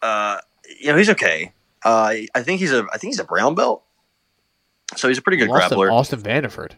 [0.00, 0.38] Uh,
[0.80, 1.52] you know, he's okay.
[1.84, 2.86] Uh, I think he's a.
[2.92, 3.84] I think he's a brown belt.
[4.96, 5.92] So he's a pretty good to grappler.
[5.92, 6.72] Austin Vanderford.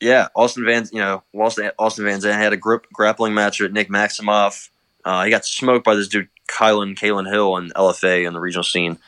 [0.00, 4.70] Yeah, Austin Van, you know, Austin, Austin had a grip, grappling match with Nick Maximov.
[5.04, 8.62] Uh, he got smoked by this dude, Kylan Kalen Hill, in LFA in the regional
[8.64, 8.98] scene.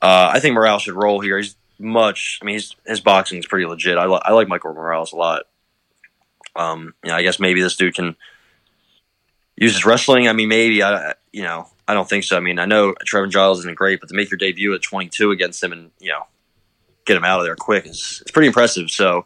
[0.00, 1.38] Uh, I think Morales should roll here.
[1.38, 2.38] He's much.
[2.40, 3.98] I mean, his boxing is pretty legit.
[3.98, 5.42] I, I like Michael Morales a lot.
[6.54, 8.16] Um, you know, I guess maybe this dude can
[9.56, 10.28] use his wrestling.
[10.28, 12.36] I mean, maybe I, you know, I don't think so.
[12.36, 15.30] I mean, I know Trevin Giles isn't great, but to make your debut at 22
[15.30, 16.22] against him and you know
[17.04, 18.90] get him out of there quick is it's pretty impressive.
[18.90, 19.24] So,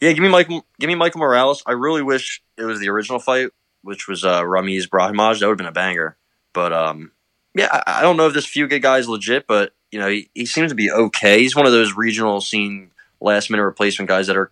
[0.00, 1.62] yeah, give me Michael, give me Michael Morales.
[1.66, 3.50] I really wish it was the original fight,
[3.82, 5.40] which was uh, Ramiz Brahimaj.
[5.40, 6.16] That would have been a banger.
[6.52, 7.12] But um,
[7.54, 10.30] yeah, I, I don't know if this Fugitt guy is legit, but you know, he,
[10.34, 11.40] he seems to be okay.
[11.40, 14.50] He's one of those regional scene last minute replacement guys that are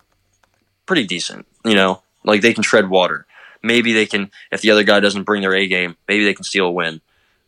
[0.86, 1.46] pretty decent.
[1.64, 3.26] You know, like they can tread water.
[3.62, 5.96] Maybe they can if the other guy doesn't bring their A game.
[6.08, 7.00] Maybe they can steal a win.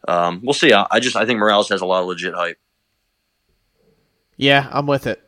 [0.06, 0.72] Um, we'll see.
[0.72, 2.58] I, I just I think Morales has a lot of legit hype.
[4.36, 5.20] Yeah, I'm with it.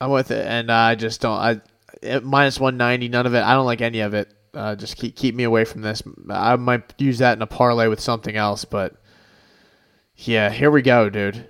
[0.00, 1.38] I'm with it, and uh, I just don't.
[1.38, 1.60] I
[2.22, 3.08] minus one ninety.
[3.08, 3.42] None of it.
[3.42, 4.32] I don't like any of it.
[4.52, 6.02] Uh, just keep keep me away from this.
[6.30, 8.94] I might use that in a parlay with something else, but
[10.16, 11.48] yeah, here we go, dude.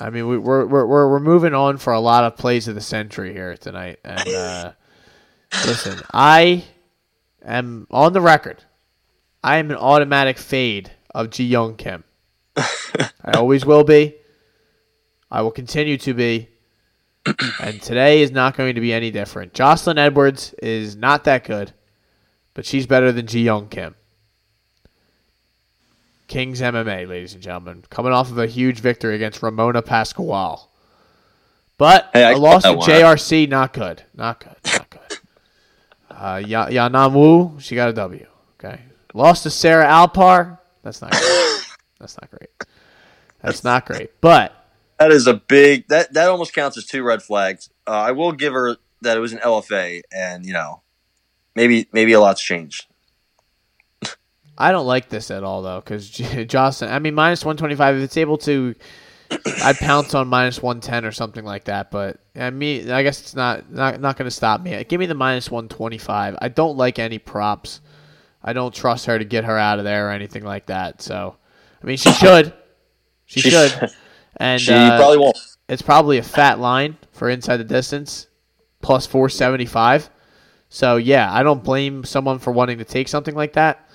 [0.00, 2.74] I mean, we, we're we're we're we're moving on for a lot of plays of
[2.74, 4.72] the century here tonight, and uh,
[5.66, 6.64] listen, I
[7.44, 8.64] am on the record.
[9.42, 12.02] I am an automatic fade of Ji Yeon Kim.
[12.56, 14.16] I always will be.
[15.30, 16.48] I will continue to be.
[17.60, 19.54] And today is not going to be any different.
[19.54, 21.72] Jocelyn Edwards is not that good,
[22.52, 23.94] but she's better than Ji Yeon Kim.
[26.26, 30.70] Kings MMA, ladies and gentlemen, coming off of a huge victory against Ramona Pascual.
[31.78, 32.70] But Hey, a loss to.
[32.76, 34.02] JRC, not good.
[34.14, 34.56] Not good.
[34.72, 35.18] Not good.
[36.10, 38.26] Uh, Ya Yanan Wu, she got a W.
[38.58, 38.80] Okay.
[39.12, 40.58] Lost to Sarah Alpar.
[40.82, 41.64] That's not great.
[41.98, 42.50] That's not great.
[43.40, 44.20] That's not great.
[44.20, 44.63] But
[44.98, 47.68] That is a big that that almost counts as two red flags.
[47.86, 50.82] Uh, I will give her that it was an LFA, and you know,
[51.54, 52.86] maybe maybe a lot's changed.
[54.56, 56.92] I don't like this at all, though, because Jocelyn.
[56.92, 57.96] I mean, minus one twenty five.
[57.96, 58.74] If it's able to,
[59.64, 61.90] I'd pounce on minus one ten or something like that.
[61.90, 64.82] But I mean, I guess it's not not not going to stop me.
[64.84, 66.36] Give me the minus one twenty five.
[66.40, 67.80] I don't like any props.
[68.44, 71.00] I don't trust her to get her out of there or anything like that.
[71.02, 71.34] So,
[71.82, 72.52] I mean, she should.
[73.26, 73.90] She, She- should.
[74.38, 75.38] And She uh, probably won't.
[75.68, 78.26] it's probably a fat line for inside the distance,
[78.82, 80.10] plus 475.
[80.68, 83.88] So, yeah, I don't blame someone for wanting to take something like that.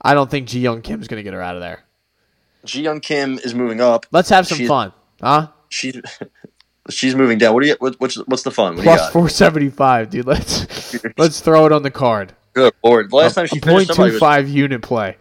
[0.00, 1.84] I don't think Ji Yeon Kim's going to get her out of there.
[2.64, 4.06] Ji Yeon Kim is moving up.
[4.10, 4.92] Let's have some She's- fun.
[5.22, 5.48] Huh?
[5.68, 5.96] She's
[6.90, 7.54] she's moving down.
[7.54, 8.76] What do you what, what's what's the fun?
[8.76, 9.12] What Plus got?
[9.12, 10.26] 475, dude.
[10.26, 12.34] Let's let's throw it on the card.
[12.52, 13.10] Good lord!
[13.10, 15.16] The last time she a finished somebody was, unit play.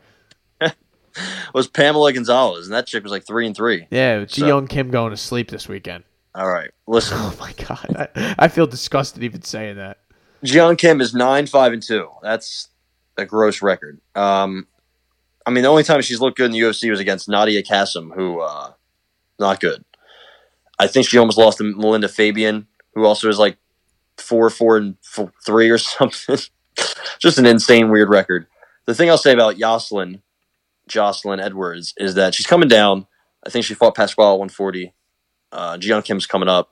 [1.53, 3.88] was Pamela Gonzalez, and that chick was like three and three.
[3.91, 6.03] Yeah, Ji So- Young Kim going to sleep this weekend.
[6.35, 7.18] All right, listen.
[7.22, 8.10] Oh, my God.
[8.15, 9.99] I, I feel disgusted even saying that.
[10.44, 12.10] Ji Yeon Kim is nine five and two.
[12.22, 12.69] That's
[13.18, 14.02] a gross record.
[14.15, 14.68] Um,
[15.45, 18.14] I mean, the only time she's looked good in the UFC was against Nadia Kassem,
[18.14, 18.72] who uh,
[19.40, 19.85] not good.
[20.80, 23.57] I think she almost lost to Melinda Fabian, who also is like
[24.18, 26.38] four four and f- three or something.
[27.19, 28.48] Just an insane weird record.
[28.85, 30.22] The thing I'll say about Jocelyn,
[30.88, 33.07] Jocelyn Edwards, is that she's coming down.
[33.45, 34.93] I think she fought Pasquale at 140.
[35.51, 36.72] Uh, Ji Yeon Kim's coming up.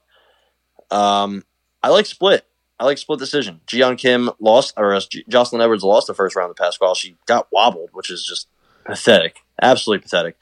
[0.90, 1.44] Um,
[1.84, 2.46] I like split.
[2.80, 3.62] I like split decision.
[3.68, 6.96] Ji Yeon Kim lost, or uh, Jocelyn Edwards lost the first round of Pasquale.
[6.96, 8.48] She got wobbled, which is just
[8.86, 9.38] pathetic.
[9.62, 10.36] Absolutely pathetic.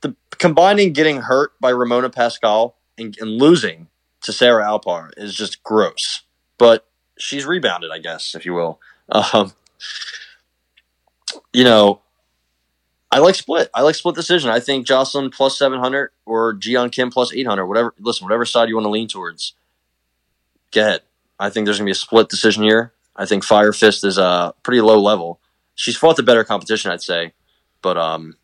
[0.00, 3.88] The combining getting hurt by Ramona Pascual and, and losing
[4.22, 6.22] to Sarah Alpar is just gross.
[6.58, 6.86] But
[7.18, 8.80] she's rebounded, I guess, if you will.
[9.10, 9.52] Um,
[11.52, 12.00] you know,
[13.12, 13.68] I like split.
[13.74, 14.50] I like split decision.
[14.50, 17.66] I think Jocelyn plus seven hundred or Ji Yeon Kim plus eight hundred.
[17.66, 17.94] Whatever.
[17.98, 19.54] Listen, whatever side you want to lean towards,
[20.70, 21.02] go ahead.
[21.38, 22.92] I think there's gonna be a split decision here.
[23.16, 25.40] I think Fire Fist is a pretty low level.
[25.74, 27.32] She's fought the better competition, I'd say,
[27.82, 28.36] but um,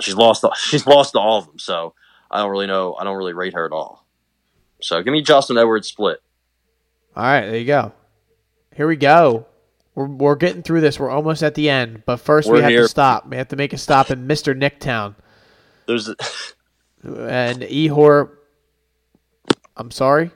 [0.00, 0.44] she's lost.
[0.58, 1.58] She's lost to all of them.
[1.58, 1.94] So
[2.30, 2.94] I don't really know.
[2.94, 4.06] I don't really rate her at all.
[4.80, 6.20] So give me Jocelyn Edwards split.
[7.16, 7.92] All right, there you go.
[8.74, 9.46] Here we go.
[9.94, 10.98] We're, we're getting through this.
[10.98, 12.82] We're almost at the end, but first we We're have here.
[12.82, 13.26] to stop.
[13.28, 15.14] We have to make a stop in Mister Nicktown
[15.86, 16.08] There's
[17.02, 18.30] and Ihor
[19.76, 20.30] I'm sorry,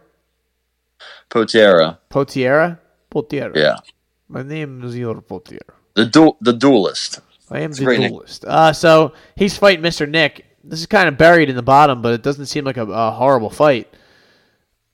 [1.31, 1.99] Potiera.
[2.11, 2.79] Potiera.
[3.11, 3.55] Potiera.
[3.57, 3.77] Yeah.
[4.29, 5.75] My name is Ihor Potiera.
[5.95, 7.21] The du- the duelist.
[7.51, 8.45] I am a the nick- duelist.
[8.45, 10.09] Uh, so he's fighting Mr.
[10.09, 10.45] Nick.
[10.65, 13.11] This is kind of buried in the bottom, but it doesn't seem like a, a
[13.11, 13.89] horrible fight.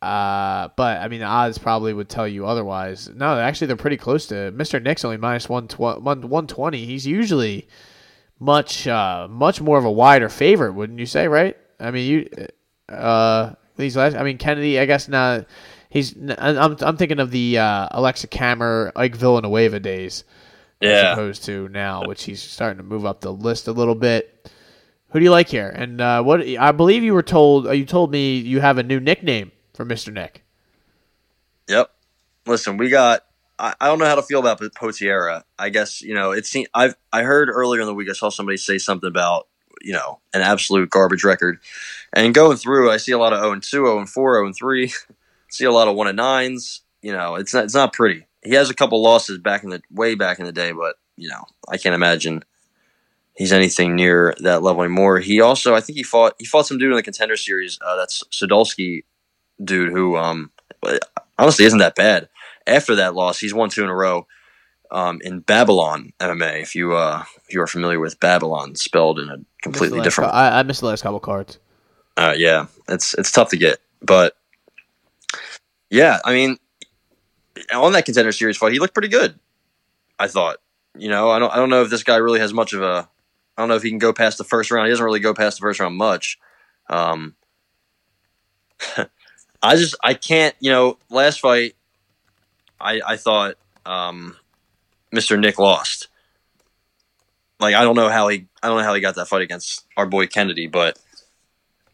[0.04, 3.08] Uh, but I mean, the odds probably would tell you otherwise.
[3.08, 4.82] No, actually, they're pretty close to Mr.
[4.82, 6.84] Nick's only minus one one twenty.
[6.84, 7.66] He's usually
[8.38, 11.26] much uh, much more of a wider favorite, wouldn't you say?
[11.28, 11.56] Right?
[11.80, 12.46] I mean, you
[12.94, 14.14] uh, these last.
[14.16, 14.78] I mean, Kennedy.
[14.78, 15.46] I guess not.
[15.88, 16.14] He's.
[16.38, 20.24] I'm I'm thinking of the uh, Aleksa Camur, Ike Villanueva days
[20.82, 21.12] as Yeah.
[21.12, 24.50] opposed to now, which he's starting to move up the list a little bit.
[25.10, 25.68] Who do you like here?
[25.68, 28.82] And uh, what I believe you were told, uh, you told me you have a
[28.82, 30.44] new nickname for Mister Nick.
[31.68, 31.90] Yep.
[32.46, 33.24] Listen, we got.
[33.56, 35.44] I, don't know how to feel about Potiera.
[35.58, 36.54] I guess you know it's.
[36.74, 39.46] I've I heard earlier in the week I saw somebody say something about
[39.80, 41.60] you know an absolute garbage record,
[42.12, 44.46] and going through I see a lot of zero and two, zero and four, zero
[44.46, 44.92] and three.
[45.50, 46.82] see a lot of one and nines.
[47.00, 48.26] You know, it's not it's not pretty.
[48.42, 51.28] He has a couple losses back in the way back in the day, but you
[51.28, 52.44] know I can't imagine
[53.36, 55.20] he's anything near that level anymore.
[55.20, 57.78] He also I think he fought he fought some dude in the contender series.
[57.84, 59.04] Uh, that's Sadolski
[59.62, 60.50] dude who um
[61.38, 62.28] honestly isn't that bad.
[62.66, 64.26] After that loss, he's won two in a row
[64.90, 66.62] um, in Babylon MMA.
[66.62, 70.30] If you uh, if you are familiar with Babylon, spelled in a completely last different.
[70.30, 71.58] cou- I, I missed the last couple cards.
[72.16, 74.36] Uh, yeah, it's it's tough to get, but
[75.90, 76.58] yeah, I mean,
[77.72, 79.38] on that contender series fight, he looked pretty good.
[80.18, 80.58] I thought,
[80.96, 83.08] you know, I don't I don't know if this guy really has much of a.
[83.56, 84.86] I don't know if he can go past the first round.
[84.86, 86.38] He doesn't really go past the first round much.
[86.88, 87.34] Um,
[89.64, 90.54] I just I can't.
[90.60, 91.74] You know, last fight,
[92.80, 94.36] I I thought um,
[95.12, 95.40] Mr.
[95.40, 96.08] Nick lost.
[97.58, 99.86] Like I don't know how he I don't know how he got that fight against
[99.96, 100.98] our boy Kennedy, but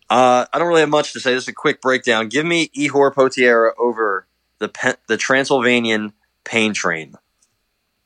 [0.09, 1.33] uh, I don't really have much to say.
[1.33, 2.29] This is a quick breakdown.
[2.29, 4.27] Give me Ihor Potiera over
[4.59, 7.15] the Pen- the Transylvanian Pain Train.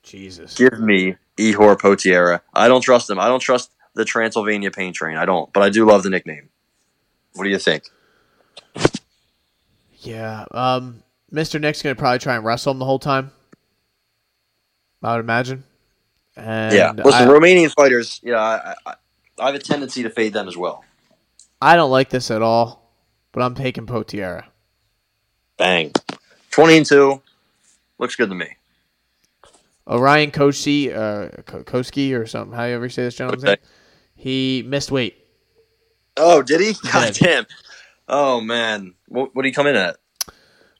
[0.02, 0.54] Jesus.
[0.54, 2.42] Give me Ihor Potiera.
[2.52, 3.18] I don't trust him.
[3.18, 5.16] I don't trust the Transylvania Pain Train.
[5.16, 6.50] I don't, but I do love the nickname.
[7.32, 7.84] What do you think?
[10.04, 10.44] Yeah.
[10.50, 11.02] Um,
[11.32, 11.60] Mr.
[11.60, 13.32] Nick's gonna probably try and wrestle him the whole time.
[15.02, 15.64] I would imagine.
[16.36, 18.20] And yeah, listen, I, Romanian fighters.
[18.22, 18.94] Yeah, I, I,
[19.38, 20.84] I have a tendency to fade them as well.
[21.60, 22.90] I don't like this at all,
[23.32, 24.44] but I'm taking Potiera.
[25.56, 25.92] Bang,
[26.50, 27.22] twenty and two,
[27.98, 28.48] looks good to me.
[29.86, 32.56] Orion Koshi, uh, Koski or something.
[32.56, 33.52] How you ever say this gentleman's Okay.
[33.60, 33.70] name?
[34.16, 35.16] He missed weight.
[36.16, 36.74] Oh, did he?
[36.92, 37.22] God did.
[37.22, 37.46] damn.
[38.08, 39.96] Oh man, what what did he come in at?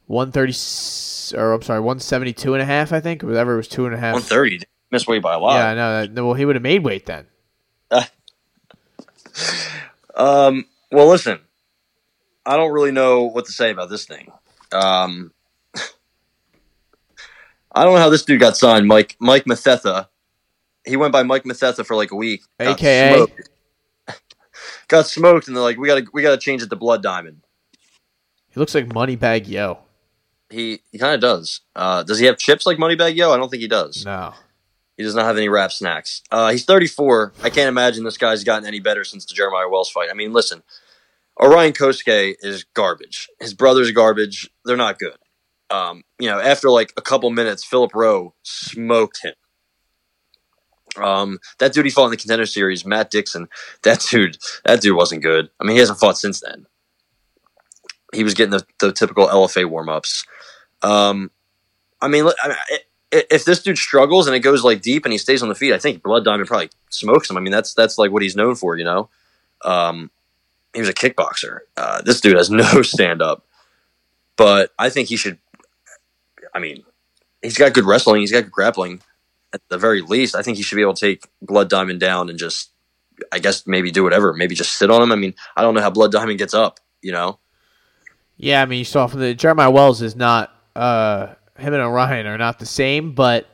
[0.06, 3.22] 130 or I'm sorry, 172 and a half, I think.
[3.22, 4.12] Whatever it was two and a half.
[4.14, 4.60] One thirty.
[4.90, 5.56] Missed weight by a lot.
[5.56, 6.06] Yeah, I know.
[6.06, 7.26] That, well, he would have made weight then.
[10.14, 11.40] Um, well, listen,
[12.46, 14.30] I don't really know what to say about this thing.
[14.72, 15.32] Um,
[17.74, 20.09] I don't know how this dude got signed, Mike Mike Mathetha.
[20.86, 23.14] He went by Mike Mathetha for like a week, AKA?
[23.14, 23.48] smoked.
[24.89, 27.02] Got smoked, and they're like, "We got to we got to change it to Blood
[27.02, 27.43] Diamond."
[28.51, 29.78] He looks like Moneybag Yo.
[30.51, 31.61] He he kind of does.
[31.74, 33.32] Uh, does he have chips like Moneybag Yo?
[33.32, 34.05] I don't think he does.
[34.05, 34.35] No.
[34.97, 36.23] He does not have any rap snacks.
[36.31, 37.32] Uh, he's 34.
[37.43, 40.09] I can't imagine this guy's gotten any better since the Jeremiah Wells fight.
[40.09, 40.62] I mean, listen,
[41.40, 43.28] Orion Kosuke is garbage.
[43.40, 44.48] His brother's garbage.
[44.65, 45.16] They're not good.
[45.70, 49.35] Um, you know, after like a couple minutes, Philip Rowe smoked him.
[50.96, 53.48] Um, that dude he fought in the contender series, Matt Dixon.
[53.82, 55.50] That dude, that dude wasn't good.
[55.60, 56.66] I mean, he hasn't fought since then.
[58.12, 60.24] He was getting the, the typical LFA warm ups.
[60.82, 61.30] Um,
[62.00, 62.28] I mean,
[63.10, 65.72] if this dude struggles and it goes like deep and he stays on the feet,
[65.72, 67.36] I think Blood Diamond probably smokes him.
[67.36, 69.08] I mean, that's that's like what he's known for, you know.
[69.64, 70.10] Um,
[70.74, 71.60] he was a kickboxer.
[71.76, 73.46] Uh, this dude has no stand up,
[74.36, 75.38] but I think he should.
[76.54, 76.84] I mean,
[77.42, 78.20] he's got good wrestling.
[78.20, 79.00] He's got good grappling.
[79.55, 82.28] At the very least, I think he should be able to take Blood Diamond down
[82.28, 82.72] and just,
[83.32, 84.35] I guess, maybe do whatever.
[84.35, 85.12] Maybe just sit on him.
[85.12, 86.81] I mean, I don't know how Blood Diamond gets up.
[87.01, 87.39] You know.
[88.36, 92.26] Yeah, I mean, you saw from the Jeremiah Wells is not uh him and Orion
[92.26, 93.47] are not the same, but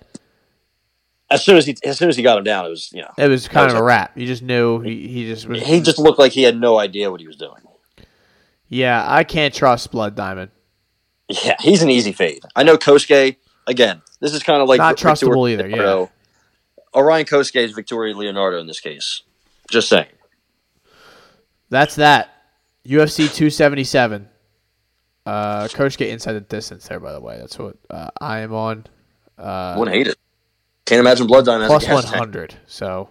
[1.31, 3.11] As soon as he, as soon as he got him down, it was you know
[3.19, 4.17] it was kind was of a wrap.
[4.17, 5.63] You just knew he, he just was.
[5.63, 7.61] he just looked like he had no idea what he was doing.
[8.69, 10.51] yeah, I can't trust Blood Diamond.
[11.45, 12.43] Yeah, he's an easy fade.
[12.57, 13.37] I know Kosuke.
[13.67, 16.07] Again, this is kind of like Not Victoria trustable either, yeah.
[16.95, 19.23] Orion Kosuke is Victoria Leonardo in this case.
[19.71, 20.09] Just saying.
[21.69, 22.31] That's that.
[22.85, 24.29] UFC 277.
[25.27, 27.39] Uh, Coach get inside the distance there, by the way.
[27.39, 28.87] That's what uh, I am on.
[29.39, 30.17] Uh, Wouldn't hate it.
[30.87, 32.57] Can't imagine Blood Diamond has plus 100.
[32.67, 33.11] So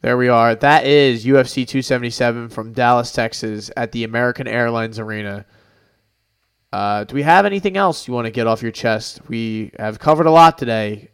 [0.00, 0.54] there we are.
[0.54, 5.46] That is UFC 277 from Dallas, Texas, at the American Airlines Arena.
[6.76, 9.20] Uh, do we have anything else you want to get off your chest?
[9.28, 11.08] We have covered a lot today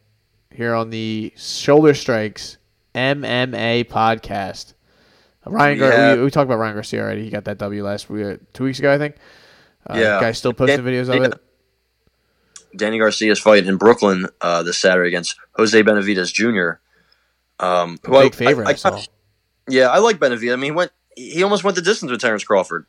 [0.51, 2.57] here on the Shoulder Strikes
[2.97, 4.75] MMA podcast.
[5.47, 6.15] Ryan, Gar- Yeah.
[6.17, 7.23] we, we talked about Ryan Garcia already.
[7.23, 9.15] He got that W last week, two weeks ago, I think.
[9.89, 10.21] Uh, Yeah.
[10.21, 11.39] guys still posting Dan- videos of it.
[12.77, 16.81] Danny Garcia's fight in Brooklyn uh, this Saturday against Jose Benavidez Jr.
[17.65, 18.85] Um, who I- favorite.
[18.85, 19.05] I, I-
[19.69, 20.53] Yeah, I like Benavidez.
[20.55, 20.91] I mean, he went.
[21.15, 22.85] He almost went the distance with Terrence Crawford,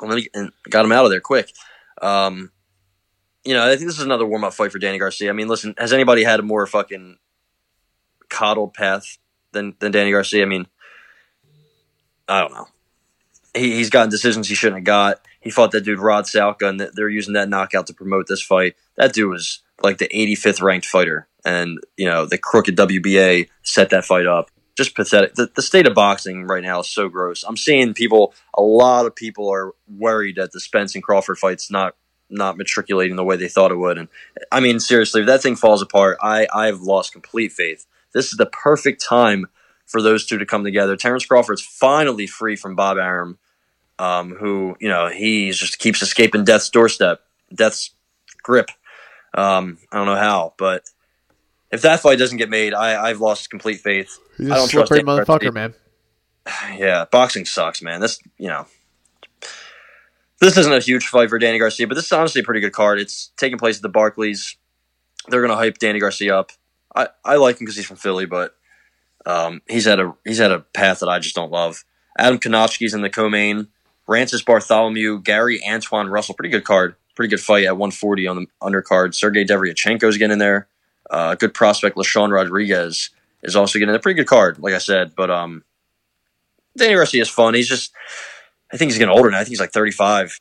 [0.00, 1.52] and then he and got him out of there quick.
[2.00, 2.50] Um,
[3.44, 5.30] you know, I think this is another warm up fight for Danny Garcia.
[5.30, 7.18] I mean, listen, has anybody had a more fucking
[8.28, 9.18] coddled path
[9.52, 10.42] than than Danny Garcia?
[10.42, 10.66] I mean,
[12.28, 12.66] I don't know.
[13.54, 15.26] He, he's gotten decisions he shouldn't have got.
[15.40, 18.76] He fought that dude Rod Salka, and they're using that knockout to promote this fight.
[18.96, 23.90] That dude was like the 85th ranked fighter, and you know the crooked WBA set
[23.90, 24.50] that fight up
[24.80, 25.34] just pathetic.
[25.34, 27.44] The, the state of boxing right now is so gross.
[27.46, 31.70] I'm seeing people, a lot of people are worried that the Spence and Crawford fight's
[31.70, 31.96] not
[32.32, 33.98] not matriculating the way they thought it would.
[33.98, 34.08] And
[34.52, 37.86] I mean, seriously, if that thing falls apart, I I've lost complete faith.
[38.14, 39.46] This is the perfect time
[39.84, 40.96] for those two to come together.
[40.96, 43.38] Terrence Crawford's finally free from Bob Arum,
[43.98, 47.20] um, who you know he just keeps escaping death's doorstep,
[47.54, 47.90] death's
[48.42, 48.70] grip.
[49.34, 50.88] Um, I don't know how, but
[51.70, 54.18] if that fight doesn't get made, I, I've lost complete faith.
[54.36, 55.24] He's I a don't trust slippery Garcia.
[55.50, 55.74] motherfucker, man.
[56.76, 58.00] Yeah, boxing sucks, man.
[58.00, 58.66] This, you know,
[60.40, 62.72] this isn't a huge fight for Danny Garcia, but this is honestly a pretty good
[62.72, 62.98] card.
[62.98, 64.56] It's taking place at the Barclays.
[65.28, 66.50] They're going to hype Danny Garcia up.
[66.96, 68.54] I, I like him because he's from Philly, but
[69.26, 71.84] um, he's had a he's had a path that I just don't love.
[72.18, 73.68] Adam Kownacki's in the co-main.
[74.08, 78.46] Rances Barthelemy, Gary Antuanne Russell, pretty good card, pretty good fight at 140 on the
[78.60, 79.14] undercard.
[79.14, 80.66] Sergey Derevyanchenko's getting in there.
[81.10, 83.10] Uh, good prospect, LaShawn Rodriguez
[83.42, 85.12] is also getting a pretty good card, like I said.
[85.16, 85.64] But um,
[86.76, 87.54] Danny Garcia is fun.
[87.54, 87.92] He's just,
[88.72, 89.38] I think he's getting older now.
[89.38, 90.38] I think he's like 35.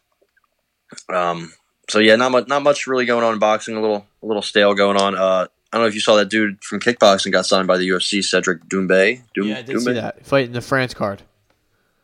[1.14, 1.54] Um,
[1.90, 3.76] so yeah, not much, not much really going on in boxing.
[3.76, 5.16] A little, a little stale going on.
[5.16, 7.88] Uh, I don't know if you saw that dude from kickboxing got signed by the
[7.90, 9.22] UFC, Cedric Doumbé.
[9.36, 9.84] Doum- Yeah, I did Doumbé?
[9.86, 10.26] see that.
[10.26, 11.24] Fighting the France card.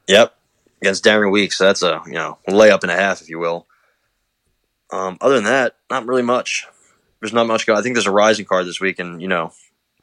[0.07, 0.35] Yep,
[0.81, 1.57] against Darian Weeks.
[1.57, 3.65] So that's a you know layup and a half, if you will.
[4.91, 6.67] Um, other than that, not really much.
[7.25, 7.65] There's not much.
[7.65, 9.51] Go- I think there's a RIZIN card this week, and you know,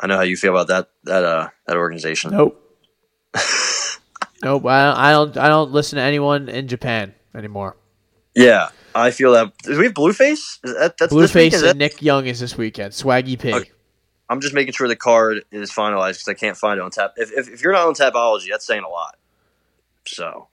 [0.00, 2.32] I know how you feel about that that uh that organization.
[2.32, 2.60] Nope.
[4.42, 4.66] nope.
[4.66, 5.36] I don't, I don't.
[5.36, 7.76] I don't listen to anyone in Japan anymore.
[8.34, 9.56] Yeah, I feel that.
[9.58, 10.58] Do we have Blueface?
[10.64, 11.12] Is that, that's?
[11.12, 12.92] Blueface and that- Nick Young is this weekend.
[12.92, 13.54] Swaggy P.
[13.54, 13.70] Okay.
[14.28, 17.12] I'm just making sure the card is finalized because I can't find it on tap.
[17.18, 19.16] If, if, if you're not on Tapology, that's saying a lot.
[20.06, 20.48] So,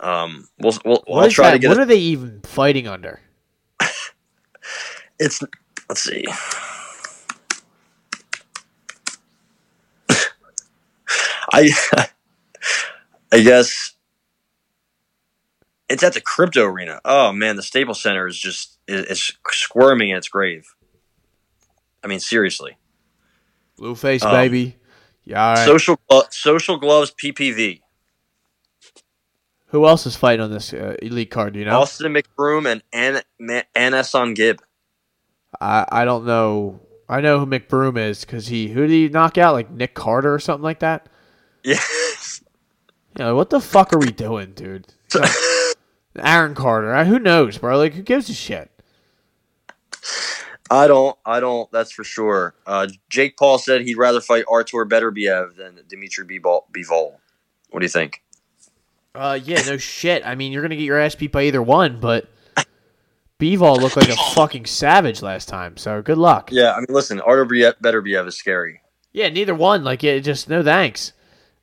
[0.00, 1.52] um, we'll, we'll What I'll try that?
[1.52, 1.82] to get What it.
[1.82, 3.20] are they even fighting under?
[5.18, 5.42] It's
[5.88, 6.24] let's see.
[11.52, 11.70] I
[13.32, 13.94] I guess
[15.88, 17.00] it's at the crypto arena.
[17.04, 20.66] Oh man, the Staples Center is just is, is squirming in its grave.
[22.02, 22.76] I mean, seriously.
[23.78, 24.76] Blueface, Um, baby.
[25.24, 25.50] Yeah.
[25.54, 25.64] Right.
[25.64, 27.80] Social Glo- Social Gloves PPV.
[29.66, 31.52] Who else is fighting on this uh, elite card?
[31.52, 31.80] Do you know?
[31.80, 34.60] Austin McBroom and An- Ma- AnEsonGib.
[35.60, 36.80] I I don't know.
[37.08, 39.54] I know who McBroom is because he who did he knock out?
[39.54, 41.08] Like Nick Carter or something like that.
[41.64, 41.80] Yeah.
[43.18, 44.86] You know, what the fuck are we doing, dude?
[46.18, 47.04] Aaron Carter.
[47.04, 47.76] Who knows, bro?
[47.76, 48.70] Like, who gives a shit?
[50.70, 51.16] I don't.
[51.24, 51.70] I don't.
[51.72, 52.54] That's for sure.
[52.66, 56.26] Uh, Jake Paul said he'd rather fight Artur Beterbiev than Dimitri.
[56.26, 57.14] Bivol.
[57.70, 58.22] What do you think?
[59.14, 60.24] Uh, yeah, no shit.
[60.24, 62.28] I mean, you're gonna get your ass beat by either one, but
[63.38, 65.76] Bivol looked like a fucking savage last time.
[65.76, 66.50] So good luck.
[66.50, 68.80] Yeah, I mean, listen, Artur Bie- Beterbiev is scary.
[69.12, 69.84] Yeah, neither one.
[69.84, 71.12] Like, it just no thanks.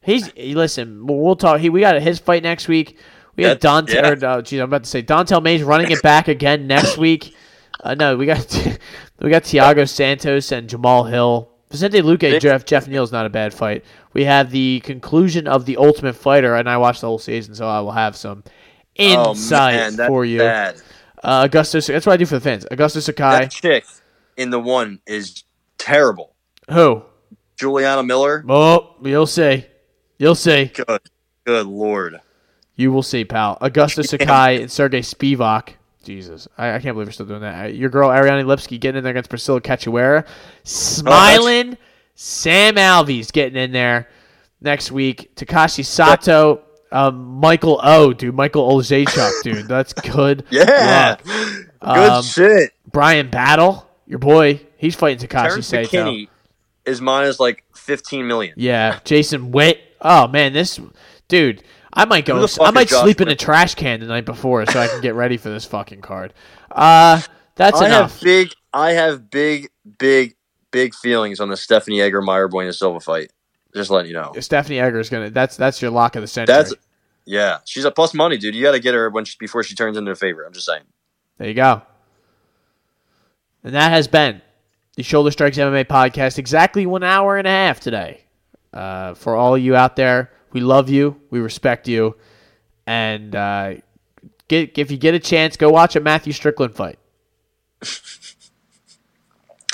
[0.02, 1.06] He's he- listen.
[1.06, 1.60] We'll talk.
[1.60, 2.98] He we got his fight next week.
[3.36, 3.94] We got Dante.
[3.94, 4.10] yeah.
[4.12, 7.36] Or, uh, geez, I'm about to say Dontel Mays running it back again next week.
[7.84, 8.40] Uh, no, we got
[9.20, 11.52] we got Thiago Santos and Jamahal Hill.
[11.70, 13.84] Vicente Luque, Jeff Jeff Neal's not a bad fight.
[14.14, 17.68] We have the conclusion of the Ultimate Fighter, and I watched the whole season, so
[17.68, 18.44] I will have some
[18.96, 20.40] insight oh, man, that's for you.
[20.40, 20.82] Bad.
[21.26, 22.66] Uh, Augustus, that's what I do for the fans.
[22.70, 23.84] Augustus Sakai, That chick
[24.38, 25.44] in the one is
[25.78, 26.36] terrible.
[26.70, 27.04] who?
[27.58, 28.44] Juliana Miller.
[28.48, 29.66] Oh, you'll see.
[30.20, 30.66] You'll see.
[30.66, 31.02] Good.
[31.46, 32.20] Good lord.
[32.76, 33.58] You will see, pal.
[33.62, 35.76] Augustus Sakai and Sergey Spivak.
[36.04, 37.74] Jesus, I, I can't believe we're still doing that.
[37.76, 40.28] Your girl Ariane Lipski getting in there against Priscila Cachoeira.
[40.64, 41.78] Smiling
[42.14, 44.10] Sam Alvey getting in there
[44.62, 45.36] next week.
[45.36, 46.62] Takashi Sato,
[46.96, 48.34] um, Michael O, dude.
[48.36, 49.68] Michael Oleksiejczuk, dude.
[49.68, 50.46] That's good.
[50.50, 51.18] Yeah.
[51.24, 51.24] luck.
[51.82, 52.72] Good Um, shit.
[52.92, 54.62] Bryan Battle, your boy.
[54.78, 55.88] He's fighting Takashi Terrence Sato.
[55.88, 56.28] McKinney
[56.86, 58.54] is minus like 15 million.
[58.58, 59.80] Yeah, Jason Witt.
[60.02, 60.80] Oh man, this
[61.28, 61.64] dude.
[61.98, 62.46] I might go.
[62.60, 65.16] I might Josh sleep in a trash can the night before so I can get
[65.16, 66.34] ready for this fucking card.
[66.70, 67.22] Uh,
[67.56, 68.14] that's I enough.
[68.16, 70.36] have big, I have big, big,
[70.72, 73.32] big feelings on the Stephanie Egger Mayra Bueno Silva fight.
[73.74, 74.34] Just letting you know.
[74.40, 75.30] Stephanie Egger is gonna.
[75.30, 76.54] That's that's your lock of the century.
[76.56, 76.74] That's
[77.26, 78.56] yeah, she's a plus money, dude.
[78.56, 80.48] You got to get her when she, before she turns into a favorite.
[80.48, 80.84] I'm just saying.
[81.38, 81.82] There you go.
[83.64, 84.42] And that has been
[84.96, 86.38] the Shoulder Strikes MMA podcast.
[86.38, 88.22] Exactly one hour and a half today.
[88.74, 92.16] Uh, for all you out there, we love you, we respect you,
[92.86, 93.76] and uh,
[94.50, 97.00] get if you get a chance, go watch a Matthew Strickland fight.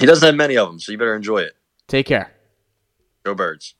[0.02, 1.53] He doesn't have many of them, so you better enjoy it.
[1.88, 2.32] Take care.
[3.23, 3.76] Go birds.